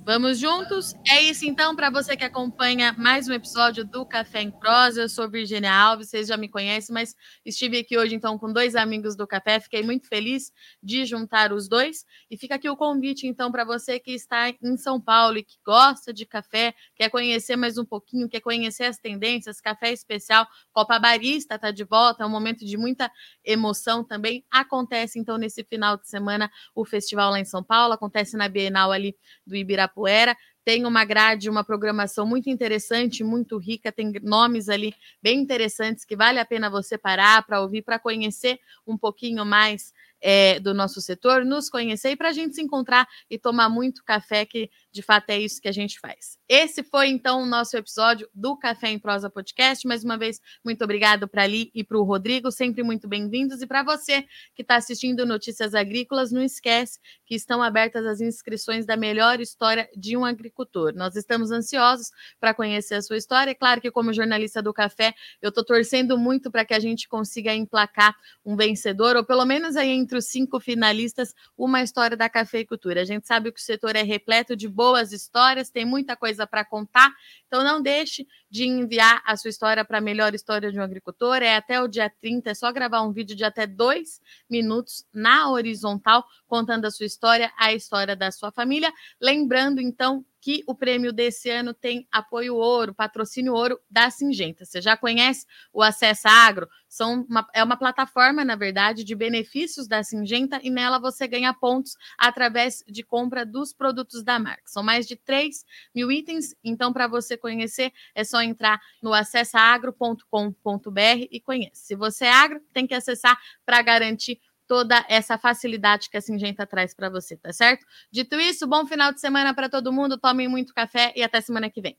Vamos 0.09 0.39
juntos? 0.39 0.95
É 1.07 1.21
isso 1.21 1.45
então, 1.45 1.77
para 1.77 1.91
você 1.91 2.17
que 2.17 2.25
acompanha 2.25 2.95
mais 2.97 3.29
um 3.29 3.33
episódio 3.35 3.85
do 3.85 4.07
Café 4.07 4.41
em 4.41 4.51
Prosa. 4.51 5.03
Eu 5.03 5.09
sou 5.11 5.31
Virginia 5.31 5.71
Alves, 5.71 6.09
vocês 6.09 6.29
já 6.29 6.37
me 6.39 6.49
conhecem, 6.49 6.95
mas 6.95 7.15
estive 7.45 7.81
aqui 7.81 7.99
hoje 7.99 8.15
então 8.15 8.39
com 8.39 8.51
dois 8.51 8.75
amigos 8.75 9.15
do 9.15 9.27
café. 9.27 9.61
Fiquei 9.61 9.83
muito 9.83 10.09
feliz 10.09 10.51
de 10.83 11.05
juntar 11.05 11.53
os 11.53 11.69
dois. 11.69 12.07
E 12.31 12.39
fica 12.39 12.55
aqui 12.55 12.71
o 12.71 12.75
convite 12.75 13.27
então 13.27 13.53
para 13.53 13.67
você 13.67 14.01
que 14.01 14.13
está 14.13 14.49
em 14.49 14.79
São 14.79 14.99
Paulo 14.99 15.37
e 15.37 15.45
que 15.45 15.59
gosta 15.63 16.11
de 16.11 16.25
café, 16.25 16.75
quer 16.97 17.11
conhecer 17.11 17.57
mais 17.57 17.77
um 17.77 17.85
pouquinho, 17.85 18.31
quer 18.31 18.41
conhecer 18.41 18.85
as 18.85 18.97
tendências, 18.97 19.61
café 19.61 19.93
especial, 19.93 20.47
Copa 20.73 20.99
Barista 20.99 21.57
está 21.57 21.71
de 21.71 21.85
volta, 21.85 22.23
é 22.23 22.27
um 22.27 22.31
momento 22.31 22.65
de 22.65 22.79
muita 22.79 23.13
emoção 23.45 24.03
também. 24.03 24.43
Acontece 24.51 25.19
então 25.19 25.37
nesse 25.37 25.63
final 25.65 25.99
de 25.99 26.09
semana 26.09 26.51
o 26.75 26.87
festival 26.87 27.31
lá 27.31 27.39
em 27.39 27.45
São 27.45 27.63
Paulo, 27.63 27.93
acontece 27.93 28.39
na 28.39 28.49
Bienal 28.49 28.91
ali 28.91 29.15
do 29.47 29.55
Ibirapuera 29.55 29.98
Ibirapuera. 29.99 30.37
Tem 30.65 30.85
uma 30.85 31.03
grade, 31.05 31.49
uma 31.49 31.65
programação 31.65 32.27
muito 32.27 32.51
interessante, 32.51 33.25
muito 33.25 33.57
rica, 33.57 33.91
tem 33.91 34.13
nomes 34.23 34.69
ali 34.69 34.95
bem 35.23 35.41
interessantes 35.41 36.05
que 36.05 36.15
vale 36.15 36.39
a 36.39 36.45
pena 36.45 36.69
você 36.69 36.99
parar 36.99 37.43
para 37.47 37.63
ouvir, 37.63 37.81
para 37.81 37.99
conhecer 37.99 38.61
um 38.87 38.97
pouquinho 38.99 39.47
mais 39.47 39.95
é, 40.21 40.59
do 40.61 40.75
nosso 40.75 41.01
setor, 41.01 41.45
nos 41.45 41.69
conhecer 41.69 42.11
e 42.11 42.17
para 42.17 42.29
a 42.29 42.33
gente 42.33 42.55
se 42.55 42.63
encontrar 42.63 43.07
e 43.31 43.39
tomar 43.39 43.69
muito 43.69 44.03
café, 44.05 44.45
que 44.45 44.71
de 44.91 45.03
fato 45.03 45.31
é 45.31 45.39
isso 45.39 45.61
que 45.61 45.69
a 45.69 45.73
gente 45.73 45.99
faz. 46.01 46.39
Esse 46.49 46.83
foi 46.83 47.09
então 47.09 47.43
o 47.43 47.47
nosso 47.47 47.77
episódio 47.77 48.29
do 48.35 48.57
Café 48.57 48.91
em 48.91 48.99
Prosa 48.99 49.31
Podcast. 49.31 49.87
Mais 49.87 50.03
uma 50.03 50.17
vez, 50.17 50.41
muito 50.65 50.83
obrigado 50.83 51.29
para 51.29 51.43
Ali 51.43 51.71
e 51.75 51.85
para 51.85 51.99
o 51.99 52.03
Rodrigo, 52.03 52.51
sempre 52.51 52.83
muito 52.83 53.07
bem-vindos. 53.07 53.63
E 53.63 53.67
para 53.67 53.83
você 53.83 54.23
que 54.55 54.63
está 54.63 54.77
assistindo 54.77 55.27
Notícias 55.27 55.75
Agrícolas, 55.75 56.33
não 56.33 56.43
esquece 56.43 56.99
que 57.27 57.35
estão 57.35 57.63
abertas 57.63 58.07
as 58.07 58.21
inscrições 58.21 58.87
da 58.87 58.97
melhor 58.97 59.41
história 59.41 59.89
de 59.97 60.17
um 60.17 60.25
agricultor. 60.25 60.95
Nós 60.95 61.17
estamos 61.17 61.51
ansiosos 61.51 62.11
para 62.41 62.55
conhecer 62.55 62.95
a 62.95 63.03
sua 63.03 63.17
história. 63.17 63.51
É 63.51 63.55
claro 63.55 63.81
que, 63.81 63.91
como 63.91 64.13
jornalista 64.13 64.63
do 64.63 64.73
café, 64.73 65.15
eu 65.43 65.51
estou 65.51 65.65
torcendo 65.65 66.17
muito 66.19 66.51
para 66.51 66.65
que 66.65 66.75
a 66.75 66.81
gente 66.81 67.09
consiga 67.09 67.55
emplacar 67.55 68.15
um 68.45 68.57
vencedor, 68.57 69.17
ou 69.17 69.25
pelo 69.25 69.45
menos 69.45 69.77
aí 69.77 69.91
entre 70.09 70.17
os 70.17 70.25
cinco 70.25 70.59
finalistas 70.59 71.35
uma 71.57 71.83
história 71.83 72.17
da 72.17 72.31
cafeicultura. 72.31 73.03
A 73.03 73.05
gente 73.05 73.27
sabe 73.27 73.53
que 73.53 73.61
o 73.61 73.63
setor 73.63 73.95
é 73.95 74.03
repleto 74.03 74.57
de 74.57 74.67
boas 74.67 75.13
histórias, 75.13 75.69
tem 75.69 75.85
muita 75.85 76.17
coisa 76.17 76.47
para 76.47 76.65
contar, 76.65 77.13
então 77.47 77.63
não 77.63 77.83
deixe 77.83 78.27
de 78.51 78.65
enviar 78.65 79.23
a 79.25 79.37
sua 79.37 79.51
história 79.51 79.85
para 79.85 79.99
a 79.99 80.01
melhor 80.01 80.35
história 80.35 80.73
de 80.73 80.79
um 80.79 80.83
agricultor. 80.83 81.43
É 81.43 81.57
até 81.57 81.81
o 81.81 81.89
dia 81.89 82.11
30, 82.11 82.51
é 82.51 82.55
só 82.55 82.73
gravar 82.73 83.03
um 83.03 83.13
vídeo 83.13 83.37
de 83.37 83.45
até 83.45 83.67
dois 83.67 84.21
minutos 84.49 85.05
na 85.13 85.51
horizontal, 85.51 86.25
contando 86.47 86.85
a 86.87 86.91
sua 86.91 87.07
história, 87.07 87.53
a 87.59 87.73
história 87.73 88.17
da 88.17 88.31
sua 88.31 88.51
família. 88.51 88.93
Lembrando, 89.21 89.81
então, 89.81 90.25
que 90.41 90.63
o 90.67 90.75
prêmio 90.75 91.13
desse 91.13 91.51
ano 91.51 91.75
tem 91.75 92.07
apoio 92.11 92.55
ouro, 92.55 92.95
patrocínio 92.95 93.55
ouro 93.55 93.79
da 93.91 94.09
Singenta. 94.09 94.65
Você 94.65 94.81
já 94.81 94.97
conhece 94.97 95.45
o 95.73 95.83
Acessa 95.83 96.29
Agro? 96.29 96.69
São 96.89 97.27
uma, 97.29 97.47
é 97.53 97.63
uma 97.63 97.77
plataforma, 97.77 98.45
na 98.45 98.57
verdade, 98.57 99.05
de 99.05 99.15
benefícios 99.15 99.87
da 99.87 100.03
Singenta 100.03 100.61
e 100.63 100.71
nela 100.71 100.99
você 100.99 101.27
ganha 101.27 101.53
pontos 101.53 101.97
através 102.17 102.83
de 102.87 103.03
compra 103.03 103.45
dos 103.45 103.73
produtos 103.73 104.23
da 104.23 104.39
marca. 104.39 104.63
São 104.67 104.83
mais 104.83 105.07
de 105.07 105.17
3 105.17 105.65
mil 105.95 106.11
itens, 106.11 106.55
então 106.63 106.93
para 106.93 107.07
você 107.07 107.37
conhecer 107.37 107.93
é 108.15 108.25
só 108.25 108.38
entrar 108.41 108.81
no 109.03 109.13
acessaagro.com.br 109.13 111.27
e 111.31 111.41
conhecer. 111.41 111.71
Se 111.75 111.95
você 111.95 112.27
é 112.27 112.33
agro, 112.33 112.61
tem 112.73 112.87
que 112.87 112.95
acessar 112.95 113.39
para 113.65 113.81
garantir 113.83 114.41
toda 114.67 115.03
essa 115.09 115.39
facilidade 115.39 116.11
que 116.11 116.17
a 116.17 116.21
Singenta 116.21 116.67
traz 116.67 116.95
para 116.95 117.09
você, 117.09 117.37
tá 117.37 117.53
certo? 117.53 117.87
Dito 118.13 118.39
isso, 118.39 118.67
bom 118.67 118.87
final 118.87 119.13
de 119.13 119.21
semana 119.21 119.55
para 119.55 119.69
todo 119.69 119.93
mundo, 119.93 120.19
tomem 120.19 120.47
muito 120.47 120.75
café 120.75 121.13
e 121.17 121.23
até 121.23 121.41
semana 121.41 121.71
que 121.71 121.81
vem. 121.81 121.97